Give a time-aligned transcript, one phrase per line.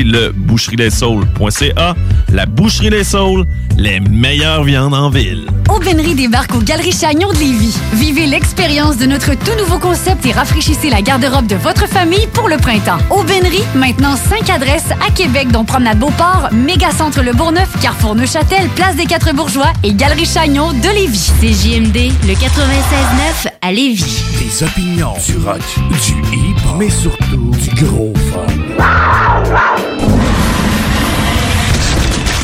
[0.00, 1.94] Le boucherie-les-saules.ca.
[2.32, 3.44] La Boucherie Les Saules,
[3.76, 5.46] les meilleures viandes en ville.
[5.68, 7.76] Aubainerie débarque aux Galeries Chagnon de Lévis.
[7.92, 12.48] Vivez l'expérience de notre tout nouveau concept et rafraîchissez la garde-robe de votre famille pour
[12.48, 12.96] le printemps.
[13.10, 18.96] Aubainerie, maintenant 5 adresses à Québec, dont Promenade Beauport, Mégacentre Le Bourgneuf, Carrefour Neuchâtel, Place
[18.96, 21.32] des Quatre Bourgeois et Galerie Chagnon de Lévis.
[21.38, 24.22] CJMD, le 96.9 à Lévis.
[24.38, 25.60] Des opinions, du rock,
[26.06, 28.46] du hip, mais surtout du gros fun.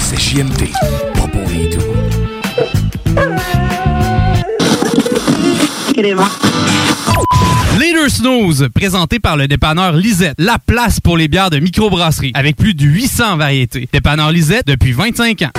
[0.01, 0.69] C'est JMD,
[1.15, 1.83] pas pour les doux.
[7.79, 12.57] Leader Snooze, présenté par le dépanneur Lisette, la place pour les bières de microbrasserie, avec
[12.57, 13.89] plus de 800 variétés.
[13.93, 15.51] Dépanneur Lisette depuis 25 ans.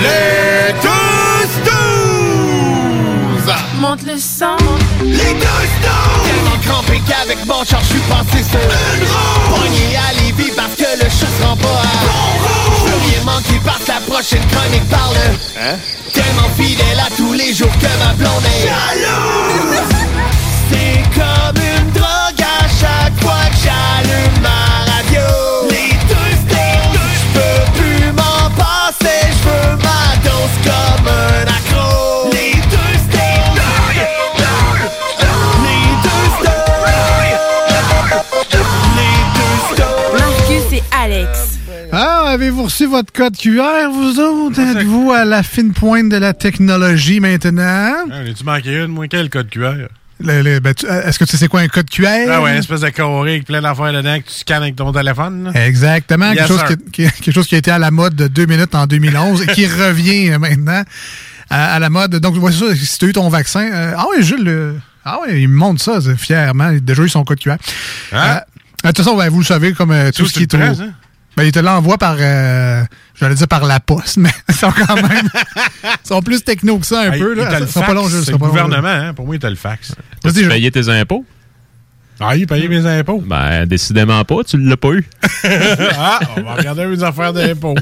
[0.00, 3.54] Les deux snooze!
[3.80, 4.56] Monte le sang.
[5.02, 6.24] Les deux snooze!
[6.24, 9.54] Tellement crampé qu'avec mon char, je suis passé sur une roue.
[9.56, 10.12] Pogné à
[10.56, 11.82] Parce que le chat se rend pas à.
[12.78, 15.16] Je veux rien manquer que la prochaine chronique parle.
[15.58, 15.76] Hein?
[16.12, 19.78] Tellement fidèle à tous les jours que ma blonde est jalouse.
[20.70, 25.26] C'est comme une drogue à chaque fois que j'allume ma radio.
[25.70, 26.30] Les deux!
[27.14, 31.53] Je peux plus m'en passer, je veux ma dose comme un
[41.04, 41.58] Alex.
[41.92, 44.58] Ah, avez-vous reçu votre code QR, vous autres?
[44.78, 48.06] Êtes-vous à la fine pointe de la technologie maintenant?
[48.10, 49.74] Ah, tu manqué une, moi, quel code QR?
[50.20, 52.06] Le- le- ben, tu- Est-ce que tu sais c'est quoi un code QR?
[52.30, 54.92] Ah ouais, une espèce de carré avec plein d'affaires dedans que tu scannes avec ton
[54.92, 55.52] téléphone.
[55.52, 55.66] là.
[55.66, 56.30] Exactement.
[56.32, 56.68] Yes, quelque, chose sir.
[56.68, 59.42] qui, qui- quelque chose qui a été à la mode de deux minutes en 2011
[59.42, 60.84] et qui revient euh, maintenant
[61.50, 62.16] à, à la mode.
[62.16, 62.74] Donc, voici ça.
[62.74, 63.68] Si tu as eu ton vaccin.
[63.70, 64.48] euh, ah oui, Jules.
[64.48, 64.72] euh,
[65.04, 66.70] ah oui, il me montre ça c'est fièrement.
[66.70, 67.50] Il a déjà eu son code QR.
[67.50, 67.56] Hein?
[68.14, 68.40] Euh,
[68.90, 70.74] de toute façon, ben, vous le savez, comme euh, tout Tout, ce qui est le
[70.74, 70.84] ça?
[71.36, 72.16] Ben, il te l'envoie par.
[72.18, 72.84] euh,
[73.18, 75.28] J'allais dire par la poste, mais ils sont quand même.
[75.84, 77.34] ils sont plus techno que ça un Hey, peu.
[77.34, 77.58] Là.
[77.60, 79.14] le Ils sont pas fax, longs, Jules, ils C'est le pas gouvernement, hein?
[79.14, 79.92] Pour moi, il t'a le fax.
[80.22, 81.24] Vas-y, Tu payais tes impôts?
[82.20, 83.22] Ah, il payait mes impôts.
[83.26, 85.04] Ben, décidément pas, tu l'as pas eu.
[85.98, 87.74] ah, on va regarder mes affaires d'impôts.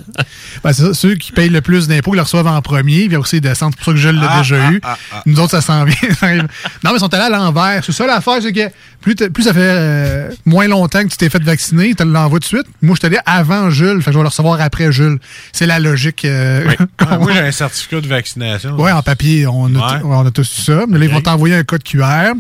[0.64, 3.16] Ben, c'est ça, ceux qui payent le plus d'impôts, ils le reçoivent en premier, puis
[3.16, 3.72] aussi ils descendent.
[3.74, 4.80] C'est pour ça que je l'ai Ah, déjà ah, eu.
[4.82, 5.22] ah, ah.
[5.26, 5.96] Nous autres, ça s'en vient.
[6.22, 6.44] non,
[6.84, 7.82] mais ils sont allés à l'envers.
[7.84, 8.70] C'est ça l'affaire, c'est que
[9.02, 12.38] plus, plus ça fait euh, moins longtemps que tu t'es fait vacciner, ils te l'envoient
[12.40, 12.66] tout de suite.
[12.80, 15.18] Moi, je suis allé avant Jules, fait que je vais le recevoir après Jules.
[15.52, 16.24] C'est la logique.
[16.24, 18.76] euh, Ah, moi, j'ai un certificat de vaccination.
[18.80, 20.00] Ouais, en papier, on a, Ouais.
[20.04, 20.84] on a tous eu ça.
[20.88, 22.32] Mais là, ils vont t'envoyer un code QR.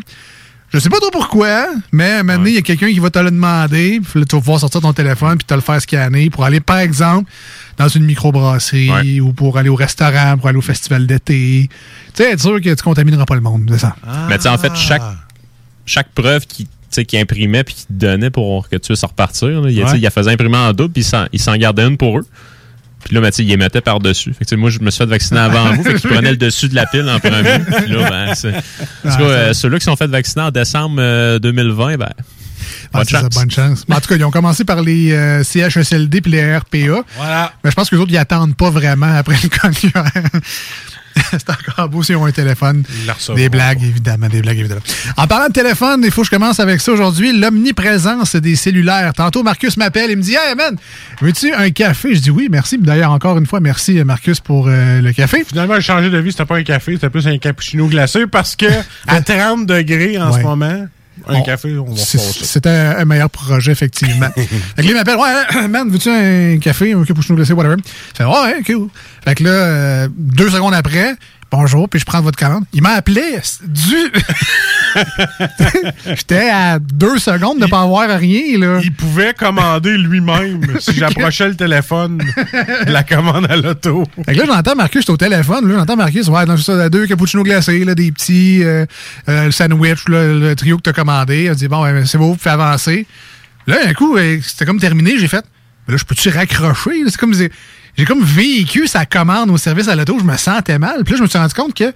[0.72, 2.98] Je sais pas trop pourquoi, mais à un moment donné, il y a quelqu'un qui
[2.98, 4.00] va te le demander.
[4.00, 6.60] Puis là, tu vas pouvoir sortir ton téléphone puis te le faire scanner pour aller,
[6.60, 7.30] par exemple,
[7.76, 11.68] dans une microbrasserie ou pour aller au restaurant, pour aller au festival d'été.
[12.14, 13.96] Tu sais, être sûr que tu contamineras pas le monde, c'est ça.
[14.28, 15.02] Mais tu sais, en fait, chaque,
[15.84, 16.66] chaque preuve qui,
[17.06, 19.90] qui imprimait puis qui te donnait pour que tu puisses repartir, là, il, Ouais.
[19.96, 22.26] il la faisait imprimer en double puis il s'en gardait une pour eux.
[23.04, 24.32] Puis là, ben, tu sais, il les mettait par-dessus.
[24.32, 25.82] Fait que, tu sais, moi, je me suis fait vacciner avant vous.
[25.82, 27.58] Fait qu'il prenait le dessus de la pile en premier.
[27.84, 28.60] Puis là, ben, c'est- en tout
[29.04, 32.08] Ah, cas, euh, ceux-là qui sont fait vacciner en décembre euh, 2020, ben,
[32.94, 33.34] Ah, bonne ça, chance.
[33.34, 33.84] bonne chance.
[33.88, 37.02] Mais en tout cas, ils ont commencé par les euh, CHSLD puis les RPA.
[37.16, 37.52] Voilà.
[37.64, 40.04] Mais je pense que les autres, ils attendent pas vraiment après le QR.
[41.32, 42.82] C'est encore beau s'ils ont un téléphone.
[43.34, 44.80] Des blagues, évidemment, des blagues, évidemment.
[45.16, 47.32] En parlant de téléphone, il faut que je commence avec ça aujourd'hui.
[47.38, 49.12] L'omniprésence des cellulaires.
[49.14, 50.76] Tantôt, Marcus m'appelle et me dit Hey, man,
[51.20, 52.14] veux-tu un café?
[52.14, 52.78] Je dis oui, merci.
[52.78, 55.44] D'ailleurs, encore une fois, merci, Marcus, pour euh, le café.
[55.44, 56.32] Finalement, j'ai changé de vie.
[56.32, 58.66] C'était pas un café, c'était plus un cappuccino glacé parce que
[59.06, 60.38] à 30 degrés en Ouais.
[60.40, 60.86] ce moment,
[61.28, 61.96] un On- café, on va.
[62.02, 64.28] C'était un, un meilleur projet, effectivement.
[64.34, 67.76] fait que là, il m'appelle, ouais, man, veux-tu un café, un cappuccino glacé, whatever.
[67.78, 68.88] Je fais, ouais, cool.
[69.24, 71.14] Fait que là, euh, deux secondes après,
[71.52, 72.64] bonjour, puis je prends votre commande.
[72.72, 74.10] Il m'a appelé du.
[76.06, 78.80] J'étais à deux secondes de ne pas avoir rien, là.
[78.82, 82.18] Il pouvait commander lui-même si j'approchais le téléphone
[82.86, 84.04] de la commande à l'auto.
[84.24, 87.06] Fait que là, j'entends Marcus, j'étais au téléphone, là, j'entends Marcus, ouais, dans ça, deux
[87.06, 88.86] cappuccinos glacés, là, des petits, euh,
[89.28, 91.48] euh, le sandwich, là, le trio que t'as commandé.
[91.50, 93.06] On dit, bon, ouais, c'est beau, fais avancer.
[93.66, 95.44] Là, un coup, euh, c'était comme terminé, j'ai fait,
[95.86, 97.04] mais là, je peux-tu raccrocher?
[97.06, 97.34] C'est comme,
[97.96, 101.04] j'ai comme vécu sa commande au service à l'auto, je me sentais mal.
[101.04, 101.92] Puis là, je me suis rendu compte que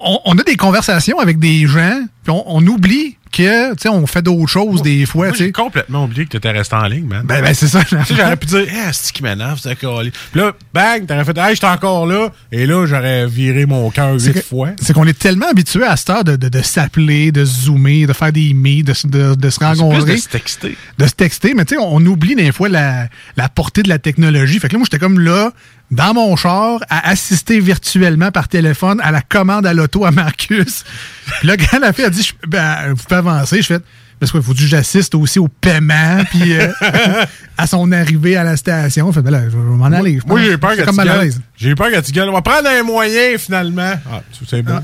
[0.00, 4.22] on, a des conversations avec des gens, puis on oublie que, tu sais, on fait
[4.22, 5.44] d'autres choses des fois, tu sais.
[5.46, 7.22] j'ai complètement oublié que t'étais resté en ligne, man.
[7.26, 7.80] Ben, ben, c'est ça.
[7.90, 11.66] J'aurais pu dire, hey, c'est qui m'énerve, c'est Puis là, bang, t'aurais fait, hey, j'étais
[11.66, 12.30] encore là.
[12.52, 14.70] Et là, j'aurais viré mon cœur huit fois.
[14.80, 18.12] C'est qu'on est tellement habitué à cette heure de, de, de s'appeler, de zoomer, de
[18.12, 20.12] faire des meets, de, se- de, de se plus rencontrer.
[20.14, 20.76] de se texter.
[20.98, 23.98] de se texter, mais tu sais, on oublie des fois la, la portée de la
[23.98, 24.58] technologie.
[24.60, 25.50] Fait que là, moi, j'étais comme là,
[25.94, 30.84] dans mon char, à assister virtuellement par téléphone à la commande à l'auto à Marcus.
[31.40, 33.78] Puis là, quand la fille a dit, je- ben, vous pouvez avancer, je fais,
[34.20, 36.68] parce qu'il faut que j'assiste aussi au paiement, puis euh,
[37.58, 39.12] à son arrivée à la station.
[39.12, 40.18] Fait, ben là, je vais m'en aller.
[40.26, 41.24] Moi, j'ai peur C'est que comme tu mal à gueules.
[41.24, 41.40] l'aise.
[41.56, 42.28] J'ai peur que tu gueules.
[42.28, 43.92] On va prendre un moyen, finalement.
[44.10, 44.78] Ah, sais, bon.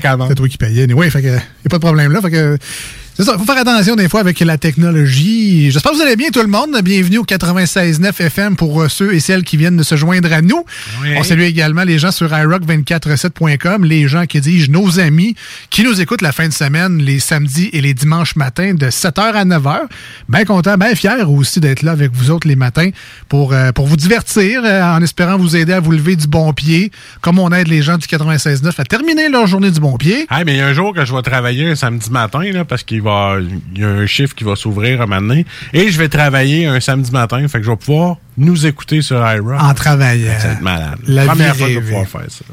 [0.00, 0.28] Commande.
[0.28, 0.92] C'est toi qui payais.
[0.92, 2.20] Oui, fait que, y a pas de problème là.
[2.20, 2.58] Fait que,
[3.18, 5.72] c'est ça, faut faire attention des fois avec la technologie.
[5.72, 6.70] J'espère que vous allez bien tout le monde.
[6.84, 10.40] Bienvenue au 96.9 FM pour euh, ceux et celles qui viennent de se joindre à
[10.40, 10.64] nous.
[11.02, 11.08] Oui.
[11.16, 15.34] On salue également les gens sur iRock247.com, les gens qui disent nos amis
[15.68, 19.32] qui nous écoutent la fin de semaine, les samedis et les dimanches matins de 7h
[19.32, 19.80] à 9h.
[20.28, 22.90] Bien content, bien fier aussi d'être là avec vous autres les matins
[23.28, 26.52] pour, euh, pour vous divertir euh, en espérant vous aider à vous lever du bon
[26.52, 30.28] pied, comme on aide les gens du 96.9 à terminer leur journée du bon pied.
[30.30, 32.64] Hey, mais il y a un jour que je vais travailler un samedi matin, là,
[32.64, 33.38] parce qu'il va
[33.74, 36.66] il y a un chiffre qui va s'ouvrir un moment donné, et je vais travailler
[36.66, 39.60] un samedi matin, fait que je vais pouvoir nous écouter sur iRock.
[39.60, 40.32] En travaillant.
[40.32, 40.98] Être malade.
[41.06, 42.44] La Première vie fois que je vais pouvoir faire ça.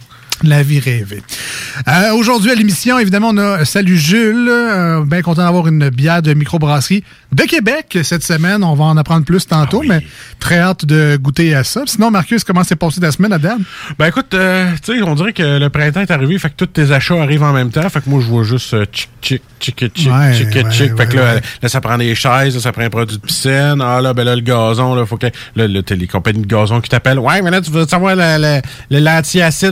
[0.43, 1.23] La vie rêvée.
[1.87, 4.47] Euh, Aujourd'hui à l'émission, évidemment, on a Salut Jules.
[4.49, 8.63] Euh, bien content d'avoir une bière de microbrasserie de Québec cette semaine.
[8.63, 10.01] On va en apprendre plus tantôt, mais
[10.39, 11.83] très hâte de goûter à ça.
[11.85, 13.57] Sinon, Marcus, comment s'est passé ta semaine, Adam?
[13.97, 16.65] Ben écoute, euh, tu sais, on dirait que le printemps est arrivé, fait que tous
[16.67, 17.87] tes achats arrivent en même temps.
[17.89, 20.95] Fait que moi, je vois juste euh, chic, chic, chic, chic, Ouais, chic, ouais.
[20.97, 23.81] Fait que là, là, ça prend des chaises, là, ça prend un produit de piscine.
[23.81, 25.27] Ah là, ben là, le gazon, là, faut que.
[25.55, 27.19] Là, là t'as les compagnies de gazon qui t'appellent.
[27.19, 28.61] Ouais, mais là, tu veux savoir le-
[28.91, 29.05] le-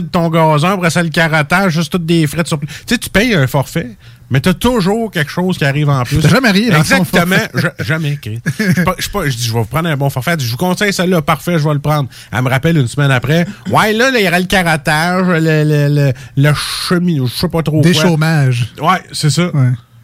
[0.08, 2.68] ton gazon, après ça, le carottage, juste toutes des frais de surplus.
[2.68, 3.90] Tu sais, tu payes un forfait.
[4.30, 6.18] Mais t'as toujours quelque chose qui arrive en plus.
[6.18, 7.36] T'as jamais rien Exactement.
[7.54, 8.18] Je- jamais.
[8.24, 10.34] Je pas- je pas- je dis, je vais vous prendre un bon forfait.
[10.38, 12.08] Je vous conseille celle-là, parfait, je vais le prendre.
[12.32, 13.46] Elle me rappelle une semaine après.
[13.70, 17.62] Ouais, là, il y aura le carottage, le, le, le, le chemin, je sais pas
[17.62, 18.02] trop Des quoi.
[18.02, 18.72] chômages.
[18.80, 19.50] Ouais, c'est ça.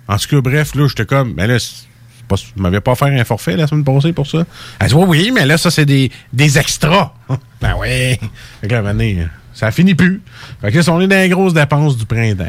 [0.06, 1.56] En tout cas, bref, là, j'étais comme, mais là,
[2.29, 4.44] pas, vous m'avez pas offert un forfait la semaine passée pour ça?
[4.79, 7.14] Elle dit, ouais, oui, mais là, ça, c'est des, des extras.
[7.61, 8.20] ben ouais.
[8.61, 8.82] Fait que là,
[9.61, 10.21] ça finit plus.
[10.62, 12.45] Fait que là, on est dans les grosses dépenses du printemps.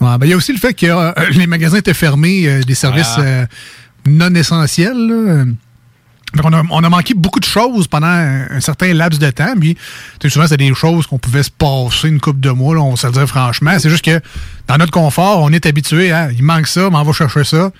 [0.00, 2.62] Ouais, ben, Il y a aussi le fait que euh, les magasins étaient fermés, euh,
[2.62, 3.20] des services Ah.
[3.20, 3.46] euh,
[4.06, 4.96] non essentiels.
[4.96, 5.44] là.
[6.42, 9.54] A, on a manqué beaucoup de choses pendant un, un certain laps de temps.
[9.60, 9.76] Puis,
[10.26, 13.06] souvent, c'est des choses qu'on pouvait se passer une coupe de mois, là, on se
[13.06, 13.78] le franchement.
[13.78, 14.20] C'est juste que
[14.66, 17.70] dans notre confort, on est habitué à il manque ça, mais on va chercher ça.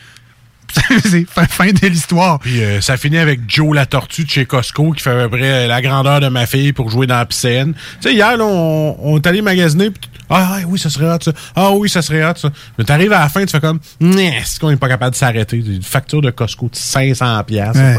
[1.05, 2.39] c'est fin, fin de l'histoire.
[2.41, 5.37] Puis euh, ça finit avec Joe la tortue de chez Costco qui fait à peu
[5.39, 7.75] près la grandeur de ma fille pour jouer dans la piscine.
[8.01, 9.91] Tu sais, hier, là, on, on est allé magasiner.
[9.91, 11.33] pis- ah ouais, oui, ça serait hot, ça.
[11.55, 12.49] Ah oui, ça serait hot, ça.
[12.79, 15.57] Mais t'arrives à la fin, tu fais comme, est-ce qu'on n'est pas capable de s'arrêter?
[15.59, 17.77] Une facture de Costco de 500 pièces.
[17.77, 17.99] Ouais.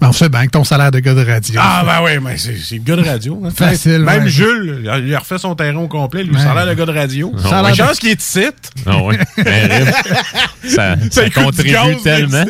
[0.00, 1.60] Ben, on sait bien que ton salaire de gars de radio.
[1.62, 3.42] Ah, ben oui, mais c'est c'est le gars de radio.
[3.44, 3.50] hein.
[3.54, 4.28] Facile, Même ouais.
[4.30, 6.24] Jules, il a- refait son terrain au complet.
[6.24, 7.32] Lui, ça a l'air de gars de radio.
[7.42, 8.46] Ça a Une l'air de- chance qu'il est ici.
[8.86, 9.16] Ah oui.
[9.36, 9.92] Terrible.
[10.68, 12.44] ça, ça contribue gaz, tellement.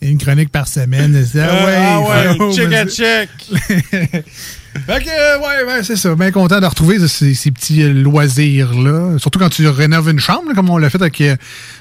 [0.00, 1.24] Une chronique par semaine.
[1.24, 2.00] c'est- Ah, ouais, ah
[2.38, 4.24] ouais, check and check.
[4.86, 6.14] Fait que, euh, ouais, ouais, c'est ça.
[6.14, 9.18] Bien content de retrouver ces, ces petits euh, loisirs-là.
[9.18, 11.36] Surtout quand tu rénoves une chambre, là, comme on l'a fait avec euh,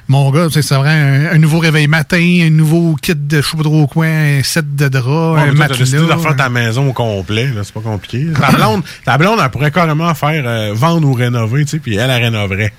[0.09, 0.47] mon gars.
[0.51, 4.05] tu C'est vrai, un, un nouveau réveil matin, un nouveau kit de pas trop quoi,
[4.07, 6.15] un set de draps, Ouais, un t'as décidé de matelas.
[6.17, 8.27] refaire ta maison au complet, c'est pas compliqué.
[8.39, 11.95] Ta blonde, ta blonde, elle pourrait carrément faire euh, vendre ou rénover, tu sais, puis
[11.95, 12.73] elle, elle rénoverait.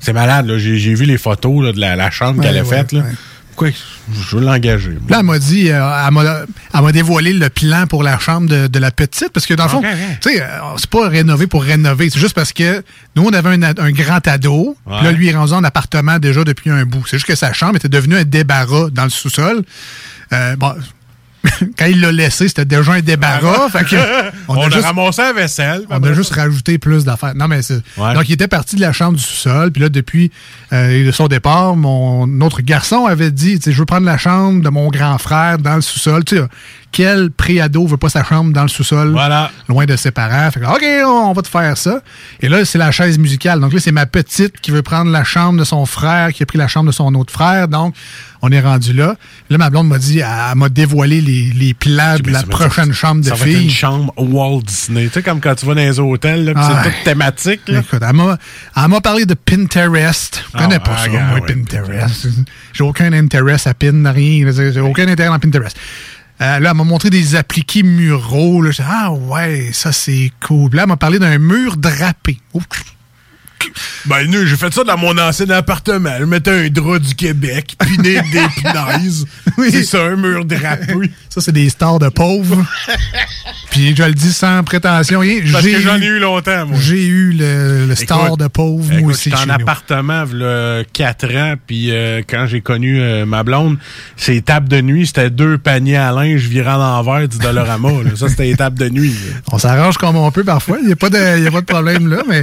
[0.00, 0.58] C'est malade, là.
[0.58, 3.02] J'ai, vu les photos là, de la, la chambre Ouais, qu'elle a faite, là.
[3.58, 3.70] Pourquoi
[4.30, 4.96] je veux l'engager?
[5.08, 6.40] Là, elle m'a dit, euh, elle m'a-
[6.74, 9.64] elle m'a dévoilé le plan pour la chambre de, de la petite, parce que dans
[9.64, 9.82] le fond,
[10.20, 10.46] tu sais, euh,
[10.76, 12.82] c'est pas rénover pour rénover, c'est juste parce que
[13.16, 16.70] nous, on avait un, grand ado, puis là, lui, il rendu en appartement déjà depuis
[16.70, 17.04] un bout.
[17.06, 19.62] C'est juste que sa chambre était devenue un débarras dans le sous-sol.
[20.32, 20.74] Euh, bon,
[21.78, 23.68] quand il l'a laissé, c'était déjà un débarras.
[23.70, 23.96] fait que
[24.48, 25.82] On, a a, juste- ramassé la vaisselle.
[25.90, 27.34] on a juste rajouté plus d'affaires.
[27.34, 27.82] Non, mais c'est.
[27.96, 28.14] Ouais.
[28.14, 29.70] Donc, il était parti de la chambre du sous-sol.
[29.72, 30.30] Puis là, depuis
[30.72, 34.62] euh, son départ, mon autre garçon avait dit tu sais, Je veux prendre la chambre
[34.62, 36.24] de mon grand frère dans le sous-sol.
[36.24, 36.42] Tu sais,
[36.90, 39.50] quel préado veut pas sa chambre dans le sous-sol, Voilà.
[39.68, 42.00] loin de ses parents Fait que, OK, on va te faire ça.
[42.40, 43.60] Et là, c'est la chaise musicale.
[43.60, 46.46] Donc là, c'est ma petite qui veut prendre la chambre de son frère, qui a
[46.46, 47.68] pris la chambre de son autre frère.
[47.68, 47.94] Donc,
[48.42, 49.16] on est rendu là.
[49.50, 52.92] Là, ma blonde m'a dit Elle m'a dévoilé les, les plans de la Ça prochaine
[52.92, 53.64] chambre de ça va être fille.
[53.64, 55.06] une chambre Walt Disney.
[55.06, 56.82] Tu sais, comme quand tu vas dans les hôtels, là, puis Ah.
[56.84, 57.60] c'est tout thématique.
[57.68, 57.80] là.
[57.80, 58.38] Écoute, elle m'a,
[58.76, 60.44] elle m'a parlé de Pinterest.
[60.54, 62.28] Je connais pas ah, ça, regarde, moi, Pinterest.
[62.72, 64.50] J'ai aucun intérêt à pin, rien.
[64.52, 65.76] J'ai aucun intérêt dans Pinterest.
[66.40, 68.62] Euh, là, elle m'a montré des appliqués muraux.
[68.62, 68.70] Là.
[68.88, 70.70] Ah ouais, ça c'est cool.
[70.74, 72.38] Là, elle m'a parlé d'un mur drapé.
[74.06, 76.12] Ben, nous, j'ai fait ça dans mon ancien appartement.
[76.18, 79.26] Je mettais un drap du Québec, piné des punaises.
[79.70, 80.94] C'est ça, un mur drapé.
[81.28, 82.64] Ça, c'est des stars de pauvres.
[83.70, 85.20] Puis je le dis sans prétention.
[85.52, 86.78] Parce que j'en ai eu longtemps, moi.
[86.80, 89.30] J'ai eu le, le star Écoute, de pauvre, moi aussi.
[89.30, 93.76] J'étais en appartement, il 4 ans, puis euh, quand j'ai connu euh, ma blonde,
[94.16, 97.90] ses tables de nuit, c'était deux paniers à linge virant l'envers du Dollarama.
[98.04, 98.10] là.
[98.16, 99.10] Ça, c'était tables de nuit.
[99.12, 99.40] là.
[99.52, 100.78] On s'arrange comme on peut parfois.
[100.80, 101.10] Il n'y a, a pas
[101.60, 102.42] de problème là, mais.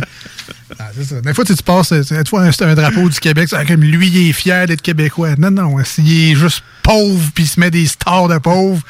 [0.80, 1.22] Ah, ça.
[1.22, 3.82] Des fois, tu, sais, tu passes, tu vois, c'est un drapeau du Québec, c'est comme
[3.82, 5.36] lui, il est fier d'être québécois.
[5.38, 8.82] Non, non, s'il est juste pauvre, puis il se met des stars de pauvres,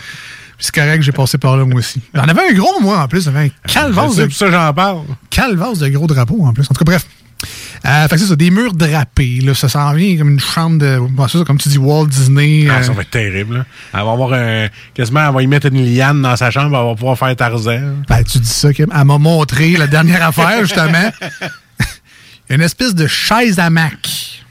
[0.57, 2.01] puis c'est correct, j'ai passé par là, moi aussi.
[2.13, 3.25] J'en avais un gros, moi, en plus.
[3.25, 5.03] J'avais un calvasse C'est pour ça j'en parle.
[5.79, 6.63] de gros drapeaux, en plus.
[6.63, 7.05] En tout cas, bref.
[7.85, 10.79] Euh, fait que c'est ça, des murs drapés, là, ça s'en vient comme une chambre
[10.79, 12.67] de, bon, ça, comme tu dis, Walt Disney.
[12.69, 13.57] Ah, euh, ça va être terrible.
[13.57, 13.65] là.
[13.93, 14.67] Elle va avoir un.
[14.93, 17.93] Quasiment, elle va y mettre une liane dans sa chambre, elle va pouvoir faire Tarzan.
[18.09, 18.87] Ben, tu dis ça, Kim.
[18.95, 21.11] Elle m'a montré la dernière affaire, justement.
[22.49, 24.41] Une espèce de chaise à mac.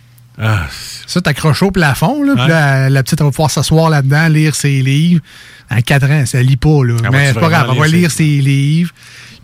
[0.40, 0.66] Ah,
[1.06, 2.34] Ça, t'accroches au plafond, là.
[2.36, 5.22] Puis là, la petite, elle va pouvoir s'asseoir là-dedans, lire ses livres.
[5.70, 6.94] À 4 ans, ça lit pas, là.
[7.04, 8.90] Elle Mais c'est pas grave, elle va lire ses livres.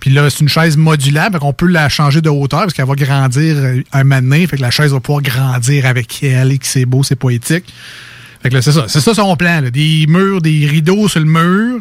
[0.00, 2.94] Puis là, c'est une chaise modulable, qu'on peut la changer de hauteur parce qu'elle va
[2.94, 4.46] grandir euh, un donné.
[4.46, 7.72] Fait que la chaise va pouvoir grandir avec elle et que c'est beau, c'est poétique.
[8.42, 8.86] Fait que là, c'est ça.
[8.88, 9.70] C'est ça son plan, là.
[9.70, 11.80] Des murs, des rideaux sur le mur.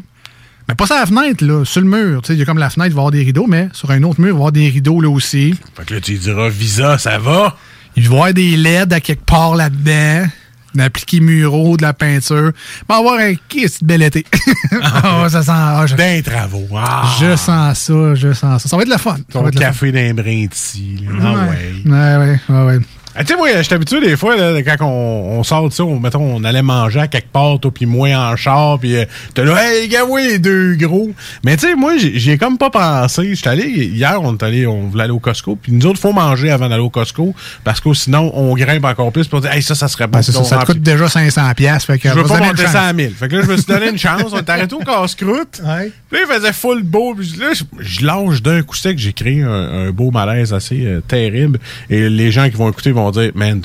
[0.68, 2.22] Mais pas sur la fenêtre, là, sur le mur.
[2.22, 3.70] Tu sais, il y a comme la fenêtre, il va y avoir des rideaux, mais
[3.74, 5.56] sur un autre mur, il va y avoir des rideaux, là aussi.
[5.76, 7.58] Fait que là, tu lui diras Visa, ça va?
[7.96, 10.28] Il va y avoir des LED à quelque part là-dedans.
[10.76, 12.52] D'appliquer muraux, de la peinture.
[12.54, 14.26] Il va avoir un kiss de bel été?
[14.82, 15.52] Ah, ça sent.
[15.54, 16.68] ah, je, travaux.
[16.76, 17.10] Ah.
[17.20, 18.70] je sens ça, je sens ça.
[18.70, 19.16] Ça va être le fun.
[19.16, 21.04] Ça Ton va être café d'un brin ici.
[21.22, 21.74] Ah ouais.
[21.86, 22.80] Ouais, ouais, ouais, ouais.
[23.16, 25.74] Ah, tu sais, moi, je suis habitué des fois, là, quand on, on sort de
[25.74, 28.96] ça, on, mettons, on allait manger à quelque part, toi, puis moi en char, puis
[28.96, 31.12] euh, t'es là, hey, gars, oui, les deux gros.
[31.44, 33.34] Mais tu sais, moi, j'ai j'y ai comme pas pensé.
[33.36, 36.14] J'étais allé, hier, on est allé, on voulait aller au Costco, puis nous autres, faut
[36.14, 39.64] manger avant d'aller au Costco, parce que sinon, on grimpe encore plus, pour dire, hey,
[39.64, 40.20] ça, ça serait bon.
[40.20, 41.56] Ben, c'est ça, te coûte déjà 500$.
[41.56, 42.94] piastres, Fait que Je veux pas monter une ça à chance.
[42.94, 43.12] 1000.
[43.12, 44.24] Fait que là, je me suis donné une chance.
[44.32, 45.62] On est arrêté au casse-croûte.
[45.70, 45.92] Ouais.
[46.10, 47.14] Puis là, il faisait full beau.
[47.14, 48.98] Puis là, je, je lâche d'un coup sec.
[48.98, 49.50] J'ai créé un,
[49.88, 51.60] un beau malaise assez euh, terrible.
[51.90, 53.62] Et les gens qui vont écouter vont dire, man,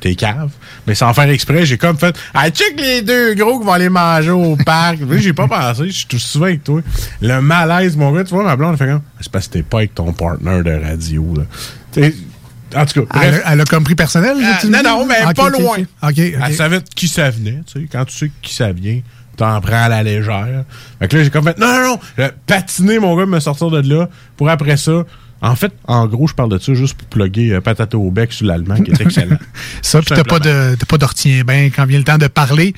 [0.00, 0.50] t'es cave.
[0.86, 3.88] Mais sans faire exprès, j'ai comme fait, ah, check les deux gros qui vont aller
[3.88, 4.98] manger au parc.
[5.18, 5.86] J'ai pas pensé.
[5.86, 6.80] Je suis tout souvent avec toi.
[7.20, 9.62] Le malaise, mon gars, tu vois, ma blonde, elle fait comme, c'est parce que t'es
[9.62, 12.02] pas avec ton partner de radio, là.
[12.74, 14.36] En tout cas, Elle, a- elle a comme personnel?
[14.36, 15.76] Me non, non, mais pas loin.
[16.02, 17.88] Elle savait de qui ça venait, tu sais.
[17.90, 19.00] Quand tu sais qui ça vient,
[19.36, 20.64] t'en prends à la légère.
[20.98, 23.88] Fait que là, j'ai comme fait, non, non, non, patiné, mon gars, me sortir de
[23.88, 25.04] là, pour après ça.
[25.42, 28.32] En fait, en gros, je parle de ça juste pour plugger euh, patate au bec
[28.32, 29.36] sur l'allemand, qui est excellent.
[29.82, 32.74] Ça, puis t'as pas de, t'as pas d'ortien ben quand vient le temps de parler.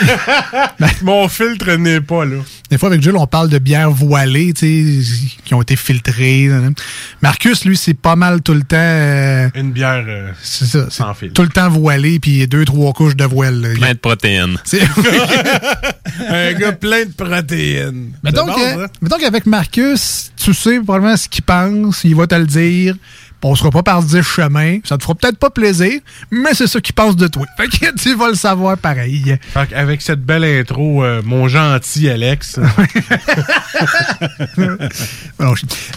[1.02, 2.36] Mon filtre n'est pas là.
[2.70, 6.48] Des fois, avec Jules, on parle de bières voilées, tu sais, qui ont été filtrées.
[7.22, 8.76] Marcus, lui, c'est pas mal tout le temps.
[8.78, 10.88] euh, Une bière euh, c'est ça.
[10.90, 11.32] sans fil.
[11.32, 13.60] Tout le temps voilé, puis deux, trois couches de voile.
[13.60, 13.68] là.
[13.74, 14.56] Plein de protéines.
[16.28, 18.10] Un gars plein de protéines.
[18.22, 18.92] mettons, C'est bon, que- ça?
[19.02, 22.96] mettons qu'avec Marcus, tu sais probablement ce qu'il pense, il va te le dire.
[23.42, 24.78] On sera pas par dix chemins.
[24.84, 27.44] Ça te fera peut-être pas plaisir, mais c'est ça qu'il pense de toi.
[27.56, 29.36] Fait que tu vas le savoir pareil.
[29.52, 32.58] Fait avec cette belle intro, euh, mon gentil Alex.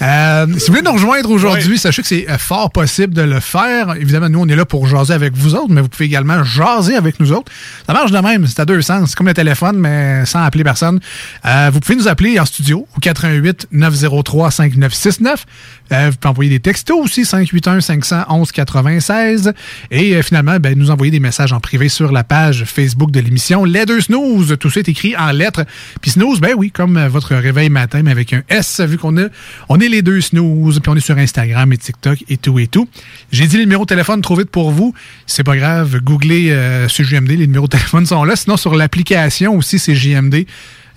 [0.01, 3.39] Euh, si vous voulez nous rejoindre aujourd'hui, sachez que c'est euh, fort possible de le
[3.39, 3.95] faire.
[3.95, 6.95] Évidemment, nous, on est là pour jaser avec vous autres, mais vous pouvez également jaser
[6.95, 7.51] avec nous autres.
[7.85, 9.09] Ça marche de même, c'est à deux sens.
[9.09, 10.99] C'est comme le téléphone, mais sans appeler personne.
[11.45, 15.45] Euh, vous pouvez nous appeler en studio au 88 903 5969.
[15.91, 19.53] Euh, vous pouvez envoyer des textos aussi, 581 511 96.
[19.91, 23.19] Et euh, finalement, ben, nous envoyer des messages en privé sur la page Facebook de
[23.19, 24.55] l'émission Les Deux Snooze.
[24.59, 25.65] Tout ça est écrit en lettres.
[26.01, 29.17] Puis snooze, ben oui, comme euh, votre réveil matin, mais avec un S, vu qu'on
[29.17, 29.25] a,
[29.69, 32.67] on est les deux snooze, puis on est sur Instagram et TikTok et tout et
[32.67, 32.87] tout.
[33.31, 34.93] J'ai dit les numéros de téléphone trop vite pour vous.
[35.25, 38.35] C'est pas grave, googlez euh, JMD, les numéros de téléphone sont là.
[38.35, 40.45] Sinon, sur l'application aussi, c'est JMD.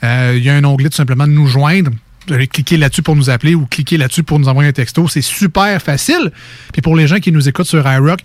[0.05, 1.91] Euh, Il y a un onglet tout simplement de nous joindre.
[2.29, 5.07] Vous allez cliquer là-dessus pour nous appeler ou cliquer là-dessus pour nous envoyer un texto.
[5.09, 6.33] C'est super facile.
[6.73, 8.21] Puis pour les gens qui nous écoutent sur iRock,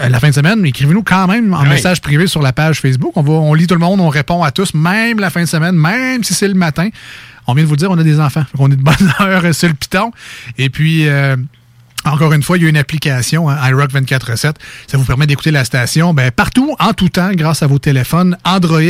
[0.00, 1.68] euh, la fin de semaine, écrivez-nous quand même en Oui.
[1.68, 3.12] message privé sur la page Facebook.
[3.16, 5.46] On, va, on lit tout le monde, on répond à tous, même la fin de
[5.46, 6.88] semaine, même si c'est le matin.
[7.46, 8.44] On vient de vous dire, on a des enfants.
[8.58, 10.10] On est de bonne heure sur le piton.
[10.58, 11.36] Et puis, euh,
[12.06, 14.54] encore une fois, il y a une application, hein, iRock 24-7.
[14.86, 18.36] Ça vous permet d'écouter la station ben, partout, en tout temps, grâce à vos téléphones
[18.44, 18.80] Android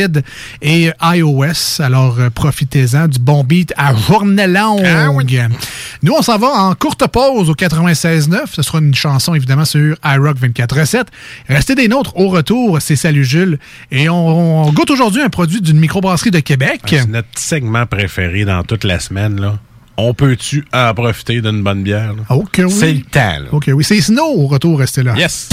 [0.63, 1.81] et iOS.
[1.81, 5.49] Alors, euh, profitez-en du bon beat à journée longue.
[6.03, 8.53] Nous, on s'en va en courte pause au 96.9.
[8.53, 11.05] Ce sera une chanson, évidemment, sur iRock 24-7.
[11.49, 12.17] Restez des nôtres.
[12.17, 13.59] Au retour, c'est Salut Jules.
[13.91, 16.81] Et on, on goûte aujourd'hui un produit d'une microbrasserie de Québec.
[16.87, 19.41] C'est notre segment préféré dans toute la semaine.
[19.41, 19.59] Là.
[19.99, 22.13] On peut-tu en profiter d'une bonne bière?
[22.15, 22.23] là?
[22.37, 22.71] Ok, oui.
[22.71, 23.39] C'est le temps.
[23.41, 23.47] là.
[23.53, 23.83] OK, oui.
[23.85, 24.79] C'est Snow au retour.
[24.79, 25.15] Restez là.
[25.17, 25.49] Yes!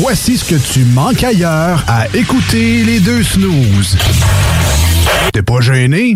[0.00, 3.96] Voici ce que tu manques ailleurs à écouter les deux snooze.
[5.32, 6.14] T'es pas gêné?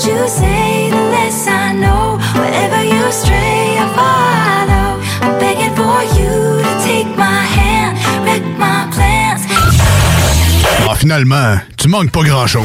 [0.00, 2.18] The more that you say, the less I know?
[2.34, 5.00] Wherever you stray, I follow.
[5.20, 9.42] I'm begging for you to take my hand, wreck my plans.
[11.00, 12.64] Finalement, tu manques pas grand-chose.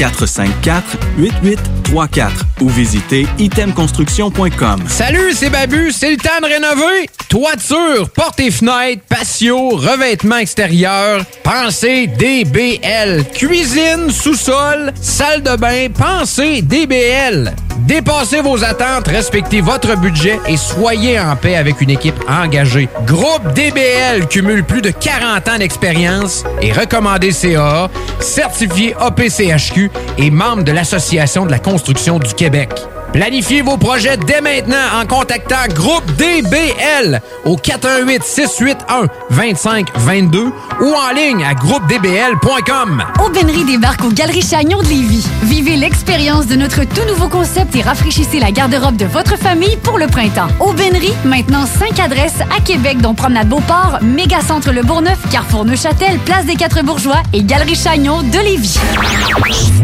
[0.00, 2.30] 418-454-8834
[2.62, 4.84] ou visitez itemconstruction.com.
[4.88, 7.10] Salut, c'est Babu, c'est le temps de rénover.
[7.28, 13.24] Toiture, portes et fenêtres, patio, revêtement extérieur, pensez DBL.
[13.34, 17.54] Cuisine, sous-sol, salle de bain, pensez DBL.
[17.86, 22.88] Dépassez vos attentes, respectez votre budget et soyez en paix avec une équipe engagée.
[23.06, 30.64] Groupe DBL cumule plus de 40 ans d'expérience et recommandé CA, certifié APCHQ et membre
[30.64, 32.70] de l'Association de la construction du Québec.
[33.12, 41.54] Planifiez vos projets dès maintenant en contactant Groupe DBL au 418-681-2522 ou en ligne à
[41.54, 43.02] groupedbl.com.
[43.24, 45.26] Aubainerie débarque aux Galeries Chagnon de Lévis.
[45.42, 49.98] Vivez l'expérience de notre tout nouveau concept et rafraîchissez la garde-robe de votre famille pour
[49.98, 50.46] le printemps.
[50.60, 56.46] Aubainerie, maintenant 5 adresses à Québec, dont Promenade Beauport, Mégacentre Le Bourgneuf, Carrefour Neuchâtel, Place
[56.46, 58.78] des Quatre Bourgeois et Galerie Chagnon de Lévis.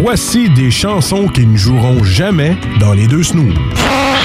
[0.01, 3.55] Voici des chansons qui ne joueront jamais dans les deux snooze.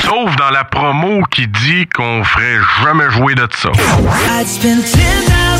[0.03, 3.71] Sauf dans la promo qui dit qu'on ferait jamais jouer de ça.
[4.45, 5.51] Spend 10,000 hours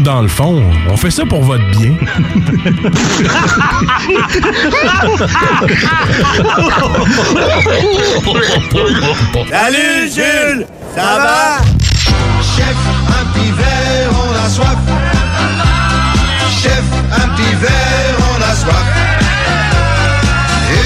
[0.00, 1.94] autres, dans le fond, on fait ça pour votre bien.
[9.50, 11.58] Salut Jules, ça va?
[12.42, 12.76] Chef,
[13.08, 14.78] un petit verre, on a soif.
[16.62, 16.82] Chef,
[17.12, 18.86] un petit verre, on a soif.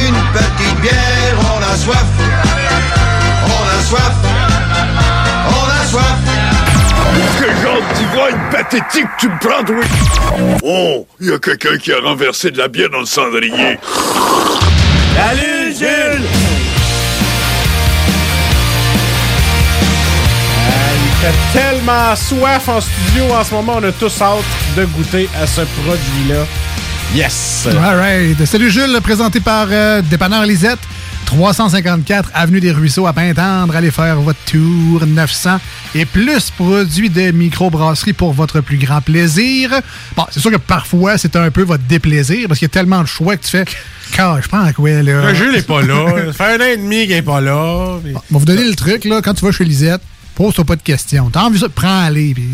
[0.07, 2.23] Une petite bière, on a soif.
[7.94, 9.77] D'ivrogne pathétique tu me prends, toi?
[10.62, 13.79] Oh, il y a quelqu'un qui a renversé de la bière dans le cendrier.
[15.16, 16.27] Salut Jules
[21.05, 24.44] Il fait tellement soif en studio en ce moment, on a tous hâte
[24.77, 26.44] de goûter à ce produit-là.
[27.14, 27.68] Yes!
[27.81, 28.44] All right.
[28.44, 30.81] Salut Jules, présenté par euh, Dépanneur Lisette.
[31.26, 33.74] 354 Avenue des Ruisseaux à Pintendre.
[33.74, 35.04] Allez faire votre tour.
[35.06, 35.58] 900
[35.94, 39.70] et plus produits de microbrasserie pour votre plus grand plaisir.
[40.16, 43.02] Bon, c'est sûr que parfois, c'est un peu votre déplaisir parce qu'il y a tellement
[43.02, 43.64] de choix que tu fais.
[44.12, 45.28] Car, je prends quoi, là?
[45.30, 46.06] Le jeu n'est pas là.
[46.26, 47.98] Ça fait un an et demi qu'il n'est pas là.
[48.02, 49.20] puis- On va vous donner le truc, là.
[49.22, 50.02] Quand tu vas chez Lisette,
[50.34, 51.30] pose-toi pas de questions.
[51.30, 51.68] T'as envie de ça?
[51.74, 52.34] Prends-les.
[52.34, 52.48] Puis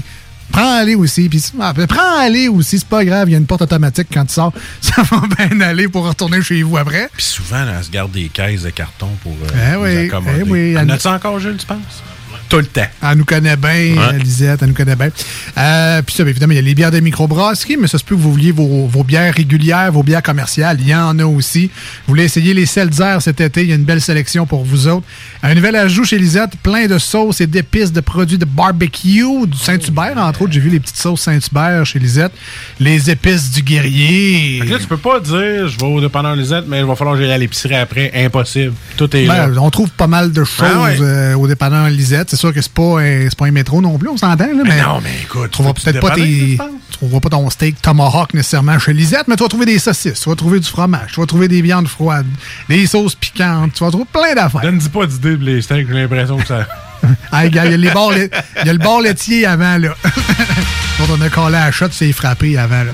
[0.50, 1.28] prends-les aussi.
[1.28, 1.40] Puis
[1.74, 2.78] puis prends-les aussi.
[2.78, 3.28] C'est pas grave.
[3.28, 4.52] Il y a une porte automatique quand tu sors.
[4.80, 7.08] Ça va bien aller pour retourner chez vous après.
[7.14, 10.06] Puis souvent, là, elle se garde des caisses de carton pour euh, Eh nous oui,
[10.06, 10.38] accommoder.
[10.40, 10.78] eh oui.
[10.78, 12.02] En as-tu encore, Jules, tu penses?
[12.50, 12.86] Tout le temps.
[13.02, 15.08] Elle nous connaît bien, Lisette, elle nous connaît bien.
[15.56, 18.04] Euh, puis ça, bien évidemment, il y a les bières de microbrasserie, mais ça se
[18.04, 20.78] peut que vous vouliez vos, vos bières régulières, vos bières commerciales.
[20.80, 21.66] Il y en a aussi.
[22.06, 24.88] Vous voulez essayer les Seltzer cet été, il y a une belle sélection pour vous
[24.88, 25.06] autres.
[25.44, 29.56] Un nouvel ajout chez Lisette, plein de sauces et d'épices, de produits de barbecue, du
[29.56, 30.52] Saint-Hubert, entre autres.
[30.52, 32.32] J'ai vu les petites sauces Saint-Hubert chez Lisette.
[32.80, 34.60] Les épices du guerrier.
[34.66, 37.22] Là, tu peux pas dire, je vais au dépanneur Lisette, mais il va falloir que
[37.22, 38.10] j'aille à l'épicerie après.
[38.14, 38.72] Impossible.
[38.96, 39.60] Tout est Ben, là.
[39.62, 40.96] on trouve pas mal de choses Ah ouais.
[41.00, 42.34] euh, au dépanneur Lisette.
[42.40, 42.94] C'est sûr que c'est pas,
[43.28, 44.46] c'est pas un métro non plus, on s'entend.
[44.46, 47.82] Là, mais, non, mais écoute, tu trouveras peut-être pas tes, tu trouveras pas ton steak
[47.82, 51.10] tomahawk nécessairement chez Lisette, mais tu vas trouver des saucisses, tu vas trouver du fromage,
[51.12, 52.24] tu vas trouver des viandes froides,
[52.70, 54.62] des sauces piquantes, tu vas trouver plein d'affaires.
[54.62, 56.66] Donne-dis pas d'idée de les steaks, j'ai l'impression que ça.
[57.32, 58.30] Ah, il y a les bords lait-
[58.62, 59.94] il y a le bord laitier avant, là.
[60.98, 62.92] dont on a collé à la shot, c'est frappé avant, là.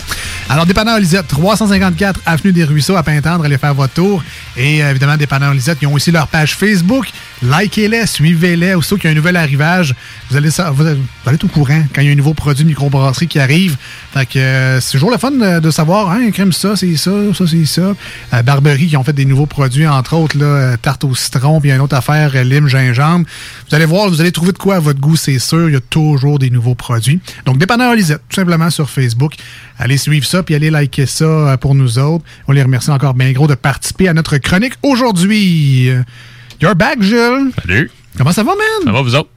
[0.49, 4.23] Alors, Dépanneur Lisette, 354 Avenue des Ruisseaux à Pintendre, allez faire votre tour.
[4.57, 7.09] Et euh, évidemment, Dépanneur Lisette, ils ont aussi leur page Facebook.
[7.43, 8.75] Likez-les, suivez-les.
[8.75, 9.95] Aussitôt qu'il y a un nouvel arrivage,
[10.31, 13.27] vous allez, vous allez être courant quand il y a un nouveau produit de microbrasserie
[13.27, 13.77] qui arrive.
[14.15, 17.11] Fait que euh, c'est toujours le fun de, de savoir, hein, crème ça, c'est ça,
[17.35, 17.95] ça, c'est ça.
[18.33, 21.61] Euh, Barberie qui ont fait des nouveaux produits, entre autres, là, euh, tarte au citron,
[21.61, 23.27] puis une autre affaire, euh, lime, gingembre.
[23.69, 25.69] Vous allez voir, vous allez trouver de quoi à votre goût, c'est sûr.
[25.69, 27.21] Il y a toujours des nouveaux produits.
[27.45, 29.35] Donc, Dépanneur Lisette, tout simplement sur Facebook.
[29.79, 32.25] Allez suivre ça, puis allez liker ça euh, pour nous autres.
[32.49, 35.91] On les remercie encore bien gros de participer à notre chronique aujourd'hui.
[35.91, 36.03] Euh,
[36.61, 37.53] You're back, Jules.
[37.61, 37.91] Salut.
[38.17, 38.85] Comment ça va, man?
[38.85, 39.29] Ça va, vous autres?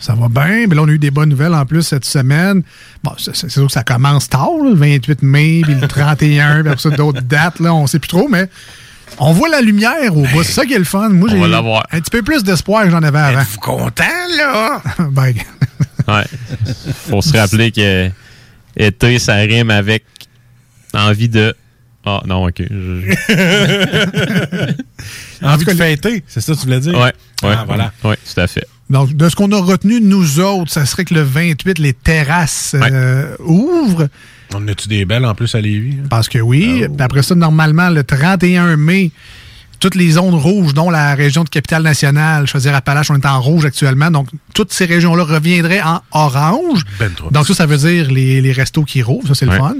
[0.00, 0.66] Ça va bien.
[0.66, 2.62] Mais là, on a eu des bonnes nouvelles en plus cette semaine.
[3.04, 6.70] Bon, c'est sûr que ça commence tard, là, le 28 mai, puis le 31, puis
[6.70, 8.48] après ça, d'autres dates, là, on sait plus trop, mais
[9.18, 10.42] on voit la lumière au bout.
[10.42, 11.10] C'est ça qui est le fun.
[11.10, 13.40] Moi, j'ai un petit peu plus d'espoir que j'en avais avant.
[13.40, 14.04] Êtes-vous content,
[14.38, 14.82] là?
[15.10, 15.34] ben,
[16.08, 16.24] Ouais.
[17.08, 18.10] Faut se rappeler que
[18.86, 20.04] été, ça rime avec
[20.94, 21.54] envie de.
[22.04, 22.62] Ah, non, ok.
[22.68, 23.14] Je-
[25.42, 26.94] Envie de fêter, c'est ça que tu voulais dire?
[26.94, 27.54] Ouais, ouais.
[27.56, 27.92] Ah, voilà.
[28.04, 28.66] Ouais, tout à fait.
[28.90, 32.74] Donc, de ce qu'on a retenu, nous autres, ça serait que le 28, les terrasses
[32.78, 34.08] euh, ouvrent.
[34.54, 35.98] On a-tu des belles en plus à Lévis?
[36.00, 36.06] hein?
[36.10, 36.84] Parce que oui.
[36.86, 39.10] Puis après ça, normalement, le 31 mai,
[39.82, 43.26] toutes les zones rouges, dont la région de Capitale-Nationale, je veux dire Appalaches, on est
[43.26, 44.10] en rouge actuellement.
[44.10, 46.82] Donc, toutes ces régions-là reviendraient en orange.
[47.00, 47.10] Ben.
[47.32, 49.26] Donc, ça, ça veut dire les, les restos qui rouvrent.
[49.28, 49.54] Ça, c'est Ouais.
[49.56, 49.74] le fun.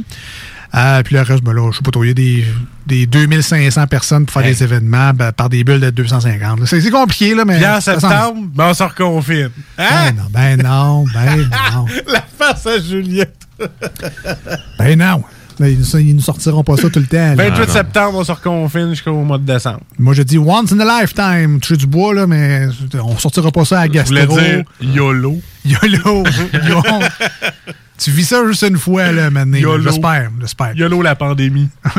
[0.75, 2.45] Euh, puis le reste, ben là, je sais pas trop, il y a des,
[2.87, 4.55] des 2500 personnes pour faire Hey.
[4.55, 6.61] des événements ben, par des bulles de 250.
[6.61, 6.67] là.
[6.67, 7.59] C'est c'est compliqué, là, mais.
[7.59, 9.51] Puis en septembre, ben on se reconfine.
[9.79, 10.12] Hein?
[10.12, 11.37] Ben non, ben non, ben
[11.75, 11.85] non.
[12.09, 13.47] La face à Juliette.
[14.79, 15.23] Ben non.
[15.61, 17.35] Ils, nous sortiront pas ça tout le temps.
[17.35, 17.51] là.
[17.51, 19.81] 28 septembre, on se reconfine jusqu'au mois de décembre.
[19.99, 21.61] Moi, je dis once in a lifetime.
[21.61, 22.67] Tu du bois, là, mais
[23.03, 25.41] on sortira pas ça à voulais dire YOLO.
[25.65, 26.25] YOLO.
[26.53, 26.83] YOLO.
[27.99, 29.59] tu vis ça juste une fois, là, maintenant.
[29.59, 29.83] YOLO.
[29.83, 30.31] J'espère.
[30.41, 30.77] J'espère.
[30.77, 31.69] YOLO la pandémie.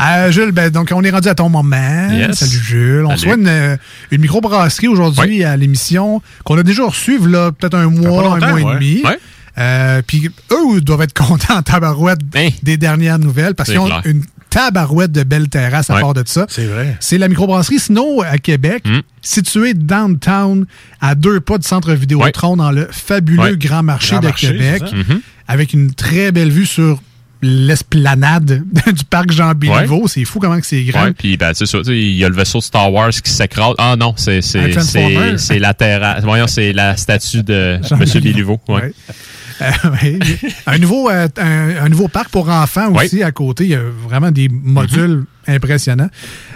[0.00, 2.08] Euh, Jules, ben, donc on est rendu à ton moment.
[2.12, 2.38] Yes.
[2.38, 3.04] Salut Jules.
[3.04, 3.76] On soit une, euh,
[4.12, 8.60] une microbrasserie aujourd'hui à l'émission qu'on a déjà reçue là peut-être un mois, un mois
[8.60, 9.02] et demi.
[9.04, 9.18] Ouais.
[9.58, 12.20] Euh, Puis eux doivent être contents en tabarouette
[12.62, 14.02] des dernières nouvelles parce qu'ils ont clair.
[14.04, 16.00] une tabarouette de belles terrasses à Ouais.
[16.00, 16.46] part de ça.
[16.48, 16.96] C'est vrai.
[17.00, 19.00] C'est la microbrasserie Snow à Québec, Mm.
[19.20, 20.64] située downtown
[21.00, 23.56] à deux pas du centre Vidéotron dans le fabuleux Ouais.
[23.58, 24.82] Grand Marché Grand de Marché, Québec?
[24.92, 25.20] Mhm.
[25.48, 27.02] avec une très belle vue sur
[27.42, 30.08] l'esplanade du parc Jean Béliveau.
[30.08, 31.04] C'est fou comment que c'est grand.
[31.04, 33.10] Ouais, puis ben, c'est ça, tu sais, il y a le vaisseau de Star Wars
[33.10, 33.74] qui s'écrase.
[33.78, 34.40] Ah non, c'est
[35.58, 36.24] la terrasse.
[36.24, 38.04] Voyons, c'est la statue de Jean M.
[38.14, 38.20] Béliveau.
[38.20, 38.60] Béliveau.
[38.68, 38.92] Ouais.
[39.60, 39.70] Euh,
[40.02, 40.18] oui.
[40.66, 43.64] un, nouveau, euh, un, un nouveau parc pour enfants aussi à côté.
[43.64, 45.37] Il y a vraiment des modules Mm-hmm.
[45.48, 46.10] Impressionnants.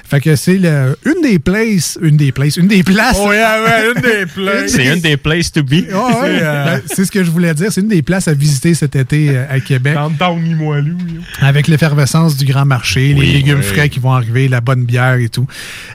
[0.08, 3.16] Fait que c'est le- une des places, une des places, une des places.
[3.18, 4.72] Oh, yeah, ouais, une des places.
[4.72, 5.70] C'est une des places to be.
[5.72, 5.88] Ouais, ouais.
[6.22, 7.72] C'est, euh, Ben, c'est ce que je voulais dire.
[7.72, 9.94] C'est une des places à visiter cet été euh, à Québec.
[9.94, 10.98] Downtown Limoilou.
[11.40, 15.14] Avec l'effervescence du grand marché, Oui, les légumes frais qui vont arriver, la bonne bière
[15.14, 15.46] et tout.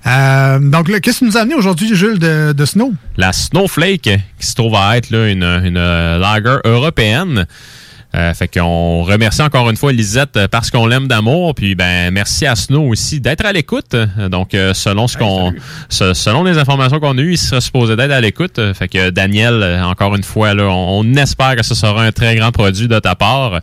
[0.08, 2.94] Euh, donc, là, qu'est-ce que tu nous as amené aujourd'hui, Jules, de, de Snow?
[3.18, 5.76] La Snowflake, qui se trouve à être là, une, une
[6.20, 7.46] lager européenne.
[8.18, 11.54] Euh, fait qu'on remercie encore une fois Lisette euh, parce qu'on l'aime d'amour.
[11.54, 13.96] Puis ben merci à Snow aussi d'être à l'écoute.
[14.32, 15.54] Donc euh, selon ce qu'on
[15.90, 18.60] se- selon les informations qu'on a eues, il serait supposé d'être à l'écoute.
[18.74, 22.12] Fait que Daniel, euh, encore une fois, là, on, on espère que ce sera un
[22.12, 23.60] très grand produit de ta part.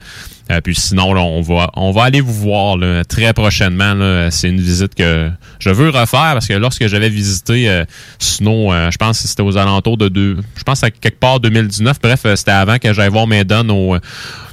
[0.50, 3.94] Euh, puis sinon, là, on va on va aller vous voir là, très prochainement.
[4.30, 7.84] C'est une visite que je veux refaire parce que lorsque j'avais visité euh,
[8.18, 11.40] Snow, euh, je pense que c'était aux alentours de deux, je pense à quelque part
[11.40, 11.96] 2019.
[12.02, 13.96] Bref, c'était avant que j'aille voir mes donnes au,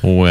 [0.04, 0.25] au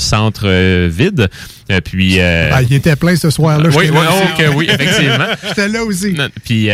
[0.00, 0.48] centre
[0.88, 1.28] vide.
[1.70, 3.68] Euh, puis Ah, il était plein ce soir-là.
[3.76, 5.26] oui, oh, oui, effectivement.
[5.48, 6.12] J'étais là aussi.
[6.14, 6.68] Non, Puis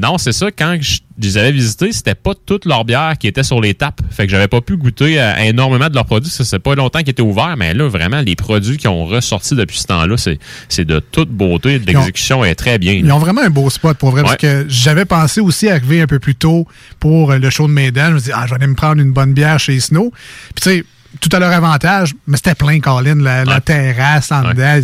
[0.00, 0.48] non, c'est ça.
[0.50, 3.74] Quand je je les avais visités, c'était pas toutes leurs bières qui étaient sur les
[3.74, 4.00] tapes.
[4.10, 6.30] Fait que j'avais pas pu goûter à énormément de leurs produits.
[6.30, 9.54] Ça c'est pas longtemps qu'ils étaient ouverts, mais là vraiment les produits qui ont ressorti
[9.54, 11.78] depuis ce temps-là, c'est c'est de toute beauté.
[11.78, 12.92] L'exécution est très bien.
[12.92, 14.22] Ils ont vraiment un beau spot pour vrai.
[14.22, 16.66] Parce que j'avais pensé aussi arriver un peu plus tôt
[17.00, 18.10] pour euh, le show de Maiden.
[18.10, 20.12] Je me dis, ah, je vais aller me prendre une bonne bière chez Snow.
[20.54, 20.84] Puis tu sais,
[21.20, 24.80] tout à leur avantage, mais c'était plein, Colin, la, la terrasse en dedans.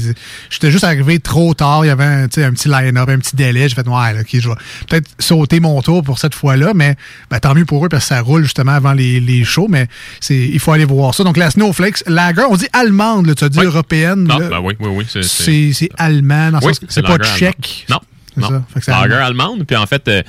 [0.51, 1.85] J'étais juste arrivé trop tard.
[1.85, 3.68] Il y avait un, petit line-up, un petit délai.
[3.68, 4.55] J'ai fait, ouais, là, ok, je vais
[4.88, 6.97] peut-être sauter mon tour pour cette fois-là, mais
[7.31, 9.87] ben, tant mieux pour eux parce que ça roule justement avant les, les shows, mais
[10.21, 11.25] c'est il faut aller voir ça.
[11.25, 14.25] Donc la Snowflakes, lager, on dit allemande, là, tu as dit européenne.
[14.25, 14.49] Non, là.
[14.49, 15.07] ben oui, oui, oui.
[15.09, 17.87] c'est- c'est- allemand, Oui, c'est pas tchèque.
[17.90, 17.99] Non,
[18.40, 18.51] ça.
[18.51, 18.64] non.
[18.73, 19.25] Fait que c'est lager allemand.
[19.27, 19.66] allemande.
[19.66, 20.23] Puis en fait, euh,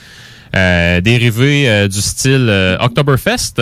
[0.55, 3.61] euh, dérivé euh, du style euh, Oktoberfest.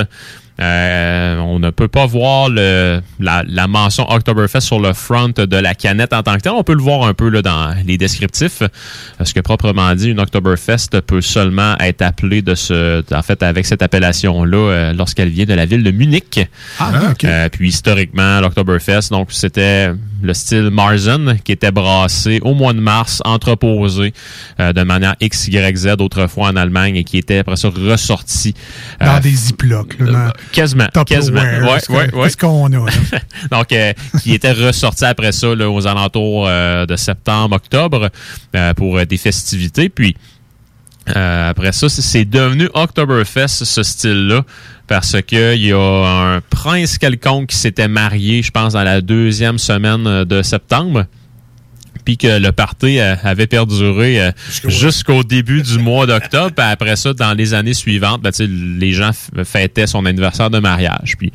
[0.62, 5.58] Euh, on ne peut pas voir le, la, la mention Oktoberfest sur le front de
[5.58, 6.52] la canette en tant que tel.
[6.52, 8.62] On peut le voir un peu là, dans les descriptifs.
[9.18, 13.66] Parce que proprement dit, une Oktoberfest peut seulement être appelée de ce, en fait, avec
[13.66, 16.40] cette appellation-là euh, lorsqu'elle vient de la ville de Munich.
[16.80, 17.24] Ah, ok.
[17.26, 22.80] Euh, puis historiquement, l'Oktoberfest, donc c'était le style Marzen qui était brassé au mois de
[22.80, 24.14] mars, entreposé
[24.60, 28.54] euh, de manière X, Y, Z autrefois en Allemagne et qui était après ça ressorti.
[29.00, 29.98] Dans des ziplocs.
[30.00, 31.42] là, dans- Quasiment, quasiment.
[31.42, 32.32] Ouais, que- ouais, ouais.
[32.40, 32.86] Qu'on a?
[33.52, 38.10] Donc, euh, qui était ressorti après ça là, aux alentours euh, de septembre, octobre
[38.56, 39.90] euh, pour des festivités.
[39.90, 40.16] Puis
[41.08, 44.44] après ça, c'est- devenu Oktoberfest ce style-là
[44.88, 45.78] parce que il y a
[46.36, 51.06] un prince quelconque qui s'était marié, je pense, dans la deuxième semaine de septembre.
[52.12, 54.32] Puis que le party euh, avait perduré euh,
[54.68, 56.54] jusqu'au début du mois d'octobre.
[56.58, 59.12] Après ça, dans les années suivantes, ben, les gens
[59.46, 61.16] fêtaient son anniversaire de mariage.
[61.18, 61.32] Puis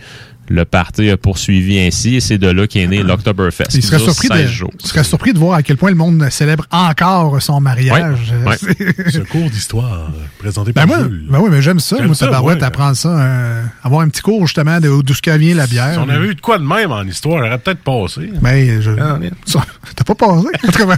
[0.49, 3.67] le party a poursuivi ainsi et c'est de là qu'est né l'Oktoberfest.
[3.75, 4.71] Il serait, surpris 16 de, jours.
[4.81, 8.33] il serait surpris de voir à quel point le monde célèbre encore son mariage.
[8.47, 11.27] Ouais, C'est- Ce cours d'histoire présenté Ben par moi, Jules.
[11.31, 12.01] ben oui, mais j'aime ça.
[12.03, 12.65] Moi, ça, tabarouette, ouais.
[12.65, 13.09] apprendre ça.
[13.09, 15.93] euh, avoir un petit cours, justement, de d'où ce que vient la bière.
[15.95, 18.31] Si on avait eu de quoi de même en histoire, j'aurais peut-être passé.
[18.41, 18.91] Ben, je...
[19.01, 20.47] Ah, Ça, T'as pas passé?
[20.67, 20.97] En tout cas,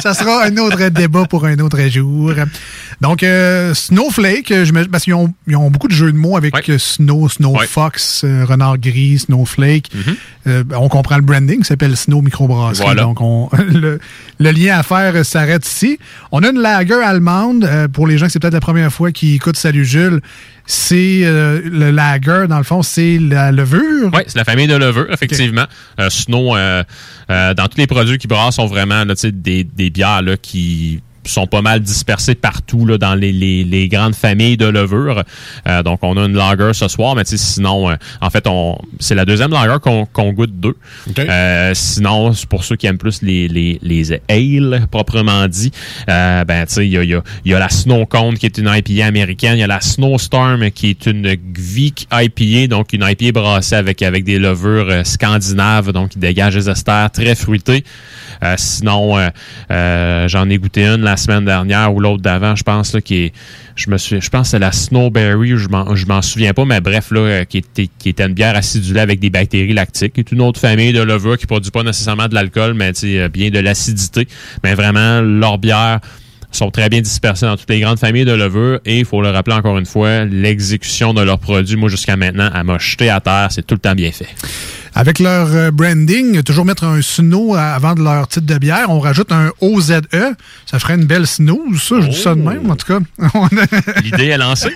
[0.00, 2.32] ça sera un autre débat pour un autre jour.
[3.00, 4.52] Donc, euh, Snowflake,
[4.90, 7.28] parce qu'ils ont, ils ont beaucoup de jeux de mots avec Snow,
[7.66, 9.90] Fox, euh, Renard Gris, Snowflake.
[10.46, 12.84] Euh, on comprend le branding, ça s'appelle Snow Microbrasserie.
[12.86, 13.02] Voilà.
[13.02, 13.98] Donc, on, le,
[14.38, 15.98] le lien à faire euh, s'arrête ici.
[16.32, 19.56] On a une lager allemande, pour les gens c'est peut-être la première fois qui écoutent
[19.56, 20.20] Salut Jules.
[20.66, 24.10] c'est le lager, dans le fond, c'est la levure.
[24.12, 25.66] Oui, c'est la famille de levure, effectivement.
[26.08, 26.54] Snow,
[27.28, 31.46] dans tous les produits qui brassent, sont vraiment là, des, des bières là, qui sont
[31.46, 35.22] pas mal dispersées partout là, dans les, les, les grandes familles de levure.
[35.66, 39.14] Euh, donc, on a une lager ce soir, mais sinon, euh, en fait, on c'est
[39.14, 40.76] la deuxième lager qu'on qu'on goûte deux.
[41.18, 45.70] Euh, sinon, pour ceux qui aiment plus les, les, les ales, proprement dit,
[46.06, 48.58] ben, tu sais, il y a, y, a, y a la Snow Cone qui est
[48.58, 53.04] une IPA américaine, il y a la Snowstorm qui est une Gvik IPA, donc une
[53.06, 57.84] IPA brassée avec, avec des levures scandinaves, donc qui dégagent des esters très fruités.
[58.56, 59.16] Sinon,
[59.70, 63.32] j'en ai goûté une la semaine dernière ou l'autre d'avant, je pense, là, qui est,
[63.74, 67.10] je me suis, je pense que c'est la Snowberry, je m'en, souviens pas, mais bref,
[67.10, 70.32] là, euh, qui était, qui était une bière acidulée avec des bactéries lactiques, qui est
[70.32, 73.58] une autre famille de levure qui produit pas nécessairement de l'alcool, mais euh, bien de
[73.58, 74.28] l'acidité.
[74.64, 76.00] Mais vraiment, leur bière
[76.52, 79.30] sont très bien dispersées dans toutes les grandes familles de levure et il faut le
[79.30, 83.20] rappeler encore une fois, l'exécution de leurs produits, moi jusqu'à maintenant, elle m'a jeté à
[83.20, 84.28] terre, c'est tout le temps bien fait.
[84.98, 88.86] Avec leur euh, branding, toujours mettre un snow à- avant de leur titre de bière,
[88.88, 89.92] on rajoute un OZE.
[90.64, 92.00] Ça ferait une belle snooze, ça.
[92.00, 92.98] Je dis ça de même, en tout cas.
[93.22, 94.72] A- L'idée est lancée.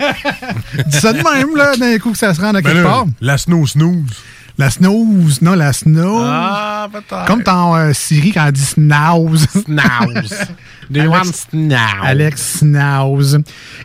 [0.87, 2.91] dis ça de même, là, d'un coup que ça se rende à Ben quelque là,
[2.91, 3.07] part.
[3.23, 4.05] La snow snooze.
[4.59, 6.19] La snooze, non, la snow.
[6.23, 7.25] Ah, peut-être.
[7.27, 9.47] Comme dans euh, Siri quand elle dit snooze.
[9.65, 10.35] Snooze.
[10.93, 11.79] They Alex- want snooze.
[12.03, 13.39] Alex Snooze.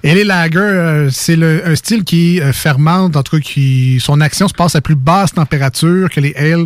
[0.04, 4.00] Et les lagers, euh, c'est le- un style qui euh, fermente, en tout cas, qui
[4.02, 6.66] son action se passe à plus basse température que les ales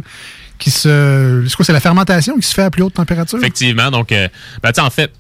[0.58, 1.44] qui se...
[1.48, 3.38] C'est quoi, c'est la fermentation qui se fait à plus haute température?
[3.38, 3.92] Effectivement.
[3.92, 4.28] Donc, euh,
[4.64, 5.12] ben, tu sais, en fait,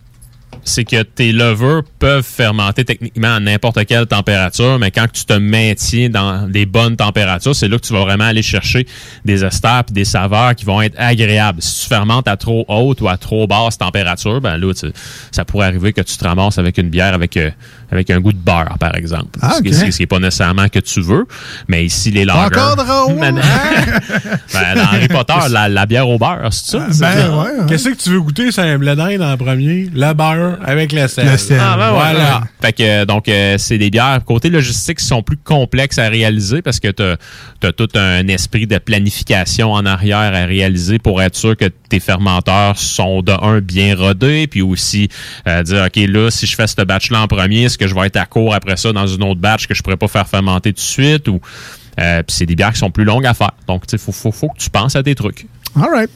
[0.63, 5.33] c'est que tes levures peuvent fermenter techniquement à n'importe quelle température, mais quand tu te
[5.33, 8.85] maintiens dans des bonnes températures, c'est là que tu vas vraiment aller chercher
[9.25, 11.61] des esters et des saveurs qui vont être agréables.
[11.61, 14.73] Si tu fermentes à trop haute ou à trop basse température, ben là,
[15.31, 17.51] ça pourrait arriver que tu te ramasses avec une bière avec, euh,
[17.91, 19.39] avec un goût de beurre, par exemple.
[19.41, 19.75] Ah, Ce qui- ok.
[19.75, 21.25] Ce qui n'est pas nécessairement que tu veux,
[21.67, 22.45] mais ici, les lagers...
[22.57, 23.15] Encore drôle!
[23.19, 23.35] Ben,
[24.53, 26.87] ben, dans Harry Potter, la, la bière au beurre, c'est ça?
[26.99, 27.65] Ben, ouais, ouais.
[27.67, 28.51] Qu'est-ce que tu veux goûter?
[28.51, 29.89] C'est un blé d'Inde en premier.
[29.93, 31.27] Le beurre avec le sel.
[31.29, 31.59] Le sel.
[31.61, 32.13] Ah, ben voilà.
[32.19, 32.41] voilà.
[32.61, 36.61] Fait que donc euh, c'est des bières côté logistique qui sont plus complexes à réaliser
[36.61, 41.35] parce que tu as, tout un esprit de planification en arrière à réaliser pour être
[41.35, 45.09] sûr que tes fermenteurs sont de un bien rodés puis aussi
[45.47, 47.95] euh, dire OK là si je fais ce batch là en premier est-ce que je
[47.95, 50.27] vais être à court après ça dans une autre batch que je pourrais pas faire
[50.27, 51.39] fermenter tout de suite ou
[51.99, 53.51] euh, c'est des bières qui sont plus longues à faire.
[53.67, 55.47] Donc sais faut, faut faut que tu penses à tes trucs.
[55.75, 56.09] All right.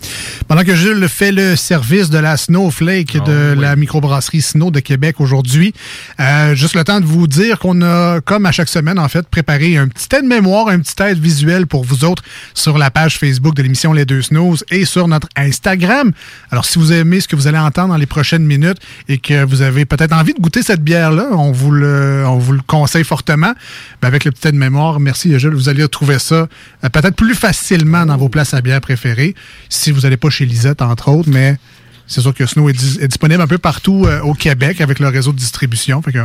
[0.47, 4.79] Pendant que Jules fait le service de la Snowflake Ah, de la microbrasserie Snow de
[4.79, 5.73] Québec aujourd'hui,
[6.19, 9.27] euh, juste le temps de vous dire qu'on a, comme à chaque semaine, en fait,
[9.27, 13.19] préparé un petit aide mémoire, un petit aide visuel pour vous autres sur la page
[13.19, 16.11] Facebook de l'émission Les Deux Snows et sur notre Instagram.
[16.51, 19.43] Alors, si vous aimez ce que vous allez entendre dans les prochaines minutes et que
[19.45, 23.03] vous avez peut-être envie de goûter cette bière-là, on vous le, on vous le conseille
[23.03, 23.53] fortement.
[24.01, 27.35] Ben, avec le petit aide mémoire, merci Jules, vous allez retrouver ça euh, peut-être plus
[27.35, 29.35] facilement dans vos places à bière préférées
[29.69, 31.57] si vous n'allez pas chez Lisette, entre autres, mais
[32.05, 34.99] c'est sûr que Snow est, dis- est disponible un peu partout euh, au Québec avec
[34.99, 36.01] le réseau de distribution.
[36.01, 36.19] Fait que,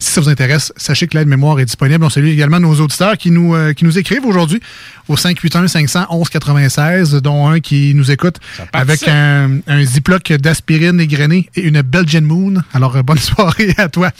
[0.00, 2.04] si ça vous intéresse, sachez que l'aide mémoire est disponible.
[2.04, 4.60] On salue également nos auditeurs qui nous, euh, qui nous écrivent aujourd'hui
[5.08, 8.36] au 581-511-96, dont un qui nous écoute
[8.72, 12.54] avec un, un ziploc d'aspirine égrenée et une Belgian Moon.
[12.74, 14.10] Alors, euh, bonne soirée à toi.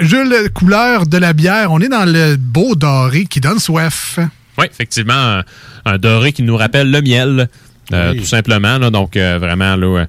[0.00, 4.18] Jules, couleur de la bière, on est dans le beau doré qui donne soif.
[4.58, 5.44] Oui, effectivement, un,
[5.84, 7.48] un doré qui nous rappelle le miel.
[7.92, 8.18] euh, Oui.
[8.20, 8.78] Tout simplement.
[8.78, 8.90] là.
[8.90, 10.06] donc, euh, vraiment, là,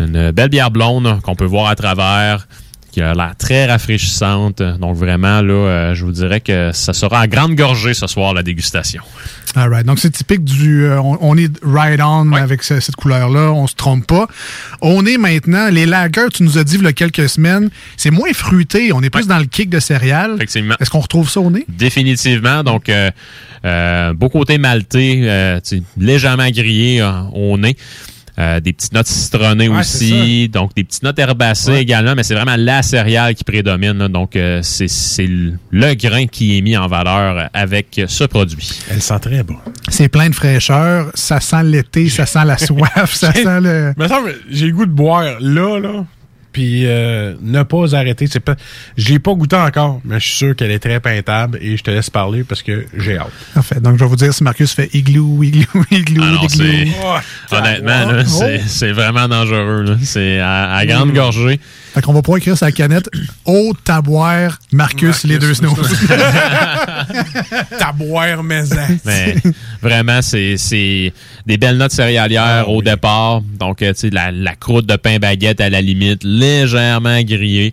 [0.00, 2.46] une belle bière blonde qu'on peut voir à travers,
[2.94, 4.62] qui a l'air très rafraîchissante.
[4.62, 8.32] Donc, vraiment, là, euh, je vous dirais que ça sera à grande gorgée ce soir,
[8.34, 9.02] la dégustation.
[9.56, 9.84] All right.
[9.84, 10.84] Donc, c'est typique du.
[10.84, 13.50] euh, on, on est right on avec ce- cette couleur-là.
[13.52, 14.28] On se trompe pas.
[14.80, 15.70] On est maintenant.
[15.70, 18.92] Les lagers, tu nous as dit il y a quelques semaines, c'est moins fruité.
[18.92, 20.34] On est plus dans le kick de céréales.
[20.36, 20.76] Effectivement.
[20.78, 21.64] Est-ce qu'on retrouve ça au nez?
[21.68, 22.62] Définitivement.
[22.62, 25.60] Donc, euh, beau côté maltais,
[25.98, 27.02] légèrement grillé
[27.34, 27.76] au nez.
[28.36, 32.34] Euh, des petites notes citronnées Ouais, aussi, donc des petites notes herbacées également, mais c'est
[32.34, 33.96] vraiment la céréale qui prédomine.
[33.96, 34.08] là.
[34.08, 38.68] donc, euh, c'est c'est le le grain qui est mis en valeur avec ce produit.
[38.90, 39.56] Elle sent très bon.
[39.88, 41.10] C'est plein de fraîcheur.
[41.14, 43.94] Ça sent l'été, ça sent la soif, ça sent le.
[43.96, 46.04] Me semble, j'ai le goût de boire là, là.
[46.54, 48.26] Puis euh, ne pas arrêter.
[48.26, 48.54] C'est pas,
[48.96, 51.82] je l'ai pas goûté encore, mais je suis sûr qu'elle est très peintable et je
[51.82, 53.30] te laisse parler parce que j'ai hâte.
[53.52, 53.80] Parfait.
[53.80, 56.48] Donc, je vais vous dire si Marcus fait igloo, igloo, igloo, Ah non, igloo.
[56.48, 58.28] c'est- Honnêtement, là, Oh.
[58.38, 59.82] c'est c'est vraiment dangereux.
[59.82, 59.96] là.
[60.02, 61.14] C'est à, à grande Mm.
[61.14, 61.60] gorgée.
[61.94, 63.08] Fait qu'on va pouvoir écrire sur la canette
[63.44, 65.76] Haute taboire, Marcus, les deux snows.
[67.78, 68.80] Taboire maison.
[69.04, 69.36] Mais
[69.80, 71.12] vraiment, c'est c'est
[71.46, 73.42] des belles notes céréalières au départ.
[73.42, 77.72] Donc, euh, tu sais, la, la croûte de pain baguette à la limite, légèrement grillée.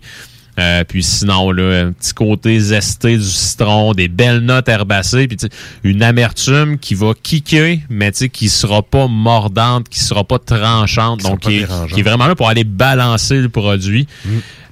[0.58, 5.38] Euh, puis sinon, là, un petit côté zesté du citron, des belles notes herbacées, puis
[5.82, 11.40] une amertume qui va kicker, mais qui sera pas mordante, qui sera pas tranchante, donc
[11.40, 11.92] qui est, dérangeante.
[11.92, 14.06] qui est vraiment là pour aller balancer le produit.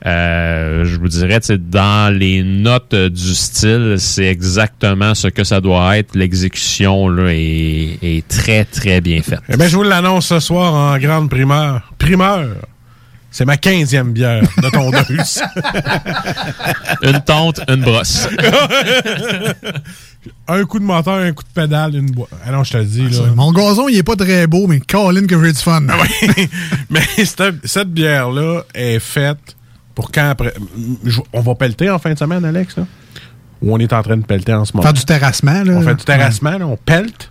[0.06, 5.96] Euh, je vous dirais, dans les notes du style, c'est exactement ce que ça doit
[5.96, 6.14] être.
[6.14, 9.40] L'exécution là est, est très, très bien faite.
[9.48, 11.92] Eh bien, je vous l'annonce ce soir en grande primeur.
[11.98, 12.48] Primeur!
[13.30, 15.40] C'est ma 15e bière de tondeuse.
[17.02, 18.28] une tonte, une brosse.
[20.48, 22.30] un coup de moteur, un coup de pédale, une boîte.
[22.44, 23.26] Ah non, je te le dis, là.
[23.36, 25.86] Mon gazon, il est pas très beau, mais Colin que j'ai du fun.
[25.88, 25.96] Ah
[26.90, 29.56] Mais cette, cette bière-là est faite
[29.94, 30.52] pour quand après.
[31.32, 32.86] On va pelleter en fin de semaine, Alex, là?
[33.62, 34.82] Ou on est en train de pelleter en ce moment?
[34.82, 35.74] Faire du terrassement, là.
[35.74, 37.30] On fait du terrassement, là, on pelte.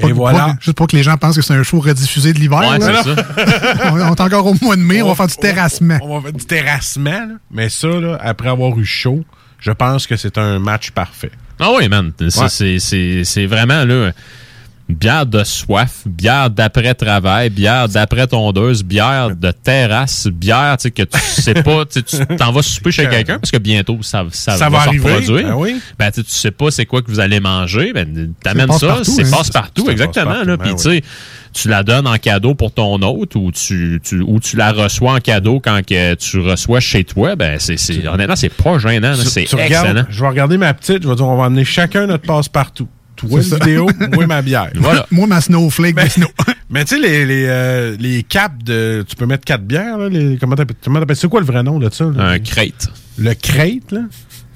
[0.00, 0.38] Pas- Et voilà.
[0.38, 2.58] pas- juste pour que les gens pensent que c'est un show rediffusé de l'hiver.
[2.58, 3.02] Ouais, là.
[3.02, 3.90] c'est ça.
[3.92, 5.98] on on est encore au mois de mai, on, va faire du terrassement.
[6.02, 7.34] On va faire du terrassement, là.
[7.50, 9.24] Mais ça, là, après avoir eu chaud,
[9.58, 11.30] je pense que c'est un match parfait.
[11.58, 12.12] Ah oui, man.
[12.18, 12.48] C'est- Ouais.
[12.48, 14.12] c'est- C'est c'est vraiment là.
[14.88, 21.18] Bière de soif, bière d'après-travail, bière d'après-tondeuse, bière de terrasse, bière tu sais, que tu
[21.18, 24.56] sais pas, tu sais, tu t'en vas souper chez quelqu'un parce que bientôt ça, ça,
[24.56, 25.48] Ça va, va se arriver, reproduire.
[25.48, 25.80] ben oui.
[25.98, 29.00] Ben, tu sais, tu sais pas c'est quoi que vous allez manger, ben t'amènes ça,
[29.02, 29.30] c'est hein.
[29.32, 30.44] passe-partout, exactement.
[30.44, 30.56] là.
[30.56, 30.76] ben Puis oui.
[30.76, 31.02] tu sais,
[31.52, 35.14] tu la donnes en cadeau pour ton hôte ou tu, tu, ou tu la reçois
[35.14, 39.14] en cadeau quand que tu reçois chez toi, ben c'est, c'est, honnêtement, c'est pas gênant,
[39.16, 40.06] c'est regardes- excellent.
[40.10, 42.86] je vais regarder ma petite, je vais dire, on va emmener chacun notre passe-partout.
[43.16, 44.70] Toi, une vidéo, moi, ma bière.
[44.76, 45.06] Voilà.
[45.10, 46.28] Moi, ma snowflake de snow.
[46.70, 49.04] Mais tu sais, les, les, euh, les caps de.
[49.08, 50.08] Tu peux mettre quatre bières, là.
[50.08, 52.04] Les, comment t'appelles comment t'appelles- C'est quoi le vrai nom de ça?
[52.14, 52.24] là?
[52.30, 52.88] Un crate.
[53.18, 54.00] Le crate, là?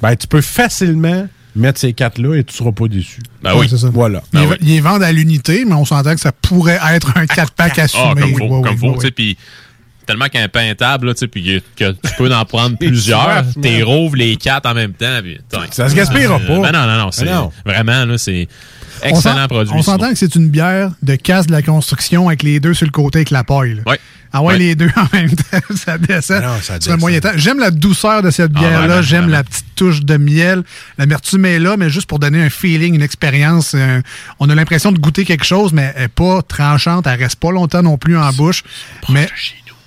[0.03, 3.21] Ben, tu peux facilement mettre ces quatre-là et tu seras pas déçu.
[3.43, 3.67] Ben oui.
[3.69, 3.91] c'est ça.
[3.93, 4.23] Voilà.
[4.33, 7.79] Ils ils les vendent à l'unité, mais on s'entend que ça pourrait être un 4-pack
[7.79, 8.05] assumé.
[8.07, 9.37] Ah, comme faut, Ouais, comme ouais, faut, ouais, tu sais, puis
[10.11, 13.83] tellement qu'un pain table, là, tu sais, puis que tu peux en prendre plusieurs, t'es
[13.83, 15.21] rouvres les quatre en même temps.
[15.71, 16.71] Ça se gaspillera Euh, pas.
[16.71, 17.53] Ben non, non, non, c'est Ben non.
[17.65, 18.49] vraiment, là, c'est
[19.03, 19.73] excellent produit.
[19.75, 22.87] On s'entend que c'est une bière de casse de la construction avec les deux sur
[22.87, 23.81] le côté avec la paille.
[23.87, 23.99] Ouais.
[24.33, 24.59] Ah ouais, Ouais.
[24.59, 26.41] les deux en même temps, ça descend.
[26.45, 27.01] Ah non, ça C'est descend.
[27.01, 27.33] moyen temps.
[27.35, 29.03] J'aime la douceur de cette Ah, bière-là.
[29.03, 30.63] J'aime la petite touche de miel.
[30.99, 33.73] L'amertume est là, mais juste pour donner un feeling, une expérience.
[33.75, 34.01] euh,
[34.39, 37.09] on a l'impression de goûter quelque chose, mais elle n'est pas tranchante.
[37.09, 38.63] Elle reste pas longtemps non plus en bouche.
[39.09, 39.29] Mais,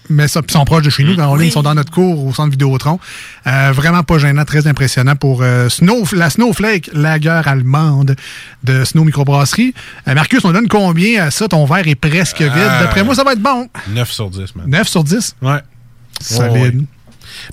[0.10, 1.16] mais ça, sont proches de chez nous.
[1.20, 3.00] On est, ils sont dans notre cours au centre Vidéotron.
[3.48, 8.16] Euh, vraiment pas gênant, très impressionnant pour euh, Snow, la Snowflake Lager allemande
[8.64, 9.74] de Snow Microbrasserie.
[10.08, 11.48] Euh, Marcus, on donne combien à ça?
[11.48, 12.52] Ton verre est presque vide.
[12.56, 13.68] Euh, D'après moi, ça va être bon.
[13.90, 14.66] 9 sur 10, man.
[14.70, 15.36] 9 sur 10?
[15.42, 15.60] Ouais.
[16.22, 16.52] Solide.
[16.54, 16.74] Ouais, ouais.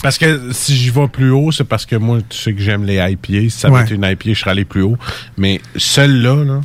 [0.03, 2.85] Parce que si j'y vais plus haut, c'est parce que moi, tu sais que j'aime
[2.85, 3.49] les IPA.
[3.49, 3.77] Si ça Ouais.
[3.79, 4.99] avait été une IPA, je serais allé plus haut.
[5.39, 6.61] Mais celle-là, là,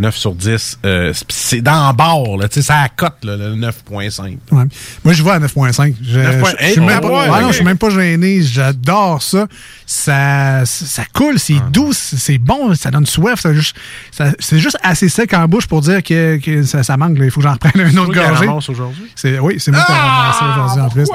[0.00, 2.48] 9 sur 10, euh, c'est- dans le bord, là.
[2.48, 4.38] Tu sais, ça cote, là, le 9.5.
[4.50, 4.64] Ouais.
[5.04, 5.94] Moi, je vais à 9.5.
[6.02, 6.56] Je, 9.5.
[6.60, 8.42] je- je suis même, oh, pas- ouais, suis même pas gêné.
[8.42, 9.46] J'adore ça.
[9.86, 11.68] Ça, ça coule, c'est Ah.
[11.70, 13.40] doux, c'est bon, ça donne soif.
[13.40, 13.76] ça juste-
[14.10, 17.18] ça- C'est juste assez sec en bouche pour dire que, que ça, ça manque.
[17.18, 17.24] là.
[17.26, 18.46] Il faut que j'en reprenne un autre gorgée.
[18.72, 19.10] aujourd'hui?
[19.14, 21.08] C'est- Oui, c'est moi qui l'ai ramassé aujourd'hui en plus.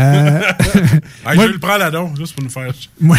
[0.00, 0.40] Euh,
[1.24, 2.72] moi- je le prendre là donc, juste pour nous faire.
[3.00, 3.16] moi,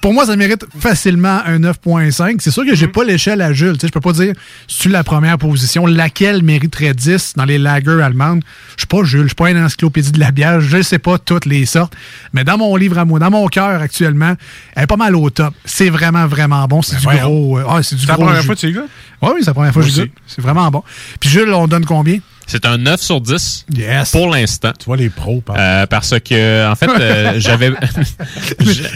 [0.00, 2.36] pour moi, ça mérite facilement un 9.5.
[2.38, 3.72] C'est sûr que j'ai pas l'échelle à Jules.
[3.74, 4.32] Tu sais, je peux pas dire
[4.68, 8.42] tu la première position, laquelle mériterait 10 dans les lagers allemandes?
[8.76, 11.18] Je suis pas Jules, je suis pas une encyclopédie de la bière, je sais pas
[11.18, 11.94] toutes les sortes.
[12.32, 14.34] Mais dans mon livre à moi, dans mon cœur actuellement,
[14.76, 15.54] elle est pas mal au top.
[15.64, 16.82] C'est vraiment, vraiment bon.
[16.82, 17.22] C'est du voyons.
[17.28, 17.58] gros.
[17.58, 18.46] euh, ah, c'est du C'est la gros première jus.
[18.46, 18.82] fois que tu y vas?
[19.22, 20.10] Oui, oui, c'est la première fois que je goûte.
[20.26, 20.82] C'est vraiment bon.
[21.20, 22.18] Puis Jules, on donne combien?
[22.46, 24.10] C'est un 9 sur 10 Yes.
[24.10, 24.72] pour l'instant.
[24.78, 27.72] Tu vois les pros, par Euh, parce que, en fait, euh, j'avais.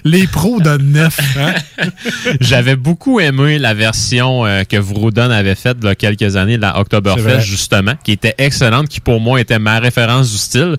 [0.04, 1.18] Les pros donnent 9.
[2.40, 6.56] J'avais beaucoup aimé la version euh, que Vroudon avait faite il y a quelques années,
[6.56, 10.76] la Oktoberfest, justement, qui était excellente, qui pour moi était ma référence du style.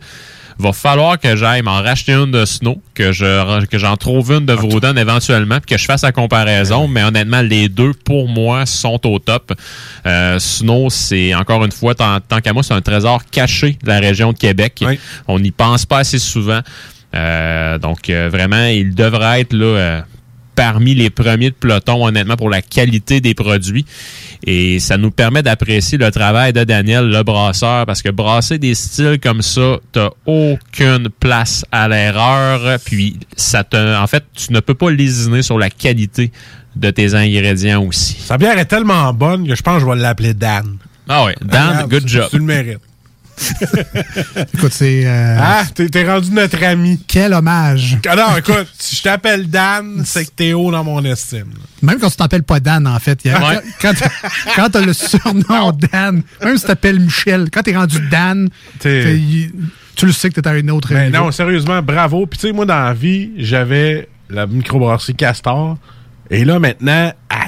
[0.59, 4.45] Va falloir que j'aille m'en racheter une de Snow, que je que j'en trouve une
[4.45, 6.87] de Vroudon éventuellement, puis que je fasse la comparaison.
[6.87, 9.53] Mais honnêtement, les deux pour moi sont au top.
[10.05, 13.87] Euh, Snow, c'est encore une fois, tant, tant qu'à moi, c'est un trésor caché de
[13.87, 14.83] la région de Québec.
[15.27, 16.61] On n'y pense pas assez souvent.
[17.15, 20.03] Euh, donc euh, vraiment, il devrait être là.
[20.57, 23.85] Parmi les premiers de peloton, honnêtement, pour la qualité des produits.
[24.43, 28.73] Et ça nous permet d'apprécier le travail de Daniel, le brasseur, parce que brasser des
[28.73, 32.79] styles comme ça, t'as aucune place à l'erreur.
[32.83, 36.31] Puis, ça te, en fait, tu ne peux pas lésiner sur la qualité
[36.75, 38.17] de tes ingrédients aussi.
[38.19, 40.77] Sa bière est tellement bonne que je pense que je vais l'appeler Dan.
[41.07, 42.29] Ah ouais, Dan, good job.
[42.31, 42.79] Tu le mérites.
[44.53, 45.03] Écoute, c'est.
[45.05, 46.99] euh, Ah, t'es t'es rendu notre ami.
[47.07, 47.97] Quel hommage.
[48.07, 51.53] Ah non, écoute, si je t'appelle Dan, c'est que t'es haut dans mon estime.
[51.81, 53.19] Même quand tu t'appelles pas Dan, en fait.
[53.25, 53.59] il y a- Ouais.
[53.81, 53.93] Quand,
[54.55, 59.03] quand t'as le surnom Dan, même si tu t'appelles Michel, quand t'es rendu Dan, T'es-
[59.03, 59.51] t'es- il-
[59.95, 61.25] tu le sais que t'es à une autre Mais niveau.
[61.25, 62.25] non, sérieusement, bravo.
[62.27, 65.77] Puis tu sais, moi, dans la vie, j'avais la microbrasserie Castor.
[66.29, 67.45] Et là, maintenant, à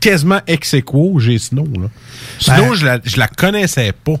[0.00, 1.66] quasiment ex aequo, j'ai Snow.
[1.80, 1.88] Là.
[2.38, 4.14] Snow, Ben- je, la, je la connaissais pas.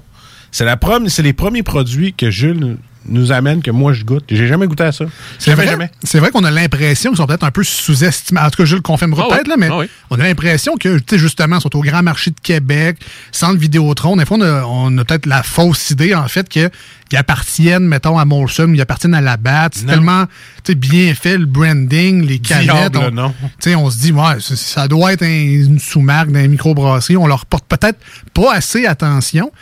[0.56, 2.78] C'est la prom- c'est les premiers produits que Jules
[3.08, 4.24] nous amène que moi je goûte.
[4.30, 5.04] J'ai jamais goûté à ça.
[5.38, 5.90] C'est Jamais, vrai, jamais.
[6.02, 8.40] c'est vrai qu'on a l'impression qu'ils sont peut-être un peu sous-estimés.
[8.40, 9.86] En tout cas, je le confirmerai Ah peut-être, oui, là, mais ah oui.
[10.10, 12.96] on a l'impression que, tu sais, justement, ils sont au Grand Marché de Québec,
[13.32, 14.16] Centre Vidéotron.
[14.16, 16.70] Des fois, on a, on a peut-être la fausse idée, en fait, qu'ils
[17.14, 19.68] appartiennent, mettons, à Molson, ils appartiennent à la BAT.
[19.74, 20.24] C'est tellement,
[20.64, 22.92] tu sais, bien fait, le branding, les canettes.
[22.92, 23.34] Diable, on, non.
[23.40, 27.16] tu sais, on se dit, ouais, ça, ça doit être un- une sous-marque d'un microbrasserie.
[27.16, 27.98] On leur porte peut-être
[28.34, 29.52] pas assez attention.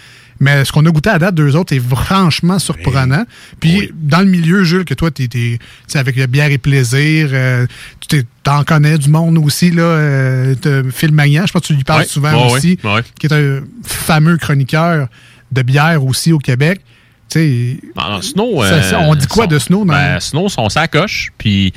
[0.45, 3.24] Mais ce qu'on a goûté à date, deux autres, est franchement surprenant.
[3.61, 5.59] Puis, dans le milieu, Jules, que toi, tu es,
[5.99, 7.66] avec le bière et plaisir, euh,
[8.07, 9.82] tu t'en connais du monde aussi, là.
[9.82, 10.55] Euh,
[10.92, 12.78] Phil Magnan, je pense que tu lui parles souvent aussi,
[13.18, 15.09] qui est un fameux chroniqueur
[15.51, 16.82] de bière aussi au Québec.
[17.30, 18.62] Tu sais, Non, non, Snow.
[18.64, 21.32] Ça- ça, on dit quoi son- de Snow dans- Ben, Snow, son sacoche.
[21.38, 21.72] Puis,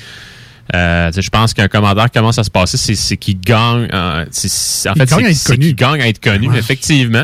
[0.75, 3.87] euh, je pense qu'un commentaire qui commence à se passer, c'est, qu'il gagne.
[3.93, 5.65] euh, en Il fait, c'est, à être c'est connu.
[5.67, 6.59] qu'il gagne à être connu, Ouais.
[6.59, 7.23] effectivement.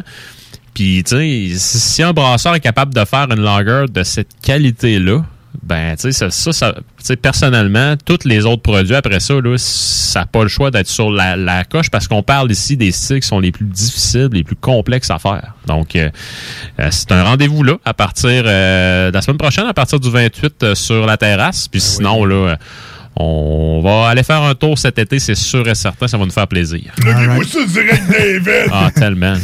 [0.73, 5.23] Puis, tu sais, si un brasseur est capable de faire une lager de cette qualité-là,
[5.61, 9.35] ben, tu sais, ça, ça, ça- tu sais, personnellement, tous les autres produits après ça,
[9.35, 12.75] là, ça n'a pas le choix d'être sur la, la coche parce qu'on parle ici
[12.75, 15.53] des styles qui sont les plus difficiles, les plus complexes à faire.
[15.67, 16.09] Donc, euh,
[16.79, 20.09] euh, c'est un rendez-vous là à partir euh, de la semaine prochaine, à partir du
[20.09, 21.67] 28 euh, sur la terrasse.
[21.67, 22.55] Puis sinon, là, euh,
[23.15, 26.31] on va aller faire un tour cet été, c'est sûr et certain, ça va nous
[26.31, 26.91] faire plaisir.
[28.09, 28.69] David.
[28.71, 29.35] Ah, tellement.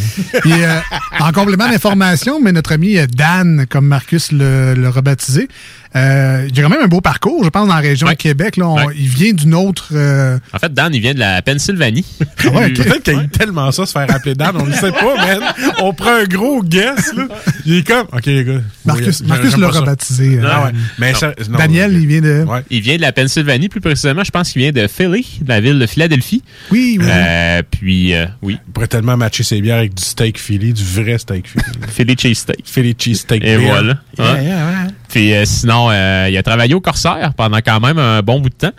[0.41, 0.79] Puis, euh,
[1.19, 5.47] en complément d'information, mais notre ami euh, Dan, comme Marcus le, le rebaptisé,
[5.95, 8.57] euh, il a quand même un beau parcours, je pense, dans la région de Québec.
[8.57, 9.89] Là, On- Il vient d'une autre.
[9.93, 12.05] euh, En fait, Dan, il vient de la Pennsylvanie.
[12.45, 12.73] ouais, ok.
[12.73, 15.39] Peut-être qu'il aime tellement ça se faire appeler Dan, on ne sait pas, man.
[15.81, 17.27] On prend un gros guess, là.
[17.65, 18.61] Il est comme, OK, les gars.
[18.85, 20.37] Marcus, Marcus l'a rebaptisé.
[20.39, 20.71] euh, Ah ouais.
[20.99, 22.45] Mais ça- non, Daniel, il vient de.
[22.69, 25.59] Il vient de la Pennsylvanie, plus précisément, je pense qu'il vient de Philly, de la
[25.61, 26.43] ville de Philadelphie.
[26.71, 27.05] Oui, oui.
[27.09, 28.57] Euh, puis, euh, oui.
[28.67, 31.63] Il pourrait tellement matcher ses bières avec du steak Philly, du vrai steak Philly.
[31.87, 32.61] Philly cheesesteak.
[32.65, 33.43] Philly cheesesteak.
[33.43, 33.67] Et beer.
[33.67, 33.97] voilà.
[34.17, 34.41] Yeah, Hein?
[34.41, 34.93] yeah, ouais.
[35.09, 38.49] Puis euh, sinon, euh, il a travaillé au Corsaire pendant quand même un bon bout
[38.49, 38.71] de temps.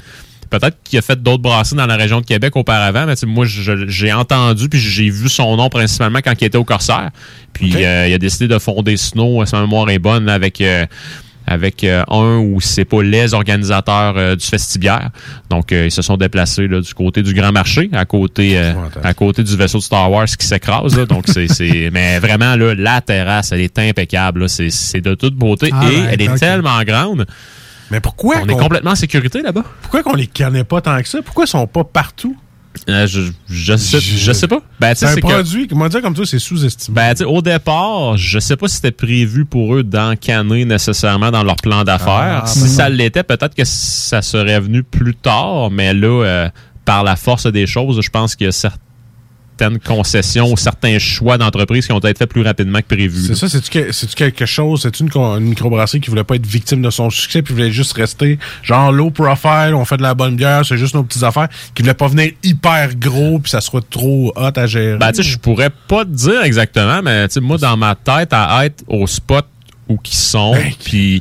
[0.49, 4.13] Peut-être qu'il a fait d'autres brasseries dans la région de Québec auparavant, mais moi, j'ai
[4.13, 7.11] entendu puis j'ai vu son nom principalement quand il était au Corsaire.
[7.53, 10.63] Puis euh, il a décidé de fonder Snow, si ma mémoire est bonne, avec...
[11.51, 15.11] avec euh, un ou c'est pas les organisateurs euh, du festibiaire.
[15.51, 18.57] Donc euh, ils se sont déplacés là, du côté du Grand Marché, à côté
[19.03, 20.95] à côté du vaisseau de Star Wars qui s'écrase.
[21.09, 24.49] Donc c'est mais vraiment là la terrasse elle est impeccable.
[24.49, 27.27] C'est de toute beauté Ah, et ouais, elle est tellement grande.
[27.91, 29.65] Mais pourquoi On est complètement en sécurité là-bas.
[29.83, 31.19] Pourquoi qu'on les connaît pas tant que ça?
[31.23, 32.37] Pourquoi ils sont pas partout?
[32.89, 34.61] Euh, je, je, sais, je sais pas.
[34.79, 36.95] Ben, c'est un c'est que- produit, comment dire comme ça, c'est sous-estimé.
[36.95, 41.57] Ben, au départ, je sais pas si c'était prévu pour eux d'encanner nécessairement dans leur
[41.57, 42.43] plan d'affaires.
[42.45, 42.69] Ah, si ben.
[42.69, 46.49] ça l'était, peut-être que ça serait venu plus tard, mais là, euh,
[46.85, 48.53] par la force des choses, je pense qu'il y a
[49.61, 53.21] certaines concessions ou certains choix d'entreprise qui ont été faits plus rapidement que prévu.
[53.27, 56.47] C'est ça, c'est-tu que- c'est-tu quelque chose, c'est une, une microbrasserie qui voulait pas être
[56.47, 60.15] victime de son succès, puis voulait juste rester genre low profile, on fait de la
[60.15, 63.61] bonne bière, c'est juste nos petites affaires, qui voulait pas venir hyper gros, puis ça
[63.61, 64.97] soit trop hot à gérer?
[64.99, 67.95] Ben, tu sais, je pourrais pas te dire exactement, mais tu sais, moi, dans ma
[67.95, 69.47] tête, à être au spot
[69.91, 71.21] où qu'ils sont, puis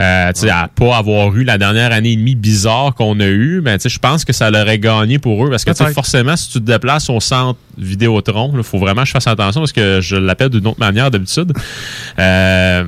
[0.00, 3.26] euh, tu sais, à pas avoir eu la dernière année et demie bizarre qu'on a
[3.26, 5.76] eu, ben, tu sais, je pense que ça l'aurait gagné pour eux, parce que tu
[5.76, 5.94] sais, Peut-être.
[5.94, 9.60] forcément, si tu te déplaces au centre Vidéotron, il faut vraiment que je fasse attention,
[9.60, 11.52] parce que je l'appelle d'une autre manière d'habitude,
[12.18, 12.84] euh,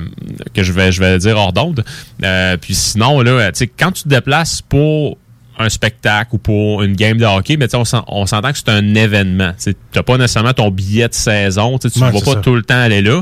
[0.53, 1.83] que je vais, je vais dire hors d'onde.
[2.23, 5.17] Euh, puis sinon, là, tu sais, quand tu te déplaces pour
[5.59, 8.51] un spectacle ou pour une game de hockey, mais tu sais, on s'en- on s'entend
[8.51, 9.53] que c'est un événement.
[9.63, 11.79] Tu n'as pas nécessairement ton billet de saison.
[11.79, 12.35] Tu ne vas pas ça.
[12.41, 13.21] tout le temps aller là.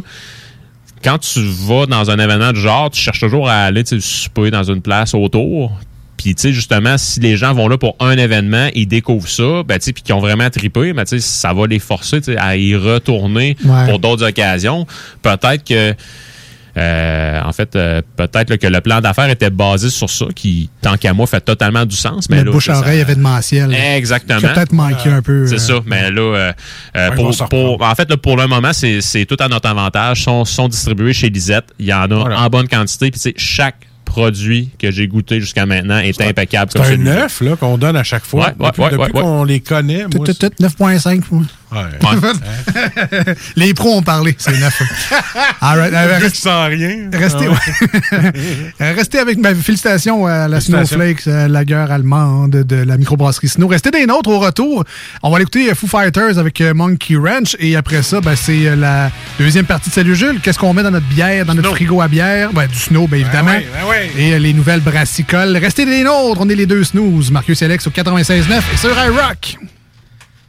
[1.05, 4.63] Quand tu vas dans un événement du genre, tu cherches toujours à aller souper dans
[4.63, 5.71] une place autour.
[6.17, 9.61] Puis, tu sais, justement, si les gens vont là pour un événement, ils découvrent ça,
[9.63, 12.21] ben, tu sais, puis qu'ils ont vraiment trippé, ben, tu sais, ça va les forcer,
[12.37, 13.85] à y retourner Ouais.
[13.87, 14.87] pour d'autres occasions.
[15.21, 15.93] Peut-être que,
[16.77, 20.69] euh, en fait, euh, peut-être là, que le plan d'affaires était basé sur ça, qui,
[20.81, 22.29] tant qu'à moi, fait totalement du sens.
[22.29, 23.73] Mais le là, bouche tu sais, à ça- oreille événementiel.
[23.73, 24.39] Exactement.
[24.39, 25.47] Qui a peut-être manqué un peu.
[25.47, 26.53] C'est euh, ça, mais là, euh,
[26.97, 30.19] euh, pour, pour- en fait, là, pour le moment, c'est c'est tout à notre avantage.
[30.19, 31.65] Ils sont, sont distribués chez Lisette.
[31.79, 33.11] Il y en a en bonne quantité.
[33.11, 36.71] Puis, tu sais, chaque produit que j'ai goûté jusqu'à maintenant est impeccable.
[36.71, 38.53] C'est comme un neuf, là, qu'on donne à chaque fois.
[38.59, 41.21] Ouais, ouais, depuis ouais, depuis ouais, qu'on les connaît, Tout, moi, tout, tout, 9.5.
[43.55, 44.81] Les pros ont parlé, c'est neuf.
[45.61, 47.09] All right, euh, reste- rien.
[47.13, 48.31] Restez, Ah ouais.
[48.81, 50.59] Euh, restez avec ma félicitations à la.
[50.59, 53.67] Snowflakes, euh, la gueule allemande de la microbrasserie Snow.
[53.67, 54.83] Restez des nôtres au retour.
[55.23, 59.11] On va aller écouter Foo Fighters avec Monkey Ranch et après ça, ben, c'est la
[59.39, 60.39] deuxième partie de Salut Jules.
[60.41, 62.51] Qu'est-ce qu'on met dans notre bière, dans notre frigo à bière?
[62.53, 63.51] Ben, du snow, bien évidemment.
[63.51, 64.11] ouais, ben ouais.
[64.17, 65.55] Et les nouvelles brassicoles.
[65.57, 66.41] Restez des nôtres.
[66.41, 67.31] On est les deux snooze.
[67.31, 69.57] Marcus et Alex au 96.9 et sur iRock.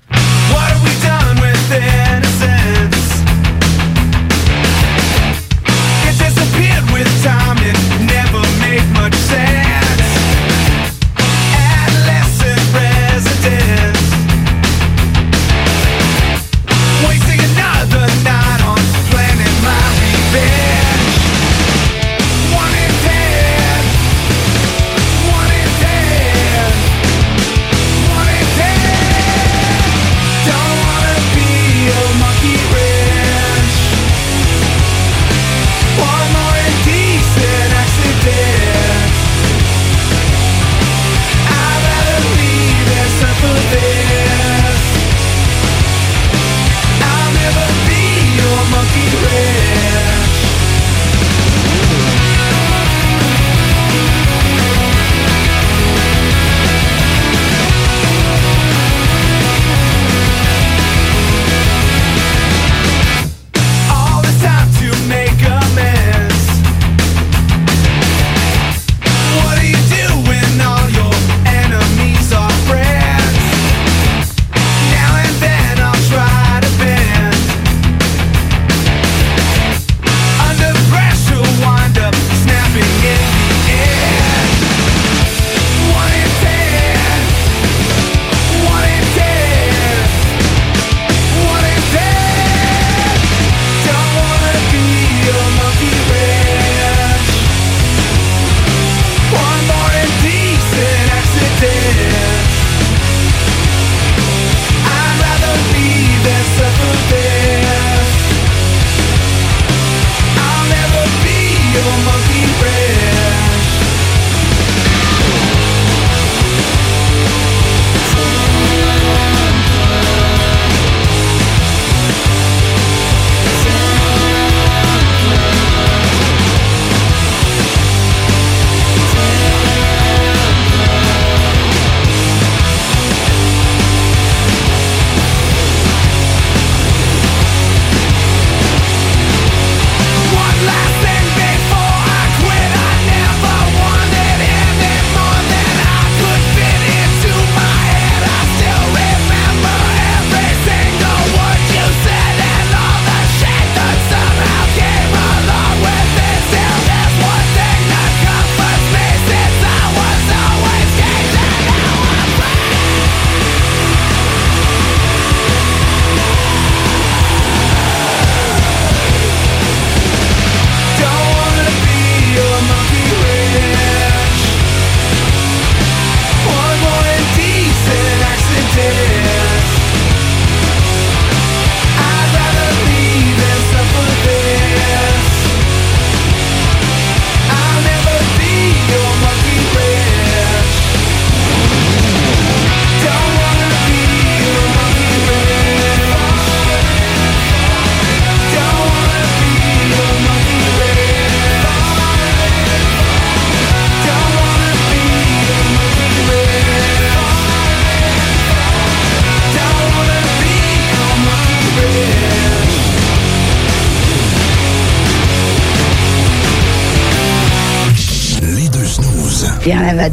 [0.08, 2.25] What have we done with innocence?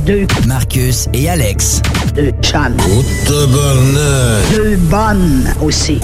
[0.05, 0.27] Deux.
[0.47, 1.81] Marcus et Alex.
[2.13, 2.75] Deux chums.
[3.27, 5.99] Deux bonnes aussi.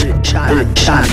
[0.00, 0.40] Deux chums.
[0.48, 1.04] Deux chums.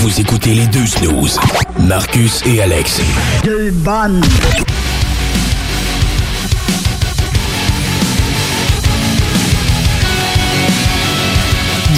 [0.00, 1.38] Vous écoutez les deux snooze.
[1.78, 3.00] Marcus et Alex.
[3.44, 4.20] Deux bonnes.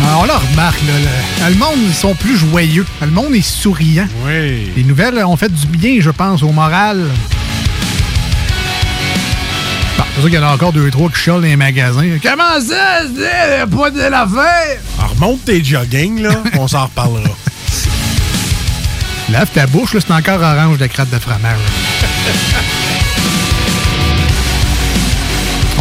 [0.05, 2.87] Ah, On le remarque, là, le, le monde, ils sont plus joyeux.
[3.01, 4.07] Le monde est souriant.
[4.27, 4.71] Oui.
[4.77, 6.99] Les nouvelles ont fait du bien, je pense, au moral.
[9.99, 12.19] Bon, c'est sûr qu'il y en a encore deux, trois qui chialent dans les magasins.
[12.23, 14.79] Comment ça, c'est pas de l'affaire?
[14.99, 17.35] Alors, remonte tes jogging, là, on s'en reparlera.
[19.31, 21.59] Lave ta bouche, là, c'est encore orange de crête de fromage.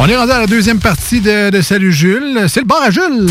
[0.04, 2.46] On est rendu à la deuxième partie de, de Salut Jules.
[2.48, 3.28] C'est le bar à Jules.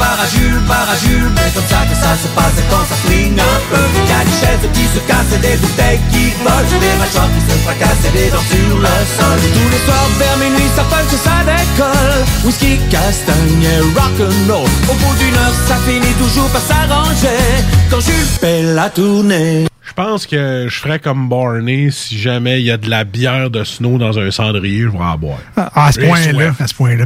[0.00, 1.30] À Jules.
[1.34, 3.84] Mais comme ça que ça se passe quand ça swing un peu.
[3.94, 6.80] Il y a des chaises qui se cassent des bouteilles qui volent.
[6.80, 9.38] Des mâchoires qui se fracassent et des dents sur le sol.
[9.54, 12.24] Tous les soirs vers minuit, ça punch ça décolle.
[12.44, 14.68] Whisky, castagne et rock'n'roll.
[14.90, 17.42] Au bout d'une heure, ça finit toujours par s'arranger.
[17.90, 19.66] Quand Jules fait la tournée.
[19.96, 23.48] Je pense que je ferais comme Barney si jamais il y a de la bière
[23.48, 25.38] de snow dans un cendrier, je vais en boire.
[25.56, 27.04] Ah, à ce point-là, à ce point-là.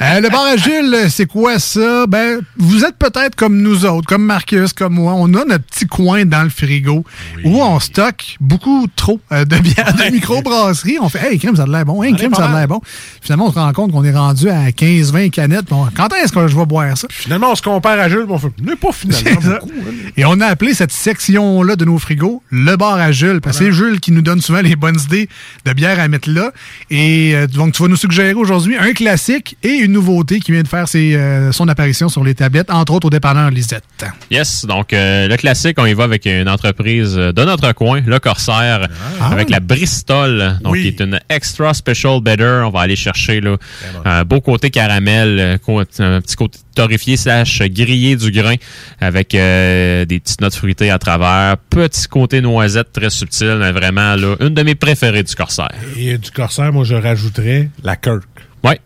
[0.00, 2.06] Euh, le bar à Jules, c'est quoi ça?
[2.06, 5.14] Ben, vous êtes peut-être comme nous autres, comme Marcus, comme moi.
[5.16, 7.04] On a notre petit coin dans le frigo
[7.44, 10.98] où on stocke beaucoup trop euh, de bière de microbrasserie.
[11.00, 12.00] On fait, hey, crème, ça a l'air bon.
[12.04, 12.80] Hey, crème, ça a l'air bon.
[13.22, 15.66] Finalement, on se rend compte qu'on est rendu à 15-20 canettes.
[15.66, 17.08] Bon, quand est-ce que je vais boire ça?
[17.10, 18.50] Finalement, on se compare à Jules, on fait,
[18.80, 19.72] pas finalement beaucoup.
[19.88, 20.10] hein.
[20.16, 23.40] Et on a appelé cette section-là de nos frigos le bar à Jules.
[23.40, 25.28] Parce que c'est Jules qui nous donne souvent les bonnes idées
[25.64, 26.52] de bière à mettre là.
[26.90, 30.62] Et euh, donc, tu vas nous suggérer aujourd'hui un classique et une nouveauté qui vient
[30.62, 33.84] de faire ses, euh, son apparition sur les tablettes, entre autres au dépanneur Lisette.
[34.30, 38.18] Yes, donc euh, le classique, on y va avec une entreprise de notre coin, le
[38.18, 38.86] Corsaire,
[39.20, 39.30] Ah.
[39.30, 42.62] avec la Bristol, donc qui est une extra special better.
[42.66, 43.56] On va aller chercher là,
[44.04, 45.58] un beau côté caramel,
[45.98, 48.56] un petit côté torréfié slash grillé du grain,
[49.00, 54.36] avec des petites notes fruitées à travers, petit côté noisette très subtil, mais vraiment là,
[54.40, 55.70] une de mes préférées du Corsaire.
[55.96, 58.28] Et du Corsair, moi, je rajouterais la Kirk.
[58.62, 58.80] Ouais.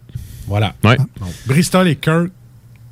[0.46, 0.74] Voilà.
[0.84, 0.96] Ouais.
[0.96, 1.08] Donc,
[1.46, 2.28] Bristol et Kirk,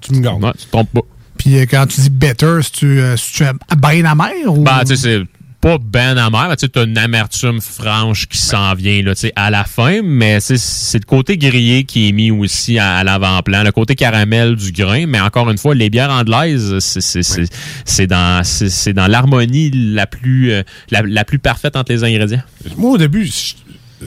[0.00, 0.42] tu me gagnes.
[0.42, 1.00] Ouais, tu te trompes pas.
[1.38, 4.62] Puis euh, quand tu dis better, si tu, euh, si tu es bien amer ou?
[4.62, 5.22] Ben, tu sais, c'est
[5.66, 9.64] pas ben amer, mais tu as une amertume franche qui s'en vient là, à la
[9.64, 13.72] fin, mais c'est- c'est le côté grillé qui est mis aussi à, à l'avant-plan, le
[13.72, 17.52] côté caramel du grain, mais encore une fois, les bières anglaises, c'est- c'est c'est-
[17.84, 18.42] c'est dans,
[18.94, 20.62] dans l'harmonie la plus, euh,
[20.92, 22.42] la, la plus parfaite entre les ingrédients.
[22.76, 23.28] Moi, au début,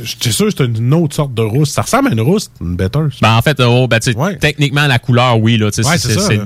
[0.02, 1.72] j'étais sûr que c'était une autre sorte de rousse.
[1.72, 3.00] Ça ressemble à une rousse, une better.
[3.22, 5.98] Ben, en fait, oh, ben, tu sais, techniquement, la couleur, oui, Ouais,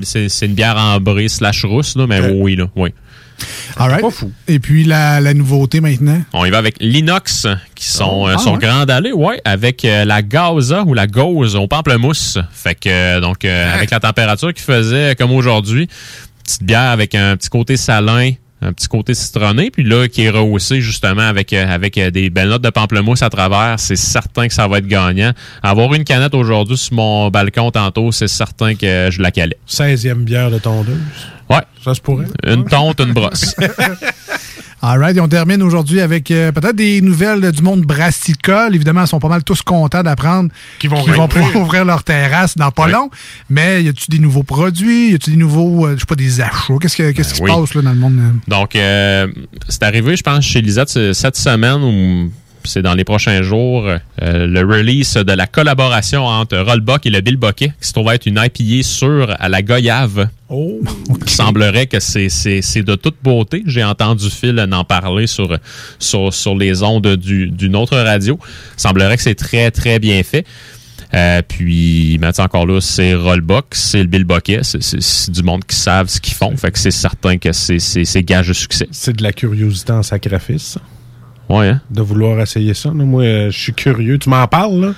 [0.02, 2.90] c'est une bière ambrée slash rousse, là, mais oui, là, oui.
[3.76, 4.04] All right.
[4.48, 6.20] Et puis la, la nouveauté maintenant?
[6.32, 9.12] On y va avec l'inox qui sont, Oh, ah, sont ouais.
[9.12, 12.38] ouais, avec euh, la gaza ou la gauze au pamplemousse.
[12.52, 15.88] Fait que euh, donc euh, avec la température qu'il faisait comme aujourd'hui,
[16.44, 18.32] petite bière avec un petit côté salin,
[18.62, 22.30] un petit côté citronné, puis là qui est rehaussé justement avec euh, avec euh, des
[22.30, 25.32] belles notes de pamplemousse à travers, c'est certain que ça va être gagnant.
[25.62, 29.58] Avoir une canette aujourd'hui sur mon balcon tantôt, c'est certain que je la calais.
[29.68, 30.96] 16e bière de tondeuse.
[31.50, 31.62] Ouais.
[31.84, 32.26] Ça se pourrait.
[32.46, 33.54] Une tonte, une brosse.
[34.86, 38.74] All right, et on termine aujourd'hui avec euh, peut-être des nouvelles du monde brassicole.
[38.74, 41.56] Évidemment, ils sont pas mal tous contents d'apprendre qu'ils vont pouvoir réouvrir.
[41.62, 43.08] ouvrir leur terrasse dans pas long.
[43.48, 45.12] Mais y a-tu des nouveaux produits?
[45.12, 46.74] Y a-tu des nouveaux, euh, je sais pas, des achats?
[46.82, 47.50] Qu'est-ce, que- qu'est-ce qui oui.
[47.50, 48.18] se passe là, dans le monde?
[48.18, 48.30] euh?
[48.46, 49.26] Donc, euh,
[49.70, 52.30] c'est arrivé, je pense, chez Lisette ce- cette semaine ou
[52.64, 57.20] c'est dans les prochains jours, euh, le release de la collaboration entre Rollbuck et le
[57.20, 60.28] Bill Bucket, qui se trouve être une IPA sûre à la goyave.
[60.48, 60.80] Oh!
[61.26, 62.28] Il semblerait que c'est,
[62.82, 63.62] de toute beauté.
[63.66, 65.56] J'ai entendu Phil en parler sur,
[65.98, 68.38] sur, sur les ondes du- d'une autre radio.
[68.42, 70.44] Il semblerait que c'est très, très bien fait.
[71.12, 75.76] Euh, puis, maintenant encore là, c'est Rollbuck, c'est le Bill Bucket, c'est, du monde qui
[75.76, 76.56] savent ce qu'ils font.
[76.56, 78.88] Fait que c'est certain que c'est gage de succès.
[78.90, 80.76] C'est de la curiosité en sacrifice.
[81.48, 81.80] Ouais, hein?
[81.90, 82.88] De vouloir essayer ça.
[82.88, 82.94] là.
[83.04, 84.18] Moi, je suis curieux.
[84.18, 84.92] Tu m'en parles, là?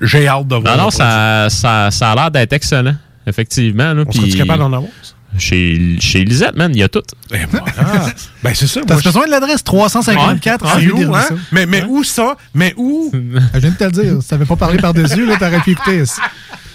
[0.00, 0.76] J'ai hâte de voir.
[0.76, 2.94] Non, non, ça, ça, ça a l'air d'être excellent,
[3.26, 3.92] effectivement.
[3.94, 4.90] Là, On serait-tu puis- capable d'en avoir?
[5.36, 7.02] Chez, chez Lisette, man, il y a tout.
[7.32, 7.36] Ah,
[8.42, 8.80] ben c'est ça.
[8.86, 10.70] T'as besoin de l'adresse 354 Ouais.
[10.70, 11.24] avenue C'est où, hein?
[11.52, 12.34] Mais, où ça?
[12.54, 13.10] Mais où?
[13.54, 14.22] Je viens de te le dire.
[14.22, 15.98] Si t'avais pas parlé par-dessus, là, t'aurais pu écouter.
[16.00, 16.18] ici.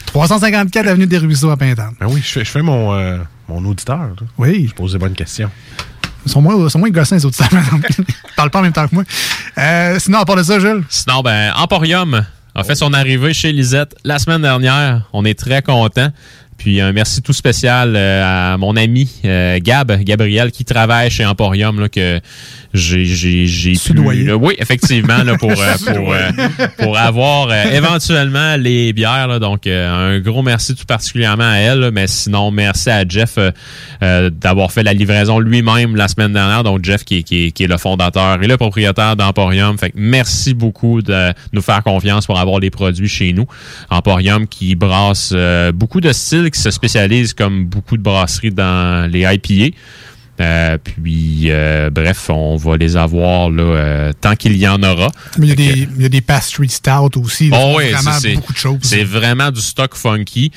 [0.07, 1.95] 354 avenue des Ruisseaux à Pintante.
[1.99, 3.17] Ben oui, je fais, je fais mon, euh,
[3.47, 3.97] mon auditeur.
[3.97, 4.13] là.
[4.37, 4.67] Oui.
[4.69, 5.49] Je pose des bonnes questions.
[6.25, 7.37] Ils sont moins, sont moins gossins, les autres.
[7.97, 8.05] Ils
[8.35, 9.03] parlent pas en même temps que moi.
[9.57, 10.83] Euh, sinon, à part de ça, Jules?
[10.89, 15.09] Sinon, ben, Emporium a fait son arrivée chez Lisette la semaine dernière.
[15.11, 16.09] On est très contents.
[16.57, 21.25] Puis un merci tout spécial euh, à mon ami euh, Gab, Gabriel, qui travaille chez
[21.25, 22.21] Emporium, là, que
[22.73, 23.93] j'ai j'ai j'ai pu-
[24.25, 26.29] là, oui, effectivement, là, pour euh, pour euh,
[26.79, 29.27] pour avoir euh, éventuellement les bières.
[29.27, 29.39] là.
[29.39, 31.79] donc un gros merci tout particulièrement à elle.
[31.79, 33.37] là, mais sinon merci à Jeff
[34.01, 36.63] d'avoir fait la livraison lui-même la semaine dernière.
[36.63, 39.77] Donc Jeff qui est, qui est, qui est le fondateur et le propriétaire d'Emporium.
[39.77, 43.45] Fait que merci beaucoup de nous faire confiance pour avoir les produits chez nous.
[43.89, 45.33] Emporium qui brasse
[45.73, 49.75] beaucoup de styles, qui se spécialise comme beaucoup de brasseries dans les IPA.
[50.41, 55.09] Euh, puis, euh, bref, on va les avoir là, euh, tant qu'il y en aura.
[55.37, 57.49] Mais il y a des, il y a des pastry stout aussi.
[57.49, 58.79] là, Oh oui, vraiment c'est beaucoup de choses.
[58.81, 60.51] C'est vraiment du stock funky.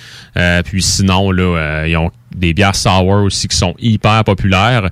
[0.65, 4.89] Puis sinon, là, ils ont des bières sour aussi qui sont hyper populaires.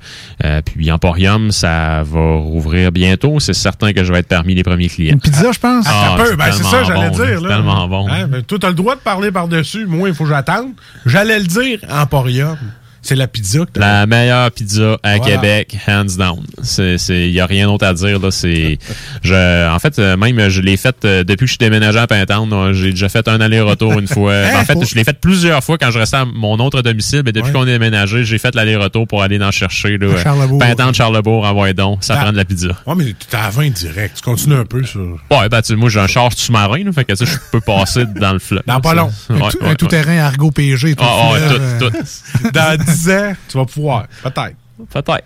[0.67, 3.41] Puis Emporium, ça va rouvrir bientôt.
[3.41, 5.15] C'est certain que je vais être parmi les premiers clients.
[5.15, 5.87] Une pizza, je pense?
[5.89, 7.41] Ah, c'est ben, c'est ça, j'allais dire.
[7.41, 7.49] Là.
[7.49, 8.09] tellement bon.
[8.09, 9.87] Hein, ben, toi, t'as le droit de parler par-dessus.
[9.87, 10.73] Moi, il faut que j'attende.
[11.07, 12.57] J'allais le dire, Emporium.
[13.05, 13.79] C'est la pizza que.
[13.79, 15.19] La meilleure pizza à.
[15.19, 16.43] Québec, hands down.
[16.63, 18.31] C'est, c'est, y a rien d'autre à dire là.
[19.23, 22.07] Je, en fait, euh, même je l'ai fait euh, depuis que je suis déménagé à
[22.07, 22.49] Pintown.
[22.51, 24.35] là, J'ai déjà fait un aller-retour une fois.
[24.55, 27.23] En fait, je l'ai fait plusieurs fois quand je restais à mon autre domicile.
[27.25, 27.53] Mais depuis Ouais.
[27.53, 30.09] qu'on est déménagé, j'ai fait l'aller-retour pour aller en chercher là.
[30.23, 30.59] Charlebourg.
[30.59, 31.99] Pintown, Charlebourg, envoyez donc.
[32.03, 32.23] Ça Ah.
[32.23, 32.69] prend de la pizza.
[32.87, 34.17] Ouais, mais t'es à 20 direct.
[34.17, 35.01] Tu continues un peu sur.
[35.31, 38.05] Ouais, ben, tu sais, moi, j'ai un char sous-marin, fait que, tu je peux passer
[38.19, 38.63] dans le fleuve.
[38.67, 39.11] Dans pas long.
[39.29, 40.95] Un, tout- un tout-terrain Argo PG.
[40.95, 42.51] Tout, Ah, ouais, tout, euh, tout.
[42.55, 44.07] Dans 10 ans, tu vas pouvoir.
[44.23, 44.57] Peut-être.
[44.91, 45.25] Peut-être.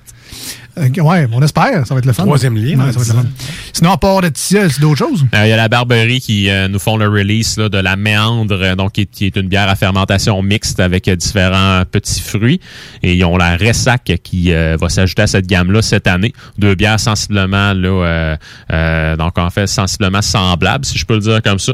[0.79, 1.87] Euh, ouais, on espère.
[1.87, 2.25] Ça va être le fun.
[2.25, 3.29] Troisième lien, Ouais, dans ça va être 10 le fun.
[3.73, 5.25] Sinon, à part de c'est d'autres choses?
[5.35, 7.97] Euh, Il y a la Barberie qui euh, nous font le release là, de la
[7.97, 11.83] méandre, euh, donc qui est, qui est une bière à fermentation mixte avec euh, différents
[11.91, 12.61] petits fruits.
[13.03, 16.33] Et ils ont la Ressac qui euh, va s'ajouter à cette gamme-là cette année.
[16.59, 18.37] Deux bières sensiblement là, euh,
[18.73, 21.73] euh, donc en fait sensiblement semblables, si je peux le dire comme ça.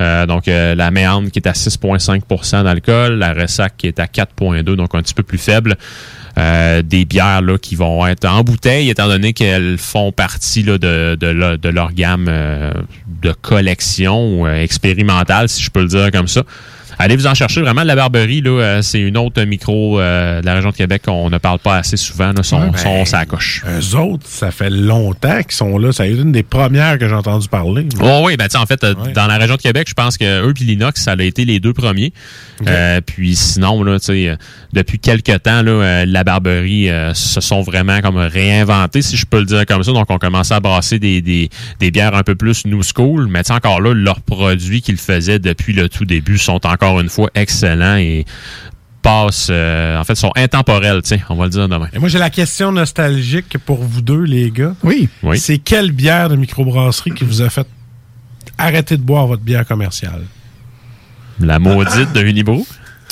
[0.00, 4.06] Euh, donc euh, la méandre qui est à 6,5% d'alcool, la Ressac qui est à
[4.06, 5.76] 4,2, donc un petit peu plus faible.
[6.38, 10.76] Euh, des bières là, qui vont être en bouteille, étant donné qu'elles font partie là,
[10.76, 12.72] de, de, leur- de leur gamme euh,
[13.22, 16.42] de collection euh, expérimentale, si je peux le dire comme ça.
[16.98, 20.46] Allez vous en chercher vraiment la Barberie, là, euh, c'est une autre micro euh, de
[20.46, 22.32] la région de Québec qu'on ne parle pas assez souvent.
[22.32, 23.64] Là, sont, Ouais, ben, ça coche.
[23.66, 25.92] Eux autres, ça fait longtemps qu'ils sont là.
[25.92, 27.86] Ça a été une des premières que j'ai entendu parler.
[28.00, 30.16] Oh oui, ben tu sais, en fait, euh, dans la région de Québec, je pense
[30.16, 32.12] que eux puis l'inox, ça a été les deux premiers.
[32.66, 34.36] Euh, puis sinon, là, tu sais,
[34.72, 39.38] depuis quelques temps, là, la barberie euh, se sont vraiment comme réinventés, si je peux
[39.38, 39.92] le dire comme ça.
[39.92, 43.26] Donc, on commençait à brasser des, des, des bières un peu plus new school.
[43.28, 47.30] Mais encore là, leurs produits qu'ils faisaient depuis le tout début sont encore une fois
[47.34, 48.24] excellents et
[49.02, 51.88] passent, euh, en fait, sont intemporels, sais, on va le dire demain.
[51.92, 54.74] Et moi, j'ai la question nostalgique pour vous deux, les gars.
[54.82, 55.08] Oui.
[55.22, 55.38] Oui.
[55.38, 57.66] C'est quelle bière de microbrasserie qui vous a fait
[58.58, 60.22] arrêter de boire votre bière commerciale?
[61.38, 62.64] La maudite de Unibrew.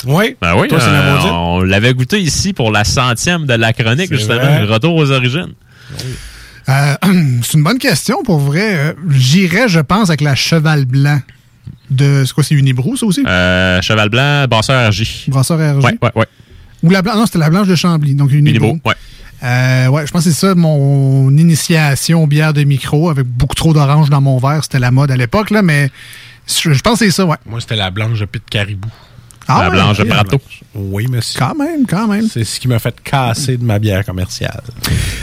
[0.05, 0.35] Oui.
[0.41, 1.31] Ben oui, Toi, c'est la euh, maudite?
[1.31, 4.65] on l'avait goûté ici pour la centième de la chronique, justement, vrai.
[4.65, 5.53] le retour aux origines.
[6.67, 6.95] Euh,
[7.43, 8.75] c'est une bonne question pour vrai.
[8.75, 11.21] Euh, J'irais, je pense, avec la cheval blanc
[11.89, 12.23] de.
[12.25, 13.23] C'est quoi, c'est Unibrou, ça aussi?
[13.25, 15.25] Euh, Cheval Blanc, Brasseur RJ.
[15.27, 15.83] Brasseur RG.
[15.83, 16.25] Ouais, ouais, ouais.
[16.83, 17.15] Ou la blanche.
[17.15, 18.15] Non, c'était la blanche de Chambly.
[18.15, 18.65] Donc Unibrou.
[18.71, 18.95] Unibrew, ouais.
[19.43, 23.55] Euh, ouais, je pense que c'est ça mon initiation aux bières de micro avec beaucoup
[23.55, 24.63] trop d'orange dans mon verre.
[24.63, 25.89] C'était la mode à l'époque, là, mais
[26.47, 27.35] je, je pense que c'est ça, ouais.
[27.45, 28.87] Moi, c'était la blanche de Pit Caribou.
[29.47, 30.05] Ah la ouais, blanche ok.
[30.05, 30.41] de Prato.
[30.73, 31.39] Oui, monsieur.
[31.39, 32.27] Quand même, quand même.
[32.31, 34.61] C'est ce qui m'a fait casser de ma bière commerciale.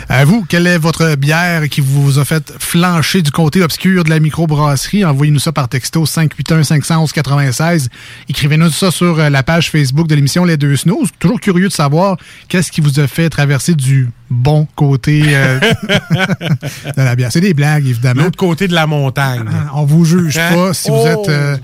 [0.09, 4.11] À vous, quelle est votre bière qui vous a fait flancher du côté obscur de
[4.11, 5.05] la microbrasserie?
[5.05, 7.89] Envoyez-nous ça par texto 581-511-96.
[8.29, 11.09] Écrivez-nous ça sur euh, la page Facebook de l'émission Les Deux Snooze.
[11.19, 12.17] Toujours curieux de savoir
[12.49, 15.59] qu'est-ce qui vous a fait traverser du bon côté euh,
[16.97, 17.31] de la bière.
[17.33, 18.23] C'est des blagues, évidemment.
[18.25, 19.45] L'autre côté de la montagne.
[19.75, 21.07] On vous juge pas si vous Oh!
[21.07, 21.29] êtes...
[21.29, 21.57] euh,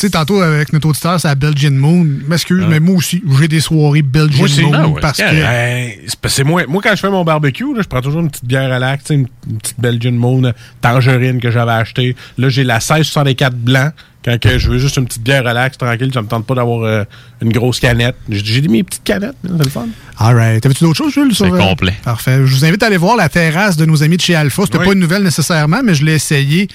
[0.00, 2.06] sais, tantôt, avec notre auditeur, c'est la Belgian Moon.
[2.26, 5.24] M'excuse, mais moi aussi, j'ai des soirées Belgian Moi, Moon ah ouais, parce que...
[5.24, 5.92] Ben,
[6.26, 8.72] c'est moi, moi, quand je fais mon barbecue, là, je prends toujours une petite bière
[8.72, 12.16] relax, tu sais, une, une petite Belgian Moon tangerine que j'avais acheté.
[12.38, 13.90] Là, j'ai la 1664 blanc.
[14.24, 16.82] Quand que je veux juste une petite bière relax, tranquille, ça me tente pas d'avoir
[16.84, 17.04] euh,
[17.42, 18.16] une grosse canette.
[18.30, 19.86] J'ai mis mes petites canettes, c'est le fun.
[20.18, 20.62] All right.
[20.62, 21.34] T'avais-tu d'autres choses, Jules?
[21.34, 21.94] sur, C'est euh, complet.
[22.04, 22.36] Parfait.
[22.46, 24.62] Je vous invite à aller voir la terrasse de nos amis de chez Alpha.
[24.64, 24.86] C'était Oui.
[24.86, 26.68] pas une nouvelle nécessairement, mais je l'ai essayé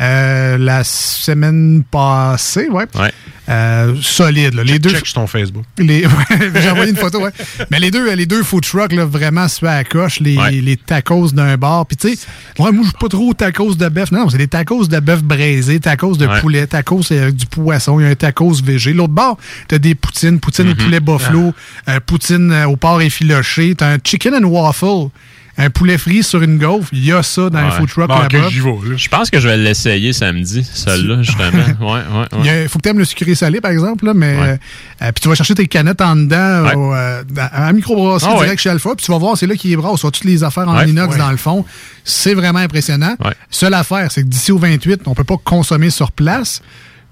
[0.00, 2.68] euh, la semaine passée.
[2.70, 2.86] Ouais.
[2.96, 3.12] Ouais.
[3.48, 4.54] Euh, solide.
[4.54, 4.64] là.
[4.64, 4.90] Les Check, deux.
[4.90, 5.64] check sur ton Facebook.
[5.78, 6.04] Les,
[6.54, 7.30] j'ai envoyé une photo, ouais.
[7.70, 10.20] Mais les deux, les deux food trucks, là, vraiment super à la coche.
[10.20, 10.50] Les, Ouais.
[10.52, 11.86] les tacos d'un bar.
[11.86, 12.26] Puis, tu sais,
[12.58, 14.10] moi, je suis pas trop tacos de bœuf.
[14.10, 16.40] Non, non, c'est des tacos de bœuf braisé, tacos de Ouais.
[16.40, 18.00] poulet, tacos avec du poisson.
[18.00, 18.92] Il y a un tacos végé.
[18.92, 19.36] L'autre bar,
[19.68, 20.76] t'as des poutines, poutine au Mm-hmm.
[20.84, 21.54] poulet buffalo,
[21.86, 21.92] Ah.
[21.92, 23.74] euh, poutine euh, au porc effiloché.
[23.76, 25.10] T'as un chicken and waffle,
[25.58, 26.88] un poulet frit sur une gaufre.
[26.92, 27.70] Il y a ça dans un Ouais.
[27.72, 28.48] food truck Bon, là-bas.
[28.50, 28.96] j'y vais, là.
[28.96, 31.50] Je pense que je vais l'essayer samedi, celle-là, justement.
[31.80, 32.64] Ouais, ouais, Il ouais.
[32.64, 34.58] a- faut que tu aimes le sucré salé, par exemple, là, mais Ouais.
[35.02, 36.74] euh, puis tu vas chercher tes canettes en dedans Ouais.
[36.74, 38.40] au, euh, dans- à microbrasserie ouais.
[38.44, 39.96] direct chez Alpha, puis tu vas voir, c'est là qu'il est brasse.
[39.96, 40.88] Tu vois toutes les affaires en Ouais.
[40.90, 41.18] inox Ouais.
[41.18, 41.64] dans le fond.
[42.04, 43.16] C'est vraiment impressionnant.
[43.24, 43.32] Ouais.
[43.50, 46.60] Seule affaire, c'est que d'ici au 28, on peut pas consommer sur place.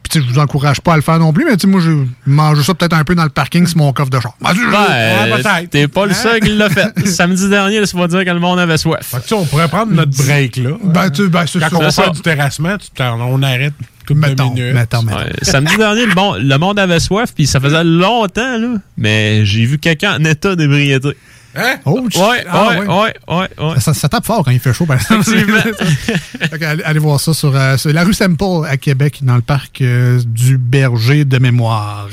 [0.04, 1.66] Puis tu sais, je vous encourage pas à le faire non plus, mais tu sais,
[1.66, 1.90] moi, je
[2.26, 4.34] mange ça peut-être un peu dans le parking sur mon coffre de char.
[4.40, 6.14] Ben, Ouais, t'es pas le Hein?
[6.14, 6.92] seul qui l'a fait.
[7.06, 9.00] Samedi dernier, laisse-moi dire que le monde avait soif.
[9.02, 10.72] Fait que, tu sais, on pourrait prendre notre break, là.
[10.84, 13.72] Ben, tu ben, c'est Quand on va faire du terrassement, on arrête
[14.10, 15.16] Mettons, mettons, mettons.
[15.16, 18.74] Ouais, samedi dernier, le, bon, le monde avait soif, puis ça faisait longtemps, là.
[18.98, 21.16] Mais j'ai vu quelqu'un en état d'ébriété.
[21.56, 21.76] Hein?
[21.84, 23.80] Oh, Ouais, ah, ouais, ouais, ouais, ouais.
[23.80, 25.20] Ça, ça tape fort quand il fait chaud, par exemple.
[25.20, 25.60] Effectivement.
[26.50, 29.36] Fait que allez, allez voir ça sur, euh, sur la rue Semple à Québec, dans
[29.36, 32.08] le parc euh, du Berger de mémoire.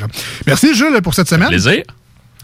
[0.45, 1.49] Merci, Jules, pour cette semaine.
[1.49, 1.83] Plaisir.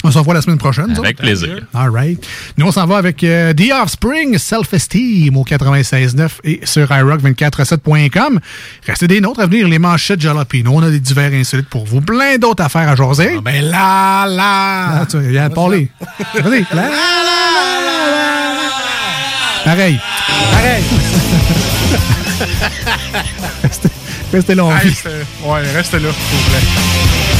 [0.03, 0.95] On se revoit la semaine prochaine.
[0.97, 1.61] Avec plaisir.
[1.73, 2.23] All right.
[2.57, 8.39] Nous, on s'en va avec euh, The Offspring, Self-Esteem au 96.9 et sur iRock247.com.
[8.85, 10.71] Restez des nôtres à venir, les manchettes Jalapino.
[10.75, 12.01] On a des divers insolites pour vous.
[12.01, 13.39] Plein d'autres affaires à jaser.
[13.43, 15.01] Ben là, là.
[15.01, 15.89] Ah, tu viens de parler.
[16.35, 16.65] Vas-y.
[16.71, 17.23] La, la, la,
[19.65, 19.99] Pareil.
[20.51, 20.83] Pareil.
[23.63, 23.89] restez,
[24.31, 25.09] restez là, Hey, c'est-
[25.45, 27.36] ouais, reste là, s'il vous plaît.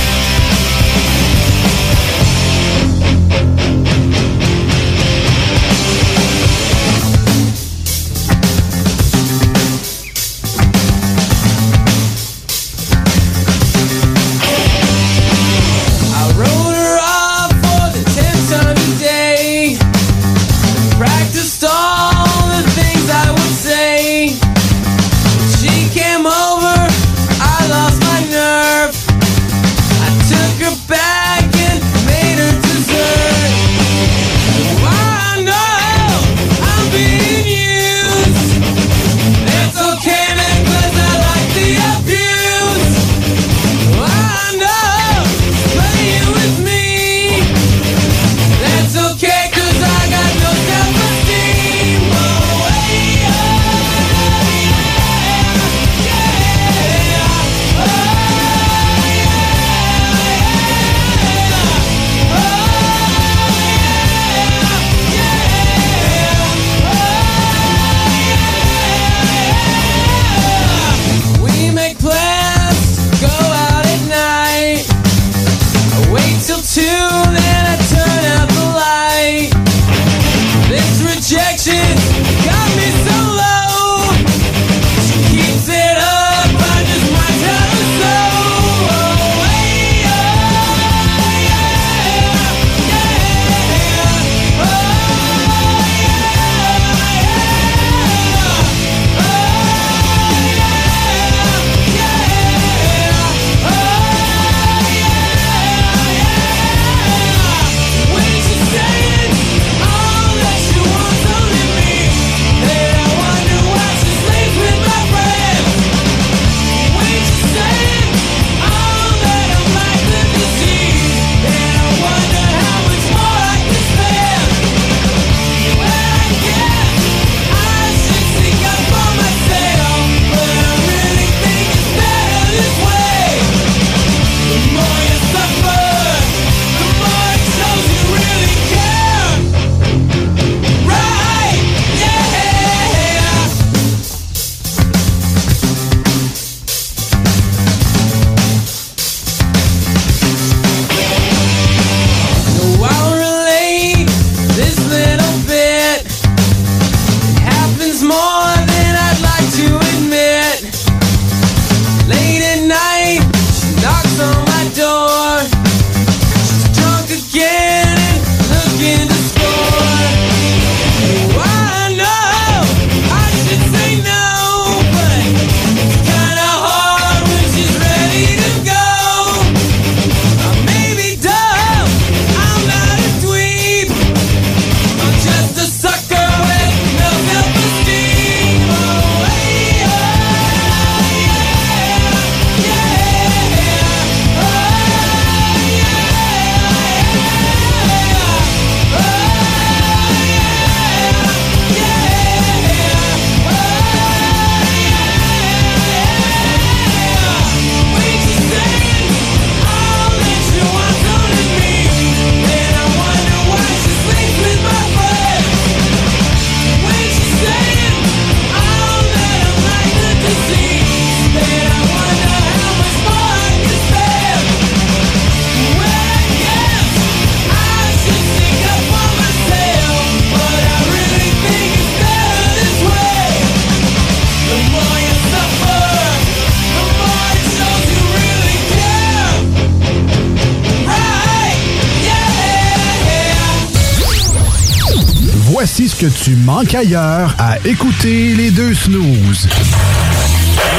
[246.57, 249.47] Tu manques ailleurs à écouter les deux snooze.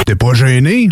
[0.05, 0.89] T'es pas gêné?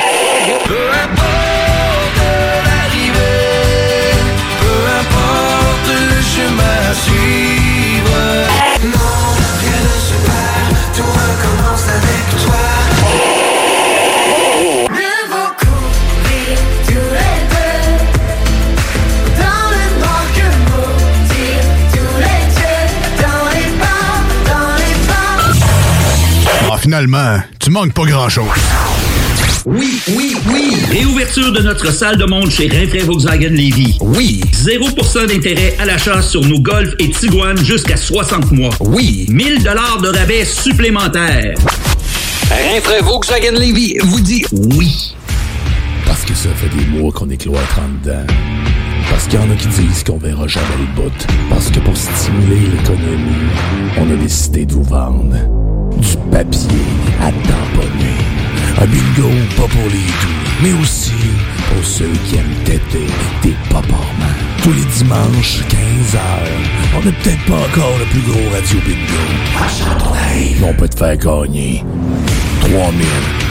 [26.98, 28.48] Finalement, tu manques pas grand-chose.
[29.66, 30.76] Oui, oui, oui.
[30.90, 34.00] Réouverture de notre salle de monde chez Rinfrae Volkswagen Levy.
[34.02, 34.42] Oui.
[34.52, 38.72] 0% d'intérêt à l'achat sur nos Golf et Tiguan jusqu'à 60 mois.
[38.80, 39.28] Oui.
[39.30, 41.54] 1000 dollars de rabais supplémentaires.
[42.50, 45.14] Rinfrae Volkswagen Levy vous dit oui.
[46.04, 48.26] Parce que ça fait des mois qu'on est cloître en dedans.
[49.12, 51.28] Parce qu'il y en a qui disent qu'on verra jamais le bout.
[51.48, 53.52] Parce que pour stimuler l'économie,
[54.00, 55.36] on a décidé de vous vendre
[55.98, 56.86] du papier
[57.22, 58.18] à tamponner.
[58.80, 61.14] Un bingo pas pour les doux, mais aussi
[61.70, 63.08] pour ceux qui aiment têter
[63.44, 64.38] des paparmans.
[64.64, 66.20] Tous les dimanches, 15h,
[66.98, 70.68] on n'est peut-être pas encore le plus gros radio bingo.
[70.68, 71.84] On peut te faire gagner
[72.62, 72.76] 3000,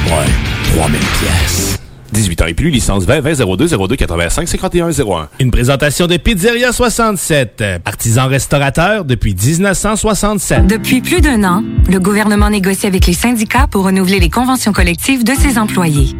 [0.06, 1.75] ouais, 3000 pièces.
[2.16, 5.28] 18 ans et plus, licence 20 20 02 02 85 51 01.
[5.38, 10.66] Une présentation de Pizzeria 67, artisan restaurateur depuis 1967.
[10.66, 15.24] Depuis plus d'un an, le gouvernement négocie avec les syndicats pour renouveler les conventions collectives
[15.24, 16.16] de ses employés.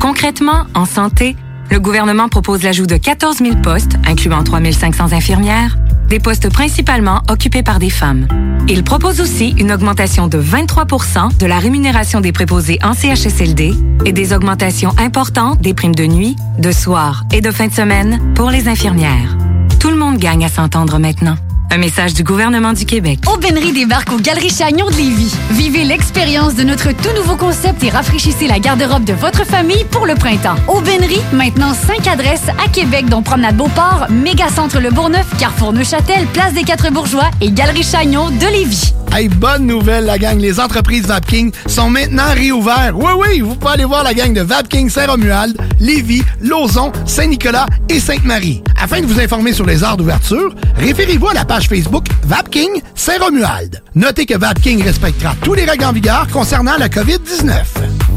[0.00, 1.34] Concrètement, en santé,
[1.70, 5.76] le gouvernement propose l'ajout de 14 000 postes, incluant 3 500 infirmières,
[6.10, 8.26] des postes principalement occupés par des femmes.
[8.68, 13.72] Il propose aussi une augmentation de 23% de la rémunération des préposés en CHSLD
[14.04, 18.34] et des augmentations importantes des primes de nuit, de soir et de fin de semaine
[18.34, 19.38] pour les infirmières.
[19.78, 21.36] Tout le monde gagne à s'entendre maintenant.
[21.72, 23.20] Un message du gouvernement du Québec.
[23.32, 25.32] Aubainerie débarque aux Galeries Chagnon de Lévis.
[25.52, 30.04] Vivez l'expérience de notre tout nouveau concept et rafraîchissez la garde-robe de votre famille pour
[30.04, 30.56] le printemps.
[30.66, 36.54] Aubainerie, maintenant 5 adresses à Québec, dont Promenade Beauport, Mégacentre Le Bourgneuf, Carrefour Neuchâtel, Place
[36.54, 38.92] des Quatre Bourgeois et Galerie Chagnon de Lévis.
[39.12, 40.38] Hey, bonne nouvelle, la gang.
[40.38, 42.94] Les entreprises Vapking sont maintenant réouvertes.
[42.94, 47.98] Oui, oui, vous pouvez aller voir la gang de Vapking Saint-Romuald, Lévis, Lauson, Saint-Nicolas et
[47.98, 48.62] Sainte-Marie.
[48.80, 53.82] Afin de vous informer sur les heures d'ouverture, référez-vous à la page Facebook Vapking Saint-Romuald.
[53.94, 57.52] Notez que Vapking respectera tous les règles en vigueur concernant la COVID-19.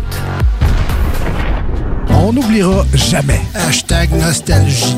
[2.09, 3.41] On n'oubliera jamais.
[3.53, 4.97] Hashtag nostalgie.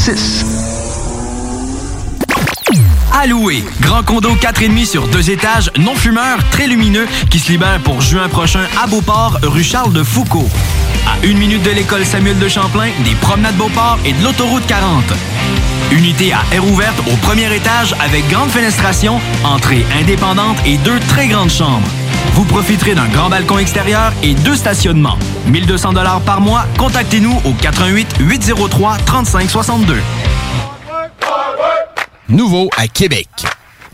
[0.01, 0.45] 681 4476.
[3.13, 3.63] Alloué.
[3.81, 8.27] Grand condo 4,5 sur deux étages, non fumeur, très lumineux, qui se libère pour juin
[8.27, 10.49] prochain à Beauport, rue Charles de Foucault.
[11.05, 15.03] À une minute de l'école Samuel de Champlain, des promenades Beauport et de l'autoroute 40.
[15.91, 21.27] Unité à air ouverte au premier étage avec grande fenestration, entrée indépendante et deux très
[21.27, 21.87] grandes chambres.
[22.33, 25.17] Vous profiterez d'un grand balcon extérieur et deux stationnements.
[25.47, 26.65] 1200 dollars par mois.
[26.77, 30.01] Contactez-nous au 88 803 3562.
[32.29, 33.27] Nouveau à Québec.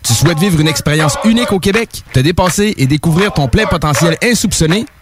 [0.04, 4.18] Tu souhaites vivre une expérience unique au Québec, te dépasser et découvrir ton plein potentiel
[4.24, 4.86] insoupçonné?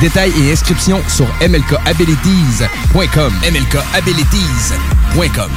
[0.00, 3.32] Détails et inscriptions sur mlkabilities.com.
[3.52, 5.50] mlkabilities.com.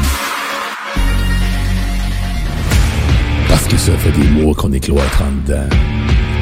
[3.47, 5.69] Parce que ça fait des mois qu'on est cloître en dedans.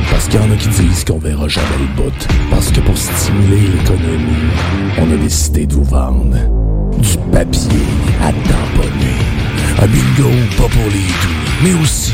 [0.09, 2.27] Parce qu'il y en a qui disent qu'on verra jamais le bout.
[2.49, 4.49] Parce que pour stimuler l'économie,
[4.97, 6.37] on a décidé de vous vendre
[6.97, 7.85] du papier
[8.23, 9.19] à tamponner.
[9.79, 11.29] Un bingo pas pour les doux,
[11.63, 12.13] mais aussi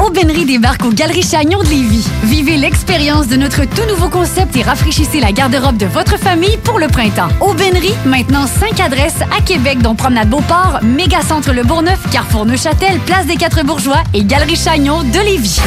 [0.00, 2.08] Aubainerie débarque aux Galeries Chagnon de Lévis.
[2.24, 6.78] Vivez l'expérience de notre tout nouveau concept et rafraîchissez la garde-robe de votre famille pour
[6.78, 7.28] le printemps.
[7.40, 13.26] Aubainerie, maintenant 5 adresses à Québec, dont Promenade Beauport, Mégacentre Le Bourgneuf, Carrefour Neuchâtel, Place
[13.26, 15.60] des Quatre Bourgeois et Galerie Chagnon de Lévis.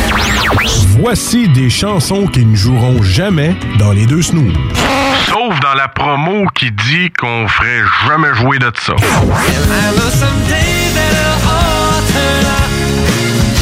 [0.99, 4.53] Voici des chansons qui ne joueront jamais dans les deux snooze.
[5.27, 8.93] Sauf dans la promo qui dit qu'on ferait jamais jouer de ça.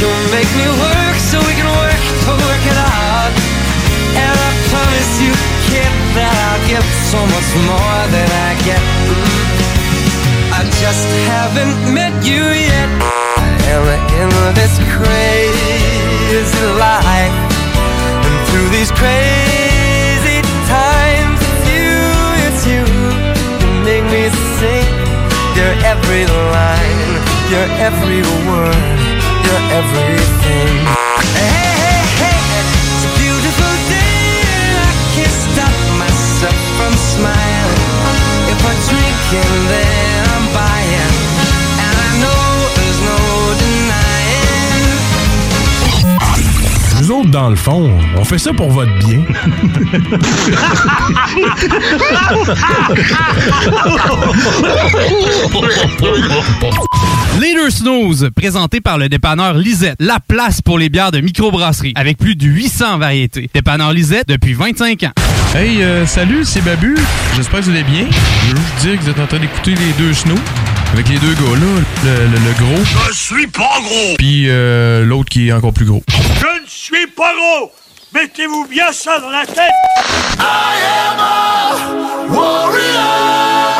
[0.02, 3.30] You'll make me work so we can work to work it out.
[4.18, 5.30] And I promise you,
[5.70, 8.82] kid, that I'll give so much more than I get.
[10.58, 12.90] I just haven't met you yet.
[12.98, 13.86] I am
[14.26, 16.50] in this crazy
[16.82, 17.38] life.
[18.26, 21.94] And through these crazy times, it's you,
[22.50, 22.82] it's you.
[22.82, 24.26] You make me
[24.58, 24.90] sing
[25.54, 27.06] your every line,
[27.54, 29.11] your every word
[29.52, 30.86] everything.
[31.36, 32.40] Hey, hey, hey,
[32.88, 34.76] it's a beautiful day.
[34.80, 37.82] I can't stop myself from smiling.
[38.52, 38.74] If I
[39.34, 39.81] and
[47.02, 49.24] Nous autres, dans le fond, on fait ça pour votre bien.
[57.40, 61.92] Les deux snooze, présenté par le dépanneur Lisette, la place pour les bières de microbrasserie,
[61.96, 63.50] avec plus de 800 variétés.
[63.52, 65.12] Dépanneur Lisette depuis 25 ans.
[65.56, 66.96] Hey, euh, salut, c'est Babu.
[67.34, 68.06] J'espère que vous allez bien.
[68.46, 70.38] Je veux juste dire que vous êtes en train d'écouter les deux snooze.
[70.92, 74.14] Avec les deux gars là, le, le- le gros, Je suis pas gros!
[74.18, 76.02] puis euh, l'autre qui est encore plus gros.
[76.08, 77.72] Je ne suis pas gros!
[78.14, 79.56] Mettez-vous bien ça dans la tête!
[80.38, 80.42] I
[81.08, 83.71] am a warrior!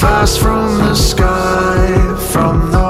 [0.00, 2.89] Fast from the sky, from the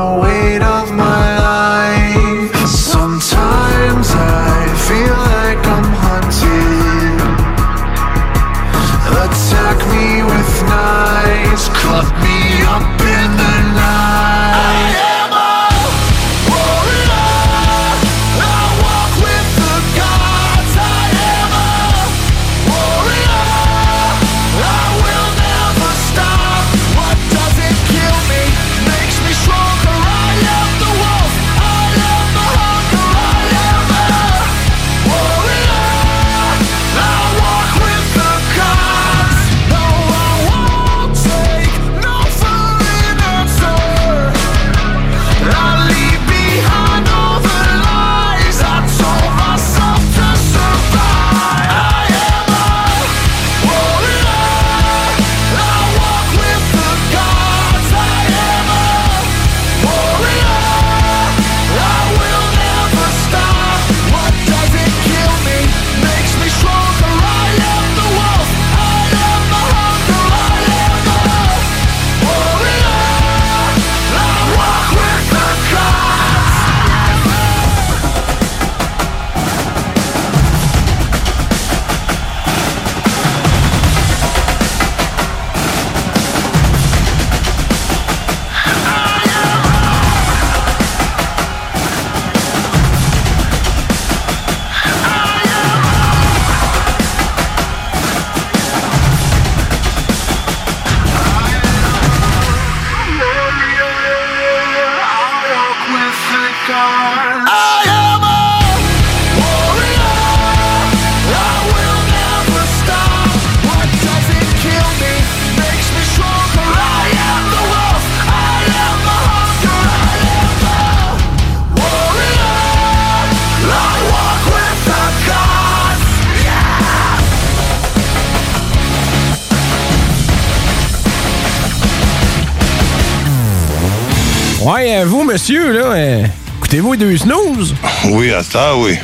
[135.33, 136.25] monsieur, là, euh,
[136.59, 137.75] écoutez-vous les deux snooze?
[138.07, 138.97] Oui, à ça, oui.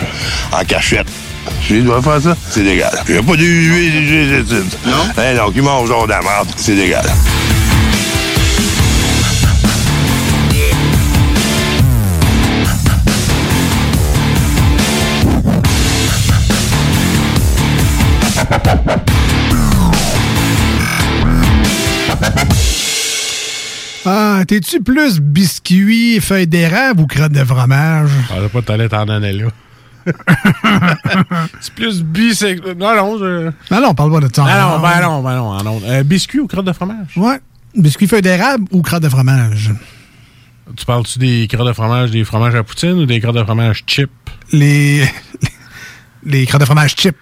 [0.53, 1.07] En cachette.
[1.69, 2.91] Je dois faire ça, c'est légal.
[3.09, 4.45] Il n'y a pas d'huile,
[4.85, 4.93] Non?
[5.19, 7.05] Eh non, qui mange genre de la merde, c'est légal.
[24.39, 28.11] Ah, t'es-tu plus biscuit, feuille d'érable ou crotte de fromage?
[28.31, 29.49] Ah, là, pas de talent en là.
[31.61, 32.77] c'est plus bisexuel.
[32.77, 33.51] Non, non, je...
[33.71, 34.45] Non, non, parle pas de ça.
[34.47, 35.81] Ah non, ben non, ben non, non.
[35.87, 37.17] Euh, biscuit ou crotte de fromage?
[37.17, 37.41] Ouais.
[37.75, 39.71] Biscuit feuille d'érable ou crotte de fromage?
[40.77, 43.85] Tu parles-tu des crottes de fromage, des fromages à poutine ou des crottes de fromage
[43.87, 44.11] chip?
[44.53, 45.03] Les.
[46.25, 47.17] Les crottes de fromage chip.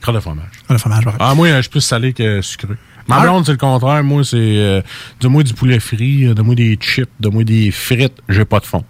[0.00, 0.46] Crottes de fromage.
[0.64, 1.12] Crottes de fromage, ouais.
[1.18, 2.76] Ah, moi, je suis plus salé que sucré.
[3.10, 4.02] Ma blonde, c'est le contraire.
[4.02, 4.36] Moi, c'est.
[4.38, 4.82] Euh,
[5.20, 8.84] donne-moi du poulet frit, euh, donne-moi des chips, donne-moi des frites, j'ai pas de fond.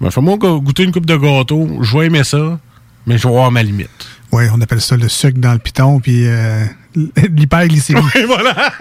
[0.00, 2.58] Ben, fais-moi go- goûter une coupe de gâteau, je vais aimer ça,
[3.06, 3.88] mais je vais avoir ma limite.
[4.32, 6.64] Oui, on appelle ça le sucre dans le piton, puis euh,
[7.16, 8.00] l'hyperglycémie.
[8.14, 8.54] Et voilà!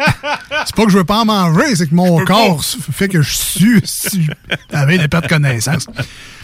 [0.66, 3.36] c'est pas que je veux pas en manger, c'est que mon corps fait que je
[3.36, 4.28] suis si
[4.72, 5.88] avec des pertes de connaissance.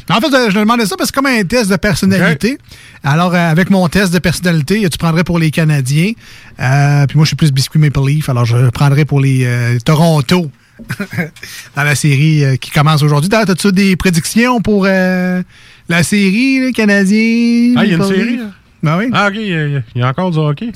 [0.10, 2.58] En fait, je demandais ça parce que c'est comme un test de personnalité.
[3.04, 6.12] Alors, euh, avec mon test de personnalité, tu prendrais pour les Canadiens.
[6.60, 9.78] Euh, puis moi, je suis plus biscuit Maple Leaf, alors je prendrais pour les euh,
[9.84, 10.50] Toronto
[11.76, 13.30] dans la série euh, qui commence aujourd'hui.
[13.30, 17.74] D'ailleurs, As-tu des prédictions pour la série, les Canadiens?
[17.78, 18.40] Ah, il y a une série?
[18.84, 19.10] Ben oui.
[19.12, 20.72] Ah, ok, il y, y a encore du hockey.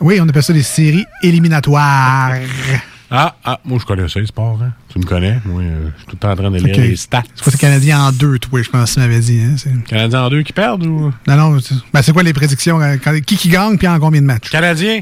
[0.00, 2.32] Oui, on appelle ça des séries éliminatoires.
[3.12, 4.58] Ah, ah, moi, je connais ça, les sports.
[4.62, 4.72] Hein.
[4.88, 5.38] Tu me connais.
[5.44, 7.22] Moi, euh, je suis tout le temps en train de lire les stats.
[7.34, 9.40] C'est quoi, c'est Canadien en deux, toi, je pense tu m'avais dit.
[9.42, 9.56] Hein?
[9.88, 11.12] Canadiens en deux qui perdent ou?
[11.26, 12.80] Non, non, c'est ben, c'est quoi les prédictions?
[12.80, 14.50] euh, quand- qui qui gagne, puis en combien de matchs?
[14.50, 15.00] Canadiens,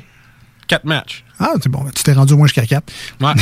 [0.66, 1.22] quatre matchs.
[1.38, 2.90] Ah, c'est bon, tu t'es rendu au moins jusqu'à 4.
[3.20, 3.32] Ouais.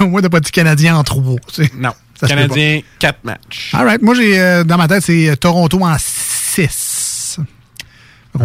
[0.06, 1.36] moi, t'as pas dit Canadien en 3.
[1.78, 1.92] Non.
[2.20, 3.70] Ça Canadiens, quatre matchs.
[3.72, 4.02] All right.
[4.02, 7.38] Moi, j'ai euh, dans ma tête, c'est Toronto en 6.
[8.34, 8.38] Ah.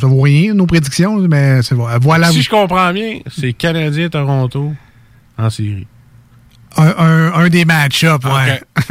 [0.00, 2.30] ça vaut rien, nos prédictions, mais c'est Voilà.
[2.30, 4.72] si je comprends bien, c'est Canadiens, Toronto
[5.38, 5.86] en série.
[6.76, 8.60] un, un- un des match-ups, ouais.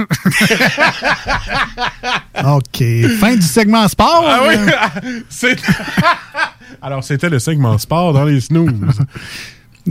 [2.43, 2.83] OK.
[3.19, 4.25] Fin du segment sport.
[4.27, 4.55] Ah oui,
[5.29, 5.55] c'est...
[6.81, 8.73] Alors, c'était le segment sport dans les snooze.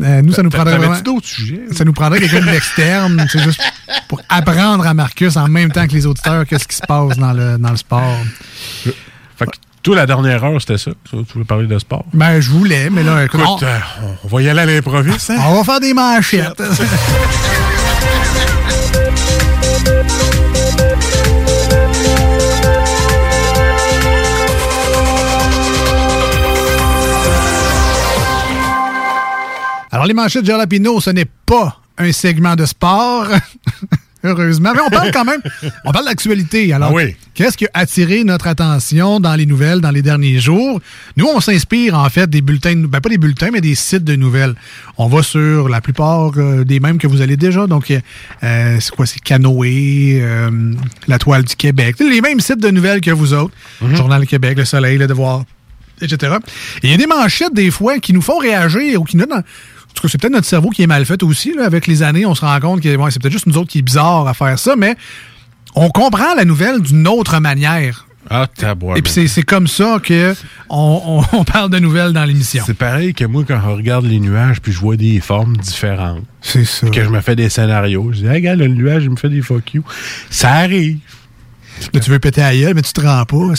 [0.02, 1.62] euh, nous, ça nous prendrait t'avais-tu vraiment- d'autres sujets?
[1.72, 3.60] Ça nous prendrait quelqu'un de l'externe, c'est juste
[4.08, 7.32] pour apprendre à Marcus en même temps que les auditeurs qu'est-ce qui se passe dans
[7.32, 8.16] le, dans le sport.
[9.36, 9.50] Fait que
[9.82, 10.92] toi, la dernière heure, c'était ça?
[11.10, 12.04] ça, Tu voulais parler de sport?
[12.12, 13.78] Ben, je voulais, mais là, écoute, Écoute, on, euh,
[14.24, 15.30] on va y aller à l'improviste.
[15.30, 15.38] Hein?
[15.44, 16.62] on va faire des manchettes.
[29.90, 33.26] Alors, les manchettes de Jalapino, ce n'est pas un segment de sport.
[34.24, 34.72] Heureusement.
[34.74, 35.40] Mais on parle quand même.
[35.84, 36.72] On parle d'actualité.
[36.72, 37.16] Alors, Ah oui.
[37.34, 40.80] qu'est-ce qui a attiré notre attention dans les nouvelles dans les derniers jours?
[41.16, 44.14] Nous, on s'inspire en fait des bulletins, ben pas des bulletins, mais des sites de
[44.14, 44.54] nouvelles.
[44.96, 47.66] On va sur la plupart euh, des mêmes que vous allez déjà.
[47.66, 49.06] Donc, euh, c'est quoi?
[49.06, 50.50] C'est Canoë, euh,
[51.08, 51.96] La Toile du Québec.
[51.98, 53.54] Les mêmes sites de nouvelles que vous autres.
[53.94, 55.44] Journal du Québec, Le Soleil, Le Devoir,
[56.00, 56.34] etc.
[56.82, 59.26] Et il y a des manchettes, des fois, qui nous font réagir ou qui nous
[59.26, 59.42] donnent.
[59.92, 61.54] En tout cas, c'est peut-être notre cerveau qui est mal fait aussi.
[61.54, 61.64] là.
[61.66, 63.78] Avec les années, on se rend compte que ouais, c'est peut-être juste nous autres qui
[63.78, 64.96] est bizarre à faire ça, mais
[65.74, 68.06] on comprend la nouvelle d'une autre manière.
[68.30, 68.46] Ah.
[68.96, 70.34] Et puis c'est- c'est comme ça que
[70.70, 72.62] on, on- on parle de nouvelles dans l'émission.
[72.66, 76.22] C'est pareil que moi, quand je regarde les nuages puis je vois des formes différentes.
[76.40, 76.86] C'est ça.
[76.86, 78.10] Puis que je me fais des scénarios.
[78.12, 79.82] Je dis, hey, regarde, le nuage, il me fait des fuck you.
[80.30, 80.98] Ça arrive.
[81.92, 83.54] Là, tu veux péter à gueule, mais tu te rends pas.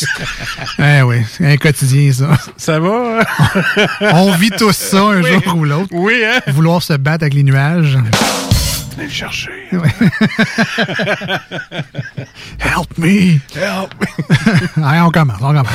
[0.80, 2.30] eh oui, c'est un quotidien, ça.
[2.58, 3.20] Ça va?
[4.14, 5.32] on vit tous ça un Oui.
[5.44, 5.90] jour ou l'autre.
[5.92, 6.40] Oui, hein?
[6.48, 7.98] Vouloir se battre avec les nuages.
[8.96, 9.50] Venez le chercher.
[12.60, 13.40] Help me!
[13.56, 13.94] Help
[14.84, 15.68] Allez, on commence, on commence.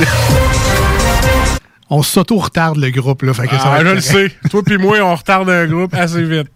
[1.90, 3.32] On s'auto-retarde le groupe, là.
[3.32, 4.30] Fait que ça va Ah, je le sais.
[4.50, 6.50] Toi puis moi, on retarde un groupe assez vite.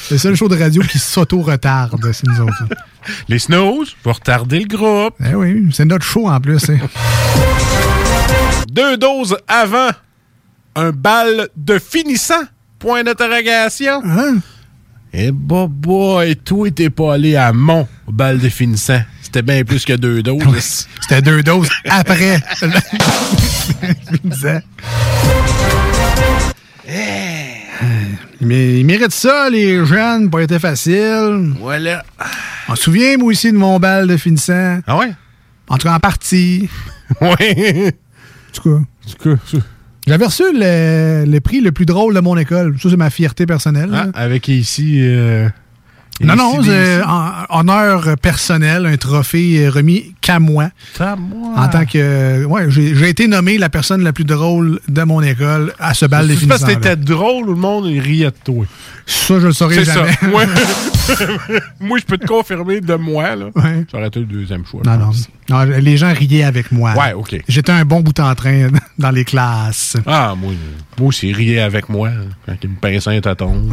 [0.00, 2.64] C'est le seul show de radio qui s'auto-retarde, c'est nous autres.
[3.28, 5.14] Les Snows vont retarder le groupe.
[5.28, 6.70] Eh oui, c'est notre show en plus.
[6.70, 6.76] hein.
[8.70, 9.90] Deux doses avant
[10.76, 12.42] un bal de finissant.
[12.78, 14.02] Point d'interrogation.
[14.04, 14.36] Hein?
[15.12, 19.00] Eh bah boy, toi t'es pas allé à mon bal de finissant.
[19.26, 20.86] C'était bien plus que deux doses.
[21.00, 22.40] C'était deux doses après.
[22.62, 24.62] Me disait.
[28.40, 31.54] Mais ils méritent ça, les jeunes, pas été facile.
[31.60, 32.04] Voilà.
[32.68, 34.78] On se souvient, moi aussi, de mon bal de finissant.
[34.86, 35.12] Ah ouais?
[35.68, 36.68] En tout cas, en partie.
[37.20, 37.94] Ouais.
[38.48, 38.70] En tout cas.
[38.70, 39.58] En tout cas,
[40.08, 42.76] J'avais reçu le, le prix le plus drôle de mon école.
[42.80, 43.90] Ça, c'est ma fierté personnelle.
[43.92, 44.96] Ah, avec ici.
[45.00, 45.48] euh,
[46.22, 50.70] Non, non, c'est en- honneur personnel, un trophée remis qu'à moi.
[50.98, 51.52] À moi.
[51.56, 52.44] En tant que.
[52.46, 56.26] Ouais, j'ai été nommé la personne la plus drôle de mon école à ce bal
[56.26, 56.80] des C'est parce que finissants.
[56.80, 58.64] t'étais drôle ou le monde riait de toi?
[59.04, 60.12] Ça, je le saurais jamais.
[60.12, 60.26] ça.
[60.26, 60.44] Moi,
[61.80, 63.46] moi, je peux te confirmer de moi, là.
[63.54, 63.84] Ouais.
[63.90, 64.80] Ça aurait été le deuxième choix.
[64.84, 65.10] Non, non.
[65.48, 66.94] Non, les gens riaient avec moi.
[66.94, 67.36] Ouais, OK.
[67.46, 68.68] J'étais un bon bout en train
[68.98, 69.96] dans les classes.
[70.06, 70.52] Ah, moi,
[70.98, 73.68] moi aussi, riait avec moi hein, quand il me pinçait un tâton.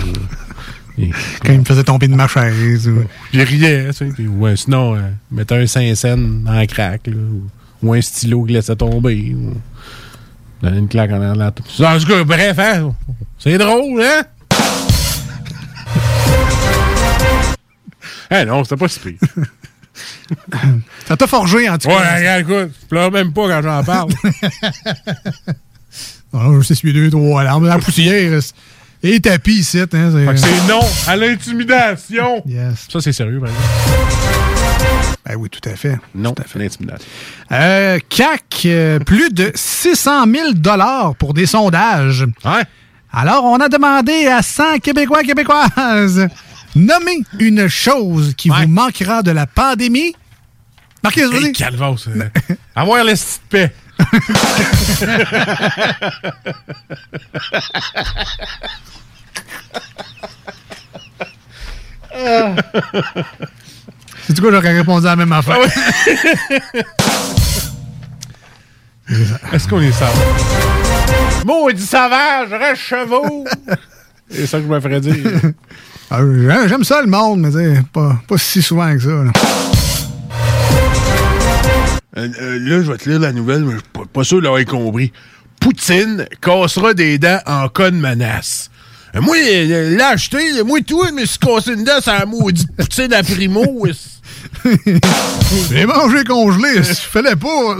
[0.97, 2.87] Quand il me faisait tomber de ma chaise.
[2.87, 3.03] ou-
[3.33, 4.05] il riait, tu sais.
[4.05, 4.99] Puis, ouais, sinon, euh,
[5.31, 7.43] mettait un 5 cents dans la craque, là, ou,
[7.87, 9.33] ou un stylo qui laissait tomber.
[9.35, 9.53] Ou,
[10.61, 11.47] donnait une claque en arrière de la.
[11.47, 11.51] En
[11.99, 12.93] tout cas, bref, hein,
[13.39, 14.23] c'est drôle, hein?
[18.31, 19.17] Eh non, c'était pas si pire.
[21.07, 22.15] Ça t'a forgé, en tout Ouais, cas.
[22.17, 24.09] regarde, écoute, je pleure même pas quand j'en parle.
[26.35, 27.67] Oh, je sais, celui deux, trois larmes.
[27.67, 28.39] La poussière.
[29.05, 29.87] Et tapis ici, hein.
[29.91, 32.41] Fait que c'est non à l'intimidation.
[32.47, 32.87] Yes.
[32.89, 33.69] Ça, c'est sérieux, par exemple.
[35.25, 35.97] Ben oui, tout à fait.
[36.15, 37.07] Non, l'intimidation.
[37.51, 40.47] Euh, CAC, euh, plus de 600 000
[41.17, 42.25] pour des sondages.
[43.11, 46.27] Alors, on a demandé à 100 Québécois et Québécoises,
[46.75, 50.15] nommez une chose qui vous manquera de la pandémie.
[51.03, 51.45] Marquez, vas-y.
[51.47, 52.07] Hey, calvasse.
[52.07, 52.29] euh,
[52.75, 53.13] Avoir le
[54.11, 54.19] paix.
[64.27, 65.57] C'est quoi, j'aurais répondu à la même affaire?
[69.51, 70.13] Est-ce qu'on est sauvage?
[71.45, 73.45] Maudit sauvage, reste chevaux!
[74.29, 75.15] C'est ça que je me ferais dire.
[76.09, 76.19] Ah,
[76.67, 79.09] j'aime- ça, le monde, mais pas, pas si souvent que ça.
[79.09, 79.31] là.
[82.15, 84.37] Euh, euh, là, je vais te lire la nouvelle, mais je suis pas, pas sûr
[84.37, 85.11] de l'avoir compris.
[85.59, 88.69] Poutine cassera des dents en cas de menace.
[89.15, 92.75] Euh, moi, euh, l'ai acheté, moi, tout, me suis cassé une dent sur la maudite
[92.75, 93.87] poutine à primo.
[95.69, 97.77] J'ai mangé congelé, je fallait pas.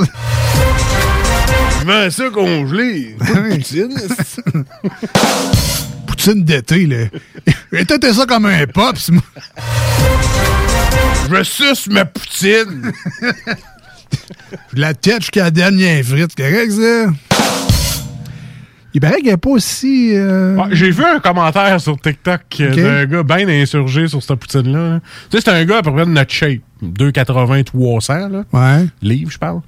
[1.79, 3.15] Comment ça congelé?
[3.19, 3.95] Poutine.
[6.07, 7.05] Poutine d'été, là.
[7.85, 8.95] Têté ça comme un pop.
[8.97, 9.23] c'est moi.
[11.31, 12.91] Je suce ma poutine.
[14.73, 17.11] La tête jusqu'à la dernière frite, c'est correct, ça?
[18.95, 20.11] Il paraît qu'il a pas aussi.
[20.13, 24.99] euh, J'ai vu un commentaire sur TikTok euh, d'un gars bien insurgé sur cette poutine-là.
[25.31, 26.59] Tu sais, c'est un gars à peu près de notre shape.
[26.83, 28.43] 2,80, 300, là.
[28.53, 28.85] Ouais.
[29.01, 29.61] Livres, je parle.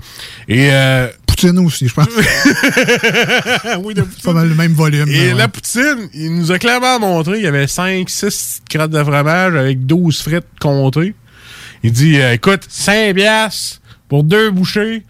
[0.47, 1.07] Et, euh...
[1.25, 2.07] Poutine aussi, je pense.
[3.83, 5.07] oui, de Pas mal le même volume.
[5.09, 5.39] Et là, ouais.
[5.39, 9.55] la poutine, il nous a clairement montré, il y avait 5, 6 crottes de fromage
[9.55, 11.15] avec 12 frites comptées.
[11.83, 15.03] Il dit, euh, écoute, 5 piastres pour deux bouchées.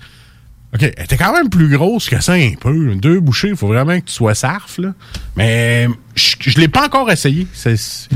[0.73, 2.95] OK, elle était quand même plus grosse que ça un peu.
[2.95, 4.93] Deux bouchées, il faut vraiment que tu sois sarf, là.
[5.37, 7.47] Mais je, je l'ai pas encore essayé.
[7.53, 8.09] C'est-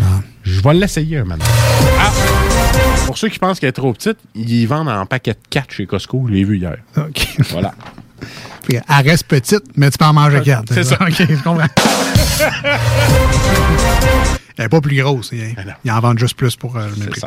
[0.43, 1.43] Je vais l'essayer un moment.
[1.99, 2.11] Ah!
[3.05, 5.85] Pour ceux qui pensent qu'elle est trop petite, ils vendent en paquet de 4 chez
[5.85, 6.25] Costco.
[6.27, 6.77] Je l'ai vu hier.
[6.97, 7.27] OK.
[7.51, 7.73] Voilà.
[8.67, 10.73] Qu'elle reste petite, mais tu peux en manger quatre.
[10.73, 10.97] C'est ça.
[11.01, 11.65] OK, je comprends.
[14.59, 15.29] Elle n'est pas plus grosse.
[15.31, 15.55] Ils,
[15.85, 17.21] ils en vendent juste plus pour euh, le même prix.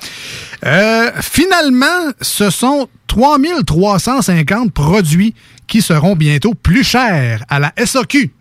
[0.66, 5.34] Euh, finalement, ce sont 3350 produits
[5.66, 8.34] qui seront bientôt plus chers à la SAQ.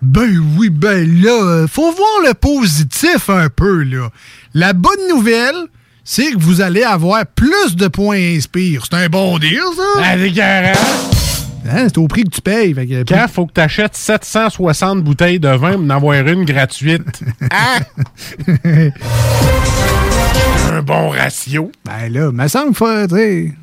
[0.00, 4.08] Ben oui, ben là, faut voir le positif un peu, là.
[4.54, 5.66] La bonne nouvelle,
[6.02, 8.86] c'est que vous allez avoir plus de points Inspire.
[8.90, 10.00] C'est un bon deal, ça?
[10.02, 10.72] Ah, c'est carré.
[11.70, 12.72] Hein, c'est au prix que tu payes.
[12.74, 16.44] Fait que- Quand faut que tu achètes 760 bouteilles de vin pour en avoir une
[16.44, 17.20] gratuite.
[17.50, 17.78] Ah!
[18.64, 18.92] C'est
[20.72, 21.70] un bon ratio.
[21.84, 23.54] Ben là, me semble faut, tu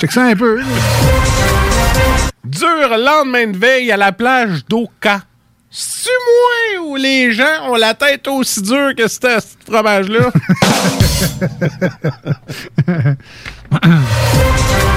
[0.00, 0.60] check ça un peu.
[2.44, 5.20] Dur lendemain de veille à la plage d'Oka.
[5.70, 6.10] C'est
[6.78, 10.30] moi où les gens ont la tête aussi dure que ce ce fromage-là?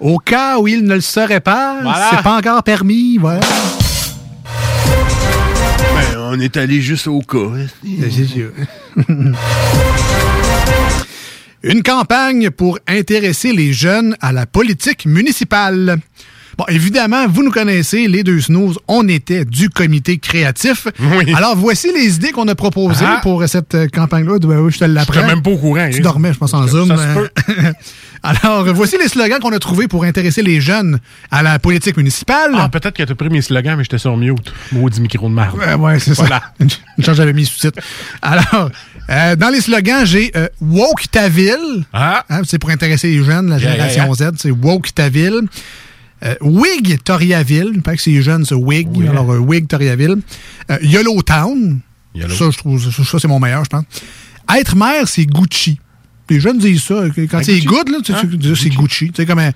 [0.00, 2.10] Au cas où il ne le serait pas, Voilà.
[2.10, 3.40] c'est pas encore permis, voilà.
[5.94, 7.38] Ben, on est allé juste au cas.
[11.62, 15.96] Une campagne pour intéresser les jeunes à la politique municipale.
[16.58, 20.86] Bon, évidemment, vous nous connaissez, les deux snooze, on était du comité créatif.
[21.36, 23.20] Alors, voici les idées qu'on a proposées Ah.
[23.22, 24.38] pour cette euh, campagne-là.
[24.40, 25.14] Ben oui, je te l'apprends.
[25.14, 26.02] J'étais même pas au courant, Tu hein.
[26.02, 26.88] dormais, je pense, en Zoom.
[26.88, 27.30] Ça se peut.
[28.22, 30.98] Alors, voici les slogans qu'on a trouvés pour intéresser les jeunes
[31.30, 32.52] à la politique municipale.
[32.54, 34.52] Ah, peut-être que t'as pris mes slogans, mais j'étais sur mute.
[34.72, 35.58] Maudit micro de marde.
[35.58, 36.40] Ouais, ouais, c'est Voilà.
[36.40, 36.64] ça.
[36.98, 37.82] Une chance, j'avais mis sous-titres.
[38.22, 38.70] Alors,
[39.10, 41.84] euh, dans les slogans, j'ai euh, Woke ta ville.
[41.92, 43.58] Hein, c'est pour intéresser les jeunes, la Ah.
[43.58, 44.36] Yeah, génération yeah, Z.
[44.38, 45.42] C'est Woke ta ville.
[46.24, 47.72] Euh, Wig Toriaville.
[47.74, 48.88] Il paraît que c'est jeune, c'est Wig.
[48.96, 49.10] Yeah.
[49.10, 50.16] Alors, euh, Wig Toriaville.
[50.70, 51.80] Euh, Yellow Town.
[52.14, 53.84] Ça, je trouve, ça, ça, c'est mon meilleur, je pense.
[54.56, 55.78] Être maire, c'est Gucci.
[56.30, 57.02] Les jeunes disent ça.
[57.14, 58.54] Quand Ah, c'est good, là, Hein?
[58.54, 59.06] c'est Gucci.
[59.08, 59.50] Tu sais, comme euh,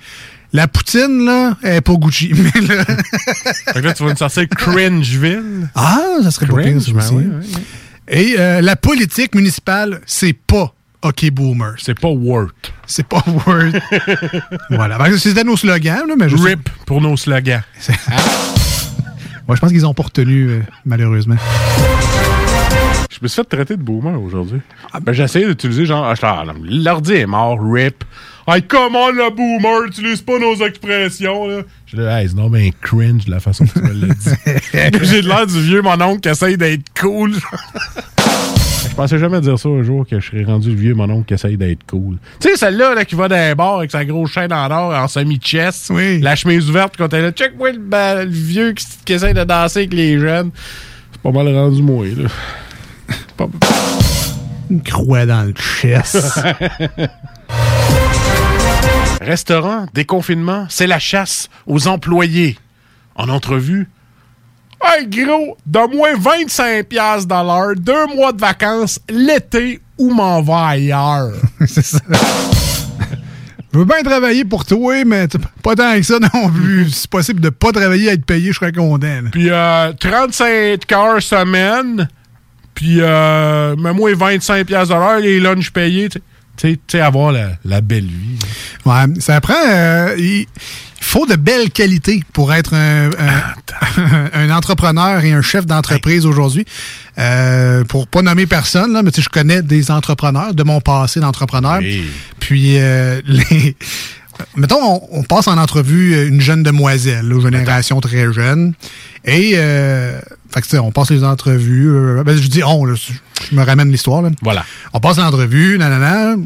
[0.53, 2.33] la poutine, là, elle est pas Gucci.
[2.35, 5.69] Mais là- Fait que là, tu vas nous sortir Cringeville.
[5.75, 7.63] Ah, ça serait pas pire, Cringe, ben oui, oui, oui.
[8.11, 11.75] Et euh, la politique municipale, c'est pas OK Boomer.
[11.79, 12.49] C'est pas Word.
[12.87, 13.73] C'est pas Word.
[14.71, 14.99] voilà.
[14.99, 17.63] Ben, C'était nos slogans, là, mais je sais- RIP pour nos slogans.
[19.49, 21.37] Ouais, je pense qu'ils ont pas retenu, euh, malheureusement.
[23.11, 24.61] Je Je me suis fait traiter de boomer aujourd'hui.
[25.01, 28.05] Ben, j'ai essayé d'utiliser genre, ah, ah, l'ordi est mort, rip.
[28.47, 31.63] Hey, comment le boomer utilise pas nos expressions, là?
[31.87, 34.31] J'ai dit, hey, c'est non, ben cringe de la façon que tu me l'as dit.
[35.07, 37.33] j'ai de l'air du vieux mon oncle qui essaye d'être cool.
[38.99, 41.27] Je pensais jamais dire ça un jour que je serais rendu le vieux mon oncle
[41.27, 42.17] qui essaye d'être cool.
[42.41, 44.93] Tu sais, celle-là là, qui va dans les bars avec sa grosse chaîne en or
[44.93, 49.13] en semi-chest, la chemise ouverte quand elle est là, check moi le, vieux qui, qui
[49.13, 50.51] essaye de danser avec les jeunes.
[51.13, 52.29] C'est pas mal rendu moi, là.
[53.37, 53.47] Pas-
[54.69, 56.41] Une croix dans le chest.
[59.21, 62.59] Restaurant, déconfinement, c'est la chasse aux employés.
[63.15, 63.89] En entrevue,
[64.83, 70.69] Hey gros, donne-moi 25$ piastres dans l'heure, deux mois de vacances, l'été ou m'en va
[70.69, 71.33] ailleurs.
[71.67, 71.99] c'est ça.
[73.73, 75.27] Je veux bien travailler pour toi, mais
[75.63, 76.91] pas tant que ça non plus.
[76.91, 79.07] C'est possible de pas travailler à être payé, je serais content.
[79.07, 79.29] là.
[79.31, 82.09] Puis euh, 35 heures semaine,
[82.75, 87.01] puis euh, mets-moi 25$ piastres de l'heure, les lunchs payés, tu sais.
[87.01, 88.39] Avoir la, la belle vie.
[88.87, 89.55] Ouais, ça prend.
[89.67, 90.17] euh,
[91.01, 96.65] faut de belles qualités pour être un, un- un entrepreneur et un chef d'entreprise aujourd'hui.
[97.19, 101.81] Euh, pour pas nommer personne, là, mais je connais des entrepreneurs de mon passé d'entrepreneur.
[102.41, 103.77] Puis euh, les.
[104.55, 108.73] Mettons, on, on passe en entrevue euh, une jeune demoiselle, là, génération très jeune.
[109.25, 110.21] Et, euh,
[110.55, 111.91] fait que, on passe les entrevues.
[111.91, 114.23] euh, ben, je dis on, là, je me ramène l'histoire.
[114.23, 114.31] là.
[114.43, 114.65] Voilà.
[114.93, 116.37] On passe l'entrevue, nanana.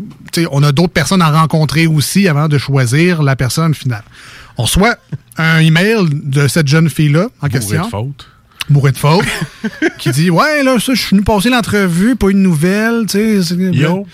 [0.52, 4.04] On a d'autres personnes à rencontrer aussi avant de choisir la personne finale.
[4.58, 4.96] On reçoit
[5.38, 7.84] un email de cette jeune fille-là en question.
[7.84, 8.28] de faute.
[8.70, 9.24] Bourré de faute.
[9.98, 13.42] qui dit Ouais, là, ça, je suis venu passer l'entrevue, pas une nouvelle, tu sais.
[13.42, 14.06] c'est- Yo.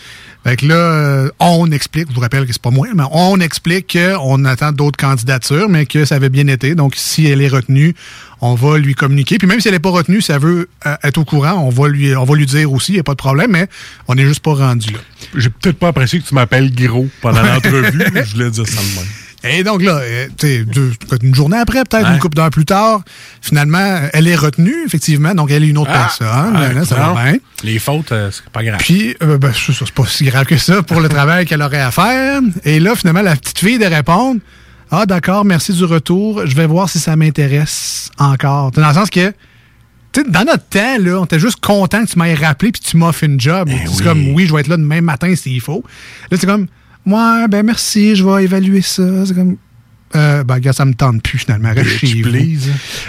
[0.44, 3.38] Fait que là, euh, on explique, je vous rappelle que c'est pas moi, mais on
[3.40, 6.74] explique qu'on attend d'autres candidatures, mais que ça avait bien été.
[6.76, 7.94] Donc, si elle est retenue,
[8.40, 9.36] on va lui communiquer.
[9.36, 11.68] Puis même si elle n'est pas retenue, si elle veut euh, être au courant, on
[11.70, 13.68] va lui, on va lui dire aussi, il n'y a pas de problème, mais
[14.06, 15.00] on n'est juste pas rendu là.
[15.34, 18.96] J'ai peut-être pas apprécié que tu m'appelles gros pendant l'entrevue, je voulais dire ça de
[18.96, 19.08] même.
[19.44, 20.26] Et donc là, euh,
[20.64, 20.92] deux-
[21.22, 22.14] une journée après, peut-être Ouais.
[22.14, 23.02] une couple d'heures plus tard,
[23.40, 25.32] finalement, elle est retenue, effectivement.
[25.34, 25.98] Donc, elle est une autre Ah!
[25.98, 26.54] personne.
[26.56, 27.36] Ah, Là, ça va bien.
[27.62, 28.78] Les fautes, euh, c'est pas grave.
[28.80, 31.92] Puis, euh, ben, c'est pas si grave que ça pour le travail qu'elle aurait à
[31.92, 32.40] faire.
[32.64, 34.40] Et là, finalement, la petite fille de répondre
[34.90, 36.46] Ah, d'accord, merci du retour.
[36.46, 38.70] Je vais voir si ça m'intéresse encore.
[38.72, 39.34] Dans le sens que,
[40.30, 43.26] dans notre temps, là, on était juste content que tu m'aies rappelé puis tu fait
[43.26, 43.68] une job.
[43.92, 45.84] c'est comme Oui, je vais être là demain matin s'il faut.
[46.30, 46.66] Là, c'est comme
[47.06, 49.26] Ouais, ben merci, je vais évaluer ça.
[49.26, 49.56] C'est comme.
[50.16, 51.70] Euh, ben, gars, ça me tente plus finalement.
[51.74, 52.22] Reste chez.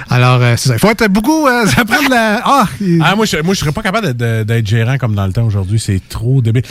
[0.09, 0.75] Alors, euh, c'est ça.
[0.75, 1.47] Il faut être beaucoup.
[1.47, 2.41] euh, ça prend de la.
[2.43, 2.67] Ah,
[3.01, 5.79] Ah, moi, je, moi, je serais pas capable d'être gérant comme dans le temps aujourd'hui.
[5.79, 6.63] C'est trop débile.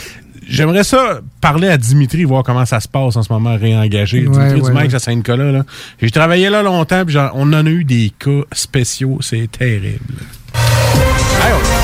[0.47, 4.25] J'aimerais ça parler à Dimitri, voir comment ça se passe en ce moment, réengagé.
[4.27, 4.95] Ouais, Dimitri ouais, du Mike ouais.
[4.95, 5.51] à Saint-Nicolas.
[5.51, 5.63] là.
[6.01, 9.19] J'ai travaillé là longtemps, puis genre, on en a eu des cas spéciaux.
[9.21, 9.99] C'est terrible.
[10.55, 11.78] Hey, on-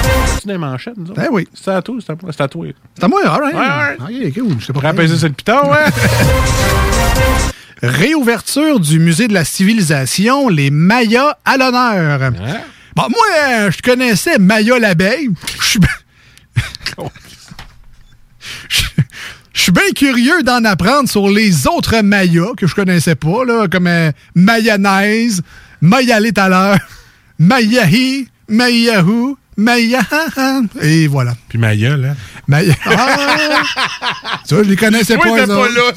[0.45, 1.21] tu des manchettes, nous autres?
[1.21, 1.47] Ben oui.
[1.53, 2.31] C'est à toi, c'est à moi.
[2.31, 2.67] C'est à toi.
[2.95, 3.99] C'est à moi, all right.
[3.99, 4.55] Ok, cool.
[4.59, 5.85] Je sais pas Prêt à peser sur le piton, ouais?
[7.81, 12.31] Réouverture du musée de la civilisation, les Mayas à l'honneur.
[12.95, 15.29] Bon, moi, je connaissais Maya l'abeille.
[15.59, 15.89] Je suis bien-
[18.69, 18.83] Je-
[19.53, 23.67] je suis bien curieux d'en apprendre sur les autres Mayas que je connaissais pas, là,
[23.67, 25.41] comme euh, mayonnaise,
[25.81, 26.77] Mayalé tout à l'heure,
[27.39, 30.01] Mayahi, Mayahu, Maya.
[30.81, 31.33] Et voilà.
[31.47, 32.15] Puis ma gueule, hein?
[32.47, 32.73] Maya.
[32.85, 33.63] Ah!
[34.45, 35.29] Ça, je les connaissais pas.
[35.29, 35.91] pas là.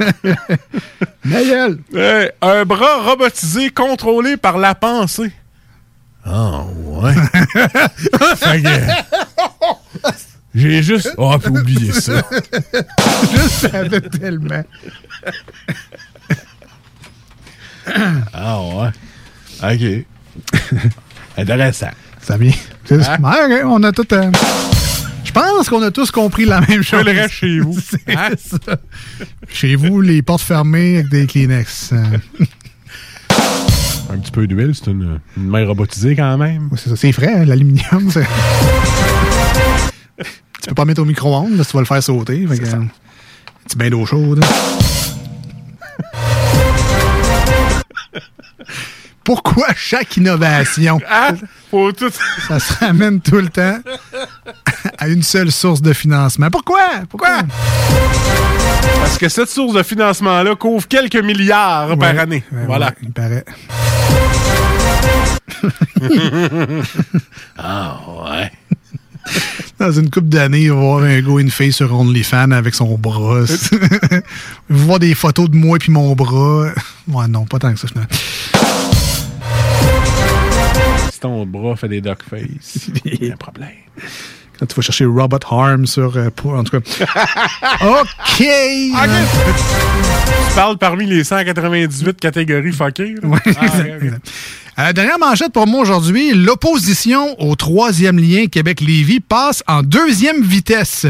[1.24, 5.32] Hey, un bras robotisé contrôlé par la pensée.
[6.24, 7.14] Ah, ouais.
[10.54, 11.14] J'ai juste.
[11.16, 12.22] Oh, puis oublier ça.
[13.32, 14.64] je savais tellement.
[18.32, 18.90] Ah, ouais.
[19.62, 20.06] OK.
[21.38, 21.90] Intéressant.
[22.20, 22.52] Ça vient.
[22.90, 23.16] Hein?
[23.22, 24.06] Ok, on a tout.
[24.14, 24.30] euh,
[25.24, 27.04] Je pense qu'on a tous compris la même chose.
[27.04, 27.78] le reste chez vous.
[28.08, 28.30] Hein?
[28.36, 28.76] ça.
[29.48, 31.92] Chez vous, les portes fermées avec des Kleenex.
[34.12, 36.68] Un petit peu d'huile, c'est une, une main robotisée quand même.
[36.76, 38.10] c'est ça, c'est frais, hein, l'aluminium.
[38.12, 38.18] tu
[40.68, 42.44] peux pas mettre au micro-ondes, tu vas le faire sauter.
[42.48, 42.88] Fait que, un
[43.64, 44.44] petit bain d'eau chaude.
[49.24, 50.98] Pourquoi chaque innovation?
[51.08, 51.32] Ah,
[51.70, 52.10] tout.
[52.48, 53.78] Ça se ramène tout le temps
[54.98, 56.48] à une seule source de financement.
[56.50, 56.88] Pourquoi?
[57.08, 57.42] Pourquoi?
[58.96, 62.42] Parce que cette source de financement-là couvre quelques milliards par année.
[62.50, 62.86] ouais, voilà.
[62.86, 63.44] ouais, il paraît.
[67.58, 68.00] ah,
[68.30, 68.50] ouais.
[69.78, 72.74] Dans une couple d'années, il va voir un gars et une fille sur OnlyFans avec
[72.74, 73.44] son bras.
[73.72, 76.68] Il va voir des photos de moi et mon bras.
[77.08, 78.08] Ouais, non, pas tant que ça, finalement.
[81.20, 82.90] ton bras fait des duckface.
[83.04, 83.68] Il y a un problème.
[84.68, 86.16] Tu vas chercher Robot Harm sur.
[86.16, 87.26] euh, pour- en tout cas.
[87.82, 88.38] OK!
[88.38, 88.92] Tu
[90.54, 93.14] parles parmi les 198 catégories fuckées.
[94.76, 94.88] Ah.
[94.88, 96.32] Euh, dernière manchette pour moi aujourd'hui.
[96.34, 101.06] L'opposition au troisième lien Québec-Lévis passe en deuxième vitesse.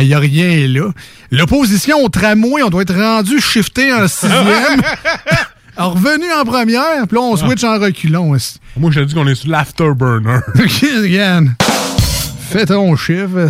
[0.06, 0.90] n'y a rien là.
[1.30, 4.42] L'opposition au tramway, on doit être rendu shifté en sixième.
[5.76, 8.36] En revenu en première, puis là, on switch en reculons.
[8.76, 10.38] Moi, je te dis qu'on est sur l'afterburner.
[10.58, 11.54] OK, Yann.
[12.50, 13.48] Fais ton chiffre.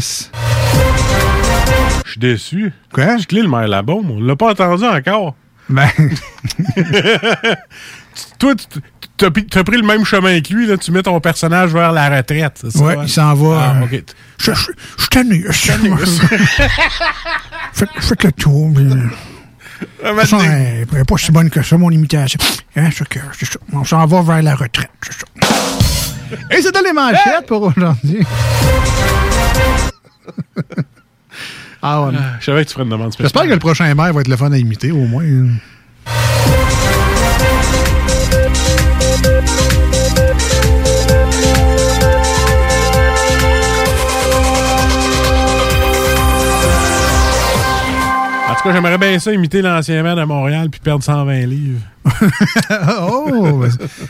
[2.04, 2.72] Je suis déçu.
[2.92, 3.16] Quoi?
[3.18, 5.34] Je clé le maire là-bas, mais on l'a pas entendu encore.
[5.68, 5.88] Ben.
[8.38, 8.80] Toi, tu
[9.16, 9.30] t'as
[9.64, 10.76] pris le même chemin que lui, là.
[10.76, 12.78] Tu mets ton personnage vers la retraite, ça?
[12.82, 13.58] Ouais, il s'en va.
[13.60, 14.02] Ah, euh, ok.
[14.38, 15.08] Je je- je
[15.50, 16.10] je.
[17.72, 18.70] Faites faites le tour.
[19.80, 22.38] Ah, de toute façon, elle pas si bonne que ça, mon imitation.
[22.76, 23.18] Hein, c'est que-.
[23.72, 24.90] On s'en va vers la retraite.
[26.50, 28.24] Et c'était les manchettes pour aujourd'hui.
[31.82, 32.12] ah ouais.
[32.38, 33.26] Je savais que tu ferais une demande spéciale.
[33.26, 35.24] J'espère que le prochain maire va être le fun à imiter, au moins.
[48.62, 51.80] Tout cas, j'aimerais bien ça imiter l'ancien maire de Montréal puis perdre 120 livres.
[53.02, 53.62] oh,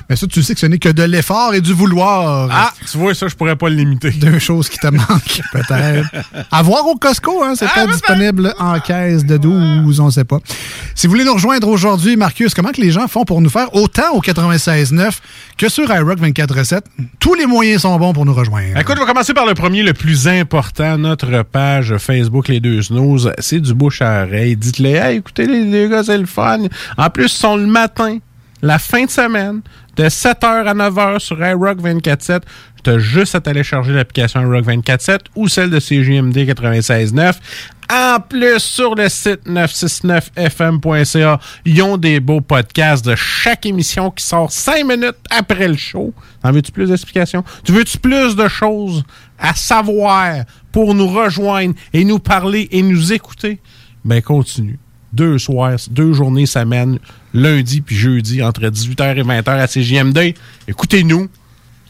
[0.09, 2.49] mais- ça, tu sais que ce n'est que de l'effort et du vouloir.
[2.53, 4.11] Ah, tu vois, ça, je pourrais pas l'imiter.
[4.13, 6.09] Deux choses qui te manquent, peut-être.
[6.53, 10.11] À voir au Costco, hein, c'est Ah, peut-être disponible en caisse de 12, on ne
[10.11, 10.39] sait pas.
[10.95, 13.75] Si vous voulez nous rejoindre aujourd'hui, Marcus, comment que les gens font pour nous faire
[13.75, 15.19] autant au 96.9
[15.57, 16.83] que sur iRock 24.7?
[17.19, 18.79] Tous les moyens sont bons pour nous rejoindre.
[18.79, 22.83] Écoute, je vais commencer par le premier, le plus important, notre page Facebook Les Deux
[22.83, 23.33] Snooze.
[23.41, 24.40] C'est du bouche à oreille.
[24.57, 26.61] Dites-les, hey, écoutez, les, les gars, c'est le fun.
[26.97, 28.19] En plus, ils sont le matin,
[28.63, 29.63] la fin de semaine,
[29.97, 32.43] de 7h à 9h sur iRock 24.7.
[32.83, 37.35] Tu as juste à télécharger l'application iRock 24.7 ou celle de CGMD 96.9.
[37.93, 44.25] En plus, sur le site 969fm.ca, ils ont des beaux podcasts de chaque émission qui
[44.25, 46.15] sort 5 minutes après le show.
[46.45, 47.43] En veux-tu plus d'explications?
[47.65, 49.03] Tu veux-tu plus de choses
[49.41, 53.61] à savoir pour nous rejoindre et nous parler et nous écouter?
[54.05, 54.79] Ben, continue.
[55.13, 56.99] Deux soirs, deux journées semaine,
[57.35, 60.35] lundi puis jeudi, entre 18h et 20h à CJMD.
[60.69, 61.29] Écoutez-nous.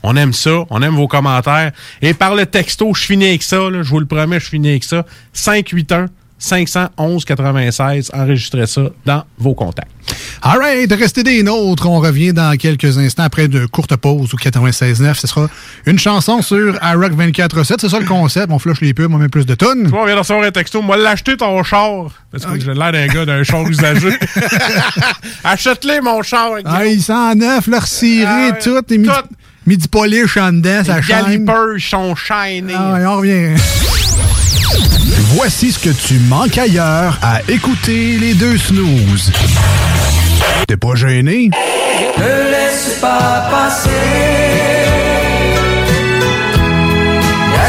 [0.02, 1.72] On aime ça, on aime vos commentaires.
[2.00, 4.84] Et par le texto, je finis avec ça, je vous le promets, je finis avec
[4.84, 5.04] ça.
[5.34, 6.06] 581
[6.40, 9.90] 511 96, enregistrez ça dans vos contacts.
[10.42, 11.86] All right, restez des nôtres.
[11.86, 15.14] On revient dans quelques instants après de courtes pauses au 96.9.
[15.14, 15.48] Ce sera
[15.86, 17.74] une chanson sur iRock 24.7.
[17.78, 18.50] C'est ça le concept.
[18.50, 19.84] On flush les pubs, on met plus de tonnes.
[19.84, 20.80] Tu vois, on vient de recevoir un texto.
[20.82, 22.06] Moi, l'acheter ton char.
[22.32, 24.08] Parce que j'ai l'air d'un gars d'un char usagé.
[25.44, 26.52] Achète-les, mon char.
[26.64, 28.78] Ah, il sent neuf, leur ciré, Ah tout.
[28.90, 29.10] Et midi,
[29.66, 31.22] midi polish en dedans, ça Les chaîne.
[31.44, 32.72] galipers sont chaînés.
[32.76, 33.54] Ah, on revient.
[35.34, 39.30] Voici ce que tu manques ailleurs à écouter les deux snooze.
[40.66, 41.50] T'es pas gêné?
[42.18, 43.90] Ne laisse pas passer
[47.54, 47.68] la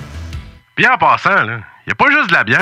[0.77, 2.61] Bien en passant, là, y a pas juste de la bière.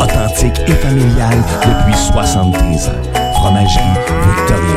[0.00, 2.92] Authentique et familial depuis 73 ans.
[3.34, 3.82] Fromagerie
[4.36, 4.76] Victoria.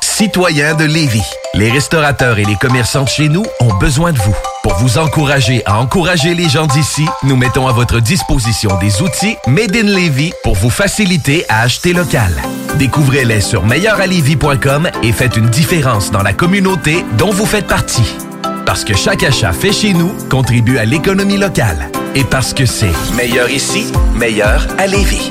[0.00, 1.24] Citoyens de Lévis,
[1.54, 4.34] les restaurateurs et les commerçants de chez nous ont besoin de vous.
[4.62, 9.36] Pour vous encourager à encourager les gens d'ici, nous mettons à votre disposition des outils
[9.46, 12.32] Made in Lévis pour vous faciliter à acheter local.
[12.76, 18.16] Découvrez-les sur meilleuralevis.com et faites une différence dans la communauté dont vous faites partie.
[18.64, 21.90] Parce que chaque achat fait chez nous contribue à l'économie locale.
[22.14, 25.30] Et parce que c'est meilleur ici, meilleur à Lévis.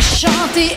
[0.00, 0.76] Chanter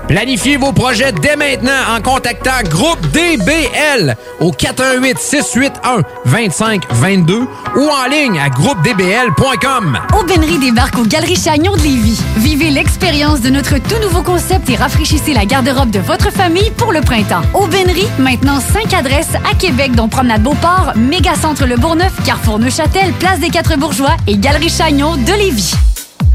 [0.07, 8.09] Planifiez vos projets dès maintenant en contactant Groupe DBL au 418 681 2522 ou en
[8.09, 9.99] ligne à groupedbl.com.
[10.19, 12.21] Aubainerie débarque aux Galeries Chagnon de Lévis.
[12.37, 16.91] Vivez l'expérience de notre tout nouveau concept et rafraîchissez la garde-robe de votre famille pour
[16.91, 17.41] le printemps.
[17.53, 23.39] Aubainerie, maintenant 5 adresses à Québec, dont Promenade Beauport, Mégacentre Le Bourgneuf, Carrefour Neuchâtel, Place
[23.39, 25.73] des Quatre Bourgeois et Galerie Chagnon de Lévis.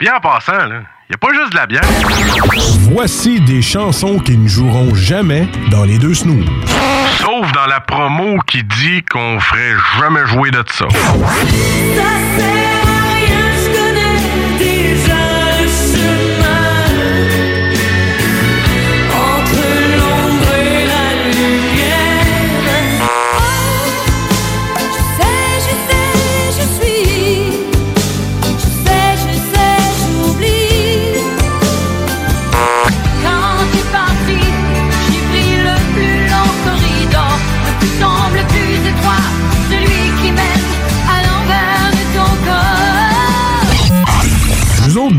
[0.00, 1.82] Bien en passant, là, y a pas juste de la bière.
[2.90, 6.48] Voici des chansons qui ne joueront jamais dans les deux snooze.
[7.18, 10.88] Sauf dans la promo qui dit qu'on ferait jamais jouer de ça.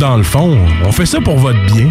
[0.02, 1.88] Dans le fond, on fait ça pour votre bien.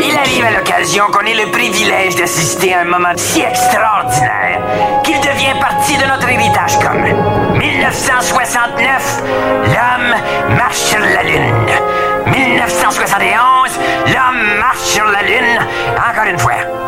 [0.00, 4.62] Il arrive à l'occasion qu'on ait le privilège d'assister à un moment si extraordinaire
[5.04, 7.12] qu'il devient partie de notre héritage commun.
[7.52, 9.22] 1969,
[9.66, 11.52] l'homme marche sur la Lune.
[12.28, 15.58] 1971, l'homme marche sur la Lune
[15.98, 16.87] encore une fois.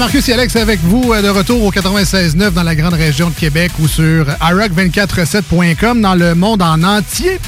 [0.00, 3.34] Marcus et Alex avec vous euh, de retour au 96.9 dans la grande région de
[3.34, 7.38] Québec ou sur iRock247.com dans le monde en entier.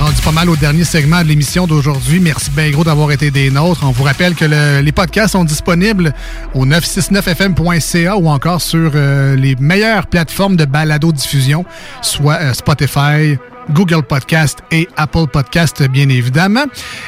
[0.00, 2.18] Rendu pas mal au dernier segment de l'émission d'aujourd'hui.
[2.18, 3.82] Merci bien gros d'avoir été des nôtres.
[3.84, 6.12] On vous rappelle que le- les podcasts sont disponibles
[6.54, 11.64] au 969fm.ca ou encore sur euh, les meilleures plateformes de balado-diffusion,
[12.02, 13.38] soit euh, Spotify,
[13.70, 16.64] Google Podcast et Apple Podcast, bien évidemment.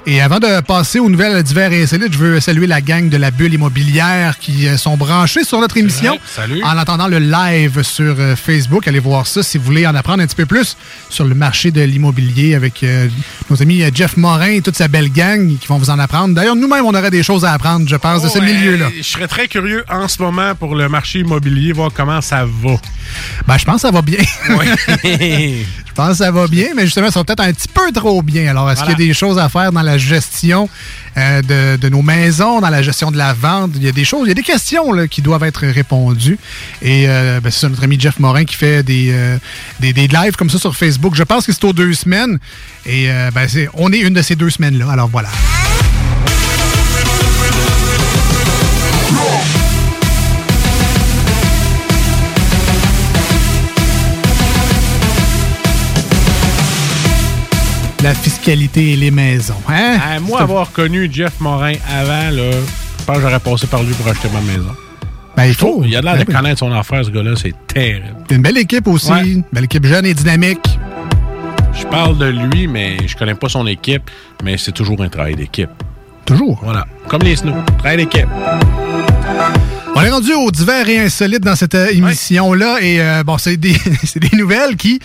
[0.06, 3.16] Et avant de passer aux nouvelles divers et insolites, je veux saluer la gang de
[3.16, 6.18] la bulle immobilière qui euh, sont branchés sur notre émission.
[6.26, 6.62] Salut.
[6.62, 10.22] En attendant le live sur euh, Facebook, allez voir ça si vous voulez en apprendre
[10.22, 10.76] un petit peu plus
[11.10, 13.08] sur le marché de l'immobilier avec euh,
[13.50, 16.34] nos amis Jeff Morin et toute sa belle gang qui vont vous en apprendre.
[16.34, 18.90] D'ailleurs, nous-mêmes, on aurait des choses à apprendre, je pense, de ce milieu-là.
[18.96, 22.76] Je serais très curieux en ce moment pour le marché immobilier, voir comment ça va.
[23.46, 24.18] Ben, je pense que ça va bien.
[25.04, 28.22] je pense que ça va bien, mais justement, ça va peut-être un petit peu trop
[28.22, 28.48] bien.
[28.50, 28.94] Alors, est-ce Voilà.
[28.94, 30.68] qu'il y a des choses à faire dans la gestion
[31.16, 33.72] euh, de, de nos maisons, dans la gestion de la vente?
[33.76, 36.38] Il y a des choses, il y a des questions là, qui doivent être répondues.
[36.82, 39.38] Et euh, ben, c'est ça, notre ami Jeff Morin qui fait des, euh,
[39.80, 41.14] des, des lives comme ça sur Facebook.
[41.14, 42.38] Je pense que c'est aux deux semaines.
[42.84, 44.90] Et euh, ben, on est une de ces deux semaines-là.
[44.90, 45.28] Alors, voilà.
[58.06, 59.60] La fiscalité et les maisons.
[59.68, 60.20] Hein?
[60.20, 64.06] Moi, avoir connu Jeff Morin avant, là, je pense que j'aurais passé par lui pour
[64.06, 64.70] acheter ma maison.
[65.36, 65.82] Ben, il faut.
[65.84, 67.32] Il a l'air de Ben connaître son affaire, ce gars-là.
[67.34, 68.14] C'est terrible.
[68.28, 69.10] C'est une belle équipe aussi.
[69.10, 69.28] Ouais.
[69.28, 70.78] Une belle équipe jeune et dynamique.
[71.72, 74.08] Je parle de lui, mais je connais pas son équipe.
[74.44, 75.70] Mais c'est toujours un travail d'équipe.
[76.26, 76.60] Toujours.
[76.62, 76.86] Voilà.
[77.08, 77.56] Comme les snows.
[77.78, 78.28] Travail d'équipe.
[79.96, 82.76] On est rendu aux divers et insolites dans cette euh, émission-là.
[82.82, 83.74] Et euh, bon, c'est des,
[84.04, 85.00] c'est des nouvelles qui.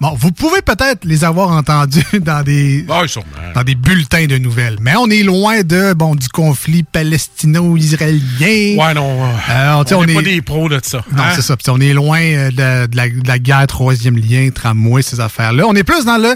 [0.00, 4.78] Bon, vous pouvez peut-être les avoir entendues dans des, dans des bulletins de nouvelles.
[4.80, 8.82] Mais on est loin de bon du conflit palestino-israélien.
[8.82, 9.24] Ouais, non.
[9.50, 11.04] Euh, on n'est on pas est- des pros de ça.
[11.12, 11.32] Non, hein?
[11.34, 11.56] c'est ça.
[11.68, 15.64] On est loin euh, de, de la, de la guerre troisième lien, tramway, ces affaires-là.
[15.66, 16.34] On est plus dans le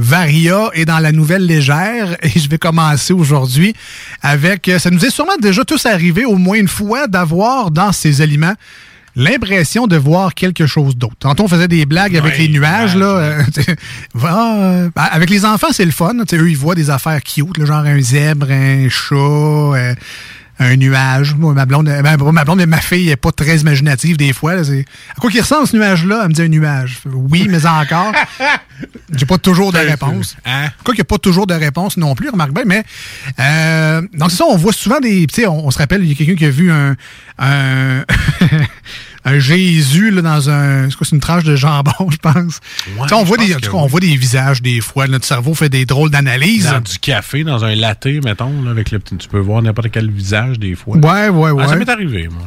[0.00, 3.74] Varia est dans la nouvelle légère et je vais commencer aujourd'hui
[4.22, 7.90] avec, euh, ça nous est sûrement déjà tous arrivé au moins une fois d'avoir dans
[7.90, 8.54] ces aliments
[9.18, 11.16] l'impression de voir quelque chose d'autre.
[11.18, 12.96] Tantôt, on faisait des blagues avec les nuages.
[12.96, 13.06] là.
[13.06, 13.42] euh,
[14.14, 16.14] va, euh, avec les enfants, c'est le fun.
[16.32, 19.94] Eux, ils voient des affaires cute, là, genre un zèbre, un chat, euh,
[20.60, 21.34] un nuage.
[21.34, 24.54] Moi, ma blonde, ben, ma blonde ma fille n'est pas très imaginative des fois.
[24.54, 24.62] là.
[24.62, 26.20] À quoi qu'il ressemble ce nuage-là?
[26.22, 26.98] Elle me dit un nuage.
[27.12, 28.12] Oui, mais encore.
[29.12, 30.36] J'ai pas toujours de réponse.
[30.44, 30.68] Hein?
[30.84, 32.84] Quoi qu'il n'y a pas toujours de réponse non plus, remarque bien, mais
[33.40, 35.26] euh, donc c'est ça, on voit souvent des.
[35.46, 36.94] On, on se rappelle, il y a quelqu'un qui a vu un.
[37.38, 38.04] un
[39.24, 40.88] un Jésus là, dans un.
[40.90, 42.60] C'est une tranche de jambon, je pense.
[43.12, 45.06] On, voit pense des, on voit visages des fois.
[45.06, 46.70] Notre cerveau fait des drôles d'analyses.
[46.70, 49.16] Dans du café, dans un latte, mettons, là, avec le petit.
[49.16, 50.96] Tu peux voir n'importe quel visage des fois.
[50.96, 51.62] Ouais, ouais, ouais.
[51.64, 52.42] Ah, ça m'est arrivé, moi.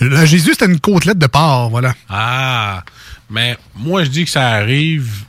[0.00, 1.94] Le Jésus, c'était une côtelette de porc, voilà.
[2.08, 2.82] Ah,
[3.30, 5.24] mais moi, je dis que ça arrive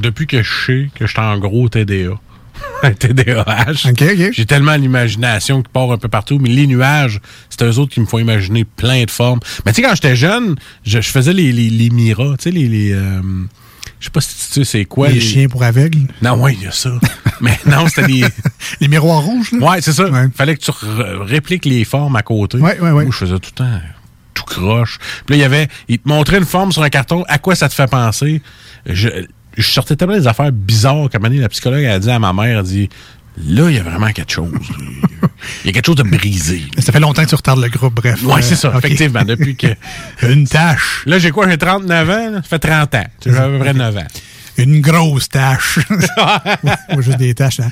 [0.00, 2.14] depuis que je sais que je suis en gros TDA.
[2.82, 3.92] Un TDAH.
[4.32, 8.00] J'ai tellement l'imagination qui part un peu partout, mais les nuages, c'est eux autres qui
[8.00, 9.40] me font imaginer plein de formes.
[9.64, 12.50] Mais tu sais, quand j'étais jeune, je, je faisais les, les, les miras, tu sais,
[12.50, 12.68] les.
[12.68, 13.20] les euh,
[14.00, 15.08] je sais pas si tu sais c'est quoi.
[15.08, 16.08] les, chiens pour aveugles.
[16.22, 16.90] Non, oui, il y a ça.
[17.40, 18.24] mais non, c'était les.
[18.80, 19.58] les miroirs rouges, là.
[19.58, 20.06] Ouais, c'est ça.
[20.34, 20.72] Fallait que tu
[21.20, 22.58] répliques les formes à côté.
[22.58, 23.06] Ouais, ouais, ouais.
[23.06, 23.80] Je faisais tout le temps
[24.34, 24.98] tout croche.
[25.26, 25.68] Puis là, il y avait.
[25.88, 27.24] Il te montrait une forme sur un carton.
[27.28, 28.42] À quoi ça te fait penser?
[28.86, 29.08] Je,
[29.56, 32.18] je sortais tellement des affaires bizarres qu'à un moment donné, la psychologue a dit à
[32.18, 32.88] ma mère, elle dit.
[33.48, 34.52] Là, il y a vraiment quelque chose.
[35.64, 36.62] Il y a quelque chose de brisé.
[36.78, 38.22] Ça fait longtemps que tu retardes le groupe, bref.
[38.22, 38.84] Euh, c'est ça, ok.
[38.84, 39.68] effectivement, depuis que.
[40.22, 41.02] Une tâche.
[41.06, 41.48] Là, j'ai quoi?
[41.48, 42.42] J'ai 39 ans, là?
[42.42, 43.04] ça fait 30 ans.
[43.24, 44.06] J'ai à peu près 9 ans.
[44.58, 45.78] Une grosse tâche.
[46.96, 47.60] Ou juste des tâches.
[47.60, 47.70] hein.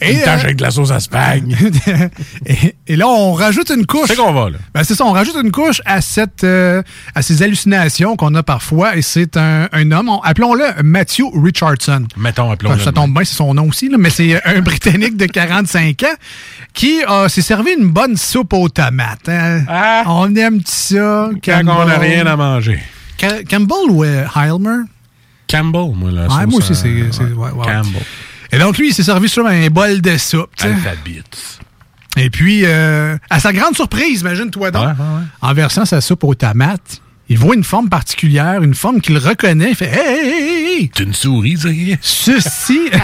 [0.00, 1.54] Une tâche avec de la sauce à spag.
[2.46, 4.06] et, et là, on rajoute une couche.
[4.08, 4.56] C'est qu'on va, là.
[4.74, 6.82] Ben, c'est ça, on rajoute une couche à cette euh,
[7.14, 8.96] à ces hallucinations qu'on a parfois.
[8.96, 12.06] Et c'est un, un homme, on- appelons-le Matthew Richardson.
[12.16, 12.76] Mettons, appelons-le.
[12.76, 16.02] Enfin, ça tombe bien, c'est son nom aussi, là, mais c'est un Britannique de 45
[16.04, 16.06] ans
[16.72, 19.28] qui euh, s'est servi une bonne soupe aux tomates.
[19.28, 19.64] hein.
[20.06, 21.28] On aime ça.
[21.30, 21.36] Ah.
[21.44, 22.80] Quand on n'a rien à manger.
[23.20, 24.84] Ca- Campbell ou euh, Heilmer?
[25.52, 26.26] Campbell, moi, là.
[26.28, 27.12] Ouais, moi aussi, c'est.
[27.12, 27.66] c'est- ouais, ouais.
[27.66, 28.02] Campbell.
[28.50, 30.50] Et donc, lui, il s'est servi sur un bol de soupe.
[30.60, 31.22] Alphabet.
[32.16, 34.88] Et puis, euh, à sa grande surprise, imagine-toi donc,
[35.40, 39.70] en versant sa soupe aux tomates, il voit une forme particulière, une forme qu'il reconnaît.
[39.70, 40.90] Il fait Hey, hey, hey, hey, hey!
[40.94, 41.98] C'est une souris, ça y est.
[42.02, 42.80] Ceci.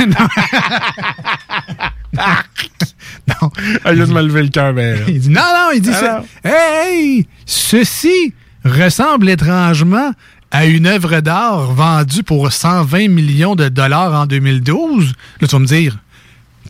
[3.29, 3.51] non.
[3.85, 4.99] Ah, juste me lever le cœur, ben.
[5.09, 6.23] Il dit non, non, il dit ça.
[6.45, 6.51] non.
[6.51, 8.35] Hey, ceci
[8.65, 10.13] ressemble étrangement
[10.51, 15.15] à une œuvre d'art vendue pour 120 millions de dollars en 2012.
[15.41, 15.99] Là, tu vas me dire,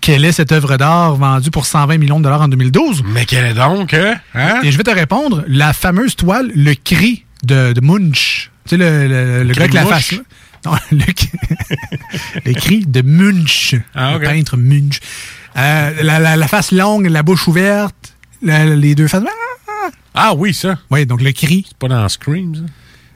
[0.01, 3.05] quelle est cette œuvre d'art vendue pour 120 millions de dollars en 2012?
[3.07, 4.17] Mais quelle est donc, hein?
[4.35, 4.61] Hein?
[4.65, 8.51] Et je vais te répondre, la fameuse toile, le cri de, de Munch.
[8.67, 10.15] Tu sais, le, le, le cri gars avec de la face.
[10.67, 11.05] Non, le,
[12.47, 13.77] le cri de Munch.
[13.95, 14.15] Ah.
[14.15, 14.99] Le peintre Munch.
[15.57, 19.23] Euh, la, la- la face longue, la bouche ouverte, la- les deux faces.
[20.15, 20.79] Ah oui, ça.
[20.91, 21.65] Oui, donc le cri.
[21.69, 22.61] C'est pas dans Scream, ça?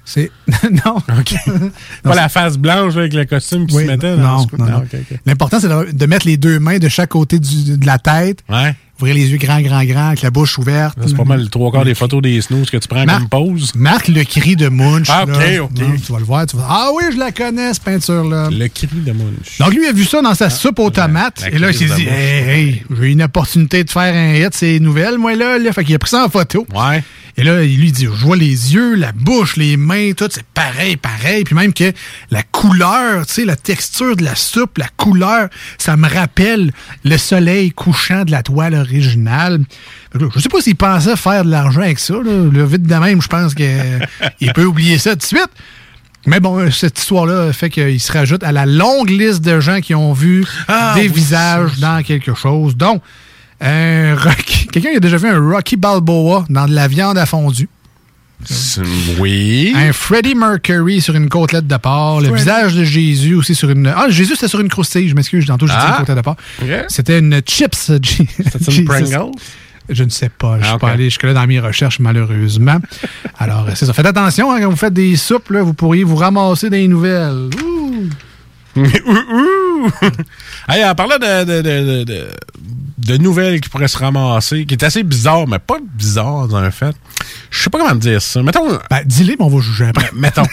[0.04, 0.30] C'est.
[0.84, 0.96] non.
[0.96, 1.34] OK.
[2.02, 4.78] pas la face blanche avec le costume qui Oui, se mettait non, non, non.
[4.78, 5.18] ok.
[5.26, 8.40] L'important, c'est de, de mettre les deux mains de chaque côté du- de la tête.
[8.48, 8.74] Ouais.
[9.00, 10.96] Ouvrir les yeux grands, grands, grands, avec la bouche ouverte.
[11.06, 13.28] C'est pas mal le trois quarts des photos des snooze que tu prends Mar- comme
[13.28, 13.72] pause.
[13.74, 15.06] Marque le cri de Munch.
[15.08, 15.64] Ah, ok, là.
[15.64, 15.70] ok.
[16.06, 16.46] Tu vas le voir.
[16.46, 18.48] Tu vas ah oui, je la connais, cette peinture-là.
[18.50, 19.58] Le cri de Munch.
[19.58, 21.40] Donc, lui a vu ça dans sa soupe aux tomates.
[21.40, 24.54] la et là, il s'est dit, hey, hey, j'ai une opportunité de faire un hit,
[24.54, 25.72] c'est nouvelle, moi, là, là.
[25.72, 26.64] Fait qu'il a pris ça en photo.
[26.72, 27.02] Ouais.
[27.36, 30.44] Et là, il lui dit, je vois les yeux, la bouche, les mains, tout, c'est
[30.52, 31.44] pareil, pareil.
[31.44, 31.92] Puis même que
[32.30, 35.48] la couleur, tu sais, la texture de la soupe, la couleur,
[35.78, 36.72] ça me rappelle
[37.04, 39.60] le soleil couchant de la toile originale.
[40.14, 42.14] Je sais pas s'il pensait faire de l'argent avec ça.
[42.14, 45.50] Là, Là, vite de même, je pense qu'il peut oublier ça tout de suite.
[46.26, 49.94] Mais bon, cette histoire-là fait qu'il se rajoute à la longue liste de gens qui
[49.94, 52.76] ont vu Ah, des oui, visages dans quelque chose.
[52.76, 53.02] Donc,
[53.62, 57.26] un Rocky- quelqu'un qui a déjà vu un Rocky Balboa dans de la viande à
[57.26, 57.68] fondue?
[59.18, 59.72] Oui.
[59.76, 62.20] Un Freddie Mercury sur une côtelette de porc.
[62.20, 63.86] Le visage de Jésus aussi sur une.
[63.86, 65.08] Ah, Jésus, c'était sur une croustille.
[65.08, 65.90] Je m'excuse, tantôt, j'ai dit Ah.
[65.90, 66.36] une côtelette de porc.
[66.88, 67.74] C'était une chips.
[67.76, 69.30] C'était une Pringles?
[69.88, 70.54] Je ne sais pas.
[70.56, 72.78] Je ne Ah, suis pas allé jusque-là dans mes recherches, malheureusement.
[73.38, 73.92] Alors, c'est ça.
[73.92, 77.50] Faites attention, hein, quand vous faites des soupes, là, vous pourriez vous ramasser des nouvelles.
[77.64, 78.08] Ouh.
[80.68, 82.28] Hey, en parlant de, de, de,
[82.98, 86.70] de, nouvelles qui pourraient se ramasser, qui est assez bizarre, mais pas bizarre dans le
[86.70, 86.94] fait.
[87.50, 88.42] Je sais pas comment dire ça.
[88.42, 88.78] Mettons.
[88.88, 90.10] Ben, dis-les, mais on va juger après.
[90.14, 90.44] Mettons.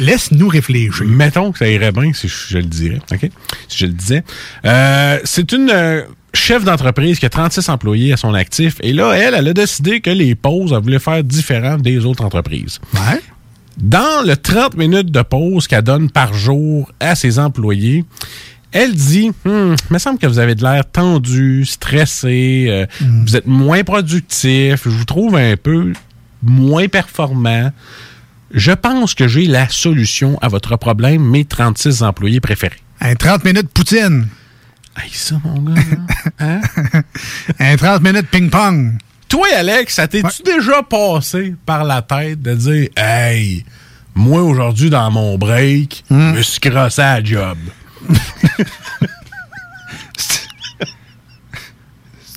[0.00, 1.06] Laisse-nous réfléchir.
[1.06, 3.00] Mettons que ça irait bien si je, je le dirais.
[3.12, 3.30] OK?
[3.68, 4.24] Si je le disais.
[4.64, 6.02] Euh, c'est une euh,
[6.34, 8.74] chef d'entreprise qui a 36 employés à son actif.
[8.80, 12.24] Et là, elle, elle a décidé que les pauses, elle voulait faire différentes des autres
[12.24, 12.80] entreprises.
[12.94, 13.20] Ouais.
[13.78, 18.04] Dans le 30 minutes de pause qu'elle donne par jour à ses employés,
[18.72, 23.36] elle dit Hum, Il me semble que vous avez de l'air tendu, stressé, euh, vous
[23.36, 25.92] êtes moins productif, je vous trouve un peu
[26.42, 27.70] moins performant.
[28.52, 32.80] Je pense que j'ai la solution à votre problème, mes 36 employés préférés.
[33.00, 34.26] Un 30 minutes poutine.
[35.00, 35.80] Hey, ça, mon gars.
[36.40, 36.60] hein?
[37.60, 38.98] Un 30 minutes ping-pong.
[39.28, 43.64] Toi, Alex, ça t'es-tu déjà passé par la tête de dire Hey,
[44.14, 47.58] moi aujourd'hui dans mon break, je me suis crossé à la job?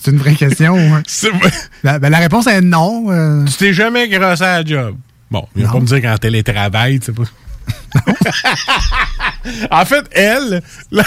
[0.04, 0.76] C'est une vraie question.
[0.78, 1.04] hein?
[1.84, 3.12] La, ben, la réponse est non.
[3.12, 3.46] euh.
[3.46, 4.98] Tu t'es jamais crossé à la job?
[5.30, 7.24] Bon, il va pas me dire qu'en télétravail, tu sais pas.
[9.72, 10.62] en fait, elle.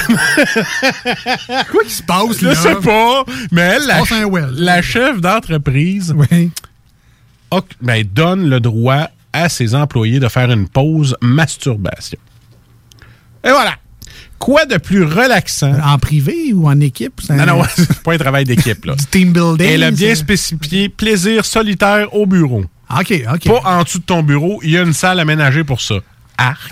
[1.70, 2.54] Quoi qui se passe, Je là?
[2.54, 4.82] sais pas, mais elle, la, well.
[4.82, 6.50] chef d'entreprise, Oui.
[7.80, 12.18] ben, donne le droit à ses employés de faire une pause masturbation.
[13.42, 13.74] Et voilà.
[14.38, 15.74] Quoi de plus relaxant?
[15.82, 17.20] En privé ou en équipe?
[17.30, 18.86] Non, non, c'est pas un travail d'équipe.
[18.86, 19.66] Du team building.
[19.66, 22.64] Elle a bien spécifié plaisir solitaire au bureau.
[22.90, 23.44] OK, OK.
[23.44, 25.94] Pas en dessous de ton bureau, il y a une salle aménagée pour ça.
[26.38, 26.70] Arc.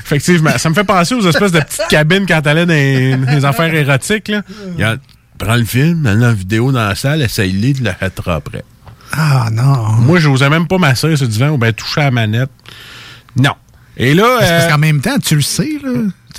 [0.00, 3.74] Effectivement, ça me fait penser aux espèces de petites cabines quand t'allais dans les, affaires
[3.74, 4.28] érotiques.
[4.28, 4.42] Là.
[4.74, 4.96] Il y a-
[5.38, 8.64] prends le film, mets la vidéo dans la salle, essaye-le, tu la jetteras après.
[9.12, 9.92] Ah, non.
[10.00, 12.50] Moi, je n'osais même pas m'asseoir sur le divan ou bien toucher à la manette.
[13.36, 13.52] Non.
[13.96, 14.24] Et là...
[14.40, 15.90] Parce euh, qu'en même temps, tu le sais, là.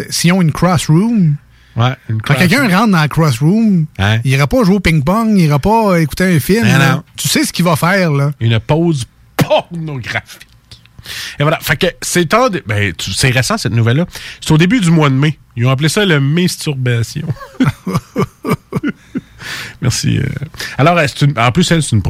[0.10, 1.36] S'ils ont une cross-room,
[1.78, 4.20] ouais, une quand quelqu'un rentre dans la cross-room, Hein?
[4.26, 6.66] il ira pas jouer au ping-pong, il ira pas écouter un film.
[6.68, 6.92] Non, là.
[6.96, 7.04] non.
[7.16, 8.32] Tu sais ce qu'il va faire, là.
[8.42, 9.06] Une pause
[9.38, 10.48] pornographique.
[11.40, 11.60] Et voilà.
[11.62, 14.06] Fait que c'est de- ben, c'est récent, cette nouvelle-là.
[14.42, 15.38] C'est au début du mois de mai.
[15.56, 17.28] Ils ont appelé ça le masturbation.
[19.82, 20.18] Merci.
[20.18, 20.24] euh.
[20.78, 22.02] Alors, une- en plus, elle, c'est une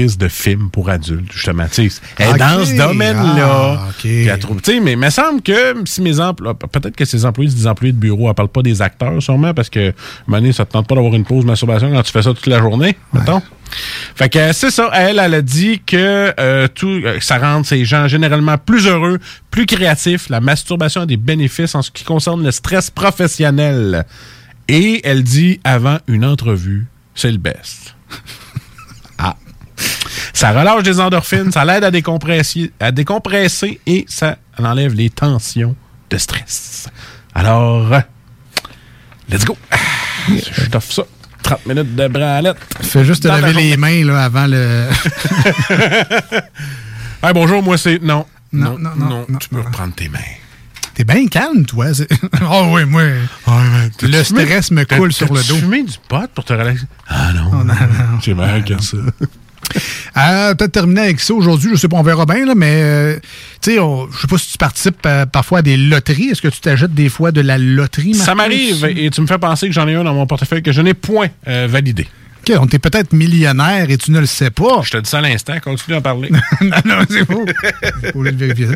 [0.00, 1.66] productrice de films pour adultes, justement.
[1.70, 3.78] Tu sais, elle est dans ce domaine-là.
[3.80, 3.94] Ah, ok.
[4.00, 7.04] Puis elle trouve- tu sais, mais il me semble que si mes employés, peut-être que
[7.04, 9.92] ces employés, c'est des employés de bureau, elle parle pas des acteurs, sûrement, parce que,
[10.26, 12.58] Mané, ça te tente pas d'avoir une pause masturbation quand tu fais ça toute la
[12.60, 13.42] journée, mettons.
[14.16, 14.90] Fait que c'est ça.
[14.94, 19.20] Elle, elle a dit que euh, tout, euh, ça rend ces gens généralement plus heureux,
[19.52, 20.28] plus créatifs.
[20.28, 24.04] La masturbation a des bénéfices en ce qui concerne le stress professionnel.
[24.66, 27.94] Et elle dit avant une entrevue, c'est le best.
[30.42, 30.52] Ah.
[30.52, 35.76] Ça relâche des endorphines, ça l'aide à décompresser, à décompresser et ça enlève les tensions
[36.08, 36.88] de stress.
[37.34, 37.90] Alors,
[39.28, 39.56] let's go.
[40.28, 41.02] Je t'offre ça.
[41.42, 42.56] 30 minutes de branlette.
[42.82, 44.88] Fais juste te la laver les mains, là, avant le.
[47.22, 48.00] Hey, bonjour, moi c'est.
[48.00, 48.24] Non.
[48.50, 50.18] Non, non, non, non, tu peux reprendre tes mains.
[50.94, 51.88] T'es bien calme, toi.
[52.50, 53.02] Oh, oui, moi.
[54.00, 55.54] le stress me coule sur le dos.
[55.54, 56.86] Tu fumé du pot pour te relaxer?
[57.08, 57.66] Ah non.
[58.22, 58.96] J'ai mal que ça.
[60.16, 61.70] Euh, Peut-être terminer avec ça aujourd'hui.
[61.74, 63.16] Je sais pas, on verra bien, là, mais euh,
[63.60, 66.28] tu sais, je sais pas si tu participes euh, parfois à des loteries.
[66.30, 69.38] Est-ce que tu t'achètes des fois de la loterie, Ça m'arrive et tu me fais
[69.38, 72.06] penser que j'en ai un dans mon portefeuille que je n'ai point euh, validé.
[72.42, 74.80] OK, on t'est peut-être millionnaire et tu ne le sais pas.
[74.82, 76.30] Je te dis ça à l'instant, continue à parler.
[76.62, 77.44] non, non, c'est faux.
[78.14, 78.68] Faut de vérifier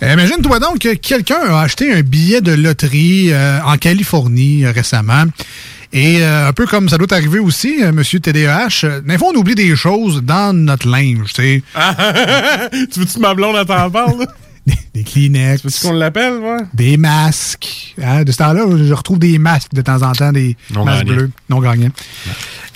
[0.00, 0.12] ça.
[0.12, 3.30] Imagine-toi donc que quelqu'un a acheté un billet de loterie
[3.64, 5.24] en Californie récemment.
[5.92, 9.28] Et euh, un peu comme ça doit arriver aussi, euh, Monsieur TDAH, euh, des fois
[9.34, 11.62] on oublie des choses dans notre linge, tu sais.
[12.92, 14.20] tu veux-tu ma blonde elle t'en parle?
[14.20, 14.26] là?
[14.94, 15.64] Des Kleenex.
[15.64, 16.58] Veux-tu qu'on l'appelle, ouais?
[16.74, 17.94] Des masques.
[18.02, 21.06] Hein, de ce temps-là, je retrouve des masques de temps en temps, des Non masques
[21.06, 21.90] bleus, non gagnants.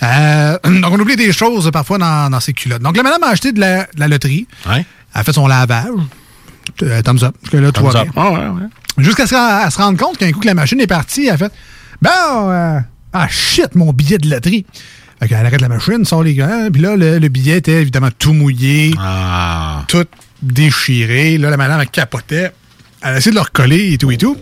[0.01, 2.81] Euh, donc, on oublie des choses parfois dans, dans ses culottes.
[2.81, 4.47] Donc, la madame a acheté de la, de la loterie.
[4.67, 4.85] Ouais.
[5.13, 5.85] Elle a fait son lavage.
[6.81, 7.35] Euh, thumbs up.
[7.43, 8.07] Jusque-là, tout Thumbs up.
[8.15, 8.39] Ah ouais.
[8.97, 11.33] Jusqu'à ce qu'elle elle se rende compte qu'un coup que la machine est partie, elle
[11.33, 11.51] a fait
[12.01, 12.09] Bon,
[12.49, 12.79] euh,
[13.13, 14.65] ah shit, mon billet de loterie.
[15.19, 18.09] Fait qu'elle arrête la machine, sort les gants, puis là, le, le billet était évidemment
[18.17, 19.83] tout mouillé, Ah.
[19.87, 20.05] tout
[20.41, 21.37] déchiré.
[21.37, 22.51] Là, la madame, elle capotait.
[23.01, 24.37] Elle a essayé de le recoller et tout et tout.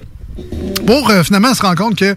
[0.88, 2.15] Pour euh, finalement se rendre compte que,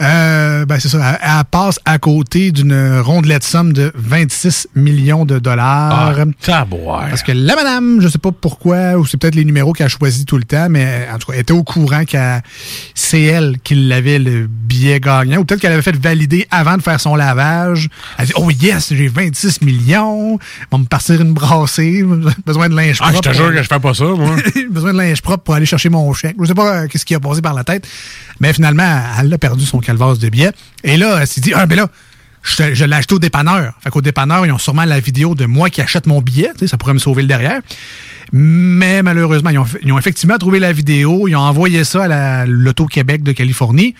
[0.00, 5.24] euh, ben c'est ça, elle, elle passe à côté d'une rondelette somme de 26 millions
[5.24, 6.14] de dollars.
[6.48, 6.66] Ah.
[7.08, 9.88] Parce que la madame, je sais pas pourquoi, ou c'est peut-être les numéros qu'elle a
[9.88, 12.16] choisis tout le temps, mais en tout cas, elle était au courant que
[12.94, 16.82] c'est elle qui l'avait le billet gagnant, ou peut-être qu'elle avait fait valider avant de
[16.82, 17.88] faire son lavage.
[18.18, 20.34] Elle dit, oh yes, j'ai 26 millions,
[20.70, 22.04] on va me partir une brassée,
[22.46, 23.24] besoin de linge Ah, propre.
[23.24, 24.36] je te jure que je fais pas ça, moi.
[24.70, 26.36] besoin de linge propre pour aller chercher mon chèque.
[26.40, 27.86] Je sais pas euh, qu'est-ce qui a passé par la tête,
[28.40, 30.52] mais finalement, elle a perdu son calvaire de billets.
[30.84, 31.88] Et là, elle s'est dit, ah, ben là,
[32.42, 33.74] je, je l'ai acheté au dépanneur.
[33.82, 36.50] Fait qu'au dépanneur, ils ont sûrement la vidéo de moi qui achète mon billet.
[36.66, 37.60] Ça pourrait me sauver le derrière.
[38.32, 41.26] Mais malheureusement, ils ont, ils ont effectivement trouvé la vidéo.
[41.28, 43.94] Ils ont envoyé ça à la- l'Auto-Québec de Californie.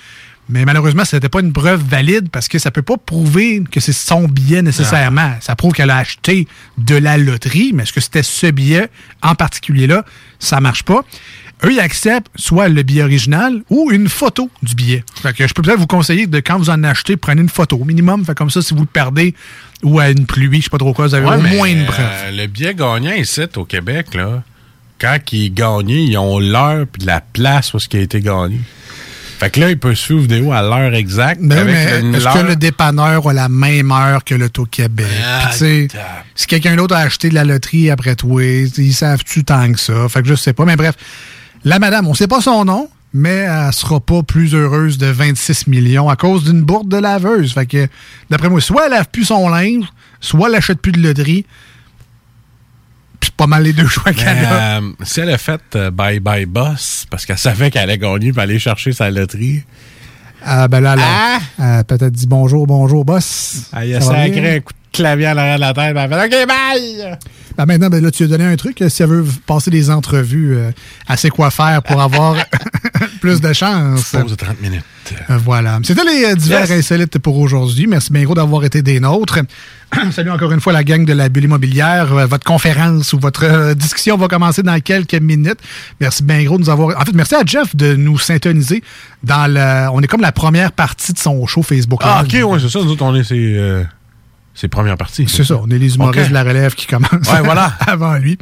[0.48, 3.78] Mais malheureusement, ce n'était pas une preuve valide parce que ça peut pas prouver que
[3.78, 5.34] c'est son billet nécessairement.
[5.40, 6.48] Ça prouve qu'elle a acheté
[6.78, 8.88] de la loterie, mais est-ce que c'était ce billet
[9.22, 10.04] en particulier-là?
[10.40, 11.02] Ça marche pas.
[11.64, 15.04] Eux, ils acceptent soit le billet original ou une photo du billet.
[15.22, 17.76] Fait que je peux peut-être vous conseiller de quand vous en achetez, prenez une photo
[17.76, 18.24] au minimum.
[18.24, 19.34] Fait comme ça, si vous le perdez
[19.82, 21.68] ou à une pluie, je sais pas trop quoi, vous avez Ouais, au mais, moins
[21.68, 22.06] une euh, preuve.
[22.34, 24.42] le billet gagnant ici, au Québec, là,
[24.98, 28.20] quand il est gagné, ils ont l'heure puis la place où ce qui a été
[28.20, 28.58] gagné.
[29.38, 31.40] Fait que là, il peut suivre vidéo à l'heure exacte.
[31.42, 31.74] Mais, avec
[32.04, 35.06] mais est-ce que le dépanneur a la même heure que l'Auto-Québec?
[35.26, 35.88] Ah, Puis, tu sais,
[36.34, 40.08] si quelqu'un d'autre a acheté de la loterie après toi, ils savent-tu tant que ça?
[40.10, 40.66] Fait que je sais pas.
[40.66, 40.94] Mais bref,
[41.64, 45.66] la madame, on sait pas son nom, mais elle sera pas plus heureuse de 26
[45.66, 47.52] millions à cause d'une bourde de laveuse.
[47.54, 47.88] Fait que,
[48.30, 49.84] d'après moi, soit elle lave plus son linge,
[50.20, 51.44] soit elle achète plus de loterie.
[53.20, 54.78] Puis c'est pas mal les deux choix qu'elle a.
[54.78, 58.32] euh, si elle a fait euh, Bye Bye Boss parce qu'elle savait qu'elle allait gagner
[58.32, 59.62] puis aller chercher sa loterie,
[60.42, 63.64] Ah, ben là, elle a- elle a peut-être dit bonjour, bonjour, boss.
[63.72, 64.00] a va bien?
[64.00, 65.94] sacré un coup de clavier à l'arrière de la tête.
[65.94, 67.18] puis Elle fait OK, bye!
[67.56, 68.80] Ben maintenant, ben là, tu lui as donné un truc.
[68.80, 70.70] euh, Si elle veut passer des entrevues, euh,
[71.08, 72.36] elle sait quoi faire pour avoir
[73.20, 74.10] plus de chance.
[74.12, 74.84] Pause de 30 minutes.
[75.28, 75.78] Euh, Voilà.
[75.82, 76.70] C'était les euh, divers Yes.
[76.70, 77.86] insolites pour aujourd'hui.
[77.88, 79.40] Merci bien gros d'avoir été des nôtres.
[80.12, 82.12] Salut encore une fois la gang de la bulle immobilière.
[82.14, 85.58] Euh, Votre conférence ou votre euh, discussion va commencer dans quelques minutes.
[86.00, 86.96] Merci bien gros de nous avoir...
[86.98, 88.82] En fait, merci à Jeff de nous syntoniser
[89.24, 89.88] dans le...
[89.92, 92.00] On est comme la première partie de son show Facebook.
[92.04, 92.22] Ah.
[92.24, 92.78] OK, ouais, c'est ça.
[92.78, 93.82] Nous autres, on est euh,
[94.54, 95.26] ses premières parties.
[95.28, 97.72] C'est ça, on est les humoristes de la relève qui commencent Ouais, voilà.
[97.86, 98.36] avant lui.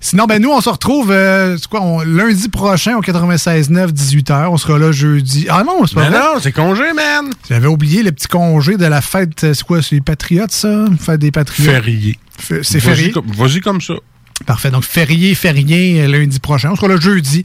[0.00, 4.46] Sinon, ben nous, on se retrouve euh, c'est quoi, on- lundi prochain au 96.9, 18h.
[4.48, 5.46] On sera là jeudi.
[5.48, 6.18] Ah non, c'est pas Mais vrai.
[6.18, 7.30] non, c'est congé, man!
[7.48, 9.44] J'avais oublié le petit congé de la fête.
[9.44, 10.86] euh, C'est quoi, c'est les Patriotes, ça?
[10.98, 11.70] Fête des Patriotes.
[11.70, 12.18] Férié.
[12.38, 13.10] C'est Vas-y férié.
[13.12, 13.94] comme- Vas-y comme ça.
[14.46, 14.70] Parfait.
[14.70, 16.70] Donc, férié, férié, euh, lundi prochain.
[16.72, 17.44] On sera là jeudi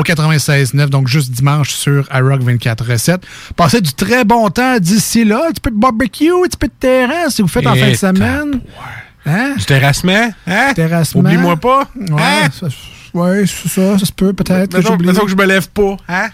[0.00, 3.18] au 96.9, donc juste dimanche sur iRock 24.7.
[3.56, 5.44] Passez du très bon temps d'ici là.
[5.48, 7.90] Un petit peu de barbecue, un petit peu de terrasse si vous faites en fin
[7.90, 8.60] de semaine.
[9.24, 9.54] Hein?
[9.56, 10.30] Du terrassement?
[10.46, 10.72] Hein?
[10.74, 11.20] Terrassement.
[11.20, 11.88] Oublie-moi pas.
[11.96, 12.48] Ouais, Hein?
[12.52, 12.66] ça,
[13.14, 14.76] ouais, c'est ça, ça se peut peut-être.
[14.76, 15.96] Mettons, mettons que je me lève pas.
[16.08, 16.28] Hein?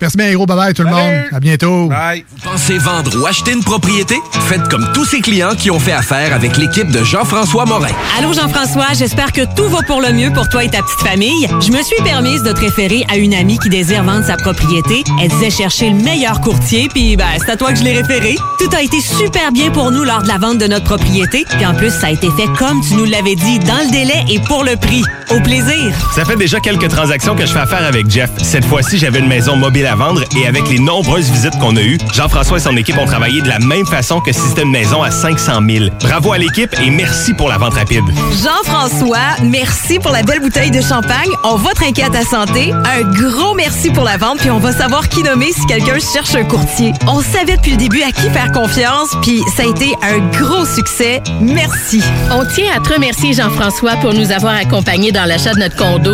[0.00, 0.46] Merci bien, gros.
[0.46, 1.12] Bye bye tout le monde.
[1.32, 1.88] À bientôt.
[1.88, 2.24] Bye.
[2.42, 4.16] Pensez vendre ou acheter une propriété?
[4.48, 7.92] Faites comme tous ces clients qui ont fait affaire avec l'équipe de Jean-François Morin.
[8.18, 11.48] Allô Jean-François, j'espère que tout va pour le mieux pour toi et ta petite famille.
[11.60, 15.04] Je me suis permise de te référer à une amie qui désire vendre sa propriété.
[15.20, 18.36] Elle disait chercher le meilleur courtier, puis ben, c'est à toi que je l'ai référé.
[18.58, 21.66] Tout a été super bien pour nous lors de la vente de notre propriété, puis
[21.66, 24.38] en plus, ça a été fait comme tu nous l'avais dit, dans le délai et
[24.40, 25.02] pour le prix.
[25.30, 25.92] Au plaisir!
[26.14, 28.30] Ça fait déjà quelques transactions que je fais affaire avec Jeff.
[28.42, 31.82] Cette fois-ci, j'avais une maison mobile à vendre et avec les nombreuses visites qu'on a
[31.82, 34.70] eues, Jean-François et son équipe ont travaillé de la même façon que si c'était une
[34.70, 35.86] maison à 500 000.
[36.00, 38.04] Bravo à l'équipe et merci pour la vente rapide.
[38.42, 41.30] Jean-François, merci pour la belle bouteille de champagne.
[41.42, 42.72] On va trinquer à ta santé.
[42.72, 46.34] Un gros merci pour la vente, puis on va savoir qui nommer si quelqu'un cherche
[46.34, 46.92] un courtier.
[47.06, 50.64] On savait depuis le début à qui faire confiance, puis ça a été un gros
[50.64, 51.22] succès.
[51.40, 52.02] Merci.
[52.30, 56.13] On tient à te remercier, Jean-François, pour nous avoir accompagnés dans l'achat de notre condo.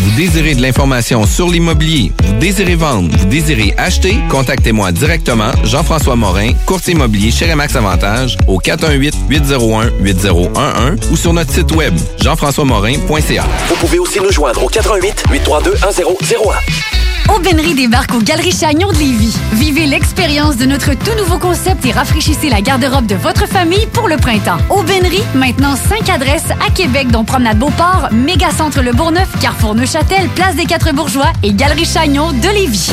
[0.00, 6.16] Vous désirez de l'information sur l'immobilier, vous désirez vendre, vous désirez acheter, contactez-moi directement, Jean-François
[6.16, 13.44] Morin, courtier immobilier chez Remax Avantage, au 418-801-8011 ou sur notre site web, jean-françois-morin.ca.
[13.68, 17.13] Vous pouvez aussi nous joindre au 88 832 1001.
[17.28, 19.36] Aubainerie débarque au Galeries Chagnon de Lévis.
[19.52, 24.08] Vivez l'expérience de notre tout nouveau concept et rafraîchissez la garde-robe de votre famille pour
[24.08, 24.58] le printemps.
[24.70, 30.56] Aubainerie, maintenant 5 adresses à Québec, dont Promenade Beauport, Mégacentre Le Bourgneuf, Carrefour Neuchâtel, Place
[30.56, 32.92] des Quatre Bourgeois et Galerie Chagnon de Lévis.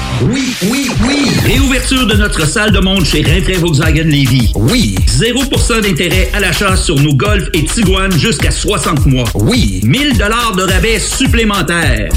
[0.21, 1.31] Oui, oui, oui.
[1.45, 4.51] Réouverture de notre salle de monde chez Rinfraie Volkswagen Levy.
[4.55, 4.95] Oui.
[5.07, 9.27] 0% d'intérêt à l'achat sur nos Golf et Tiguan jusqu'à 60 mois.
[9.33, 9.81] Oui.
[9.83, 12.09] 1000 dollars de rabais supplémentaires.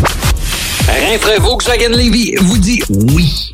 [0.86, 3.53] Rinfraie Volkswagen Levy vous dit oui.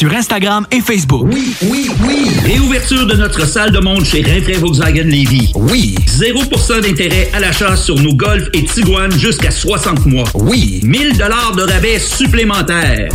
[0.00, 1.28] sur Instagram et Facebook.
[1.30, 2.30] Oui, oui, oui.
[2.42, 5.52] Réouverture de notre salle de monde chez Rinfraie Volkswagen Levy.
[5.54, 5.94] Oui.
[6.06, 10.24] 0% d'intérêt à l'achat sur nos Golf et Tiguan jusqu'à 60 mois.
[10.32, 10.80] Oui.
[10.84, 13.10] 1000 dollars de rabais supplémentaires.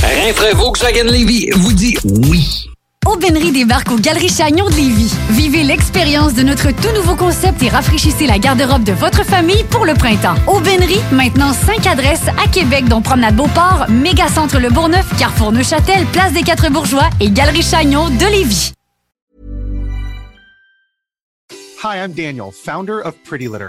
[0.00, 2.68] Rinfraie Volkswagen Levy vous dit oui.
[3.06, 5.14] Aubainerie débarque aux Galeries Chagnon de Lévis.
[5.30, 9.86] Vivez l'expérience de notre tout nouveau concept et rafraîchissez la garde-robe de votre famille pour
[9.86, 10.34] le printemps.
[10.46, 16.32] Aubainerie, maintenant 5 adresses à Québec, dont Promenade Beauport, Mégacentre Le Bourgneuf, Carrefour Neuchâtel, Place
[16.32, 18.72] des Quatre Bourgeois et Galerie Chagnon de Lévis.
[21.82, 23.68] Hi, I'm Daniel, founder of Pretty Litter.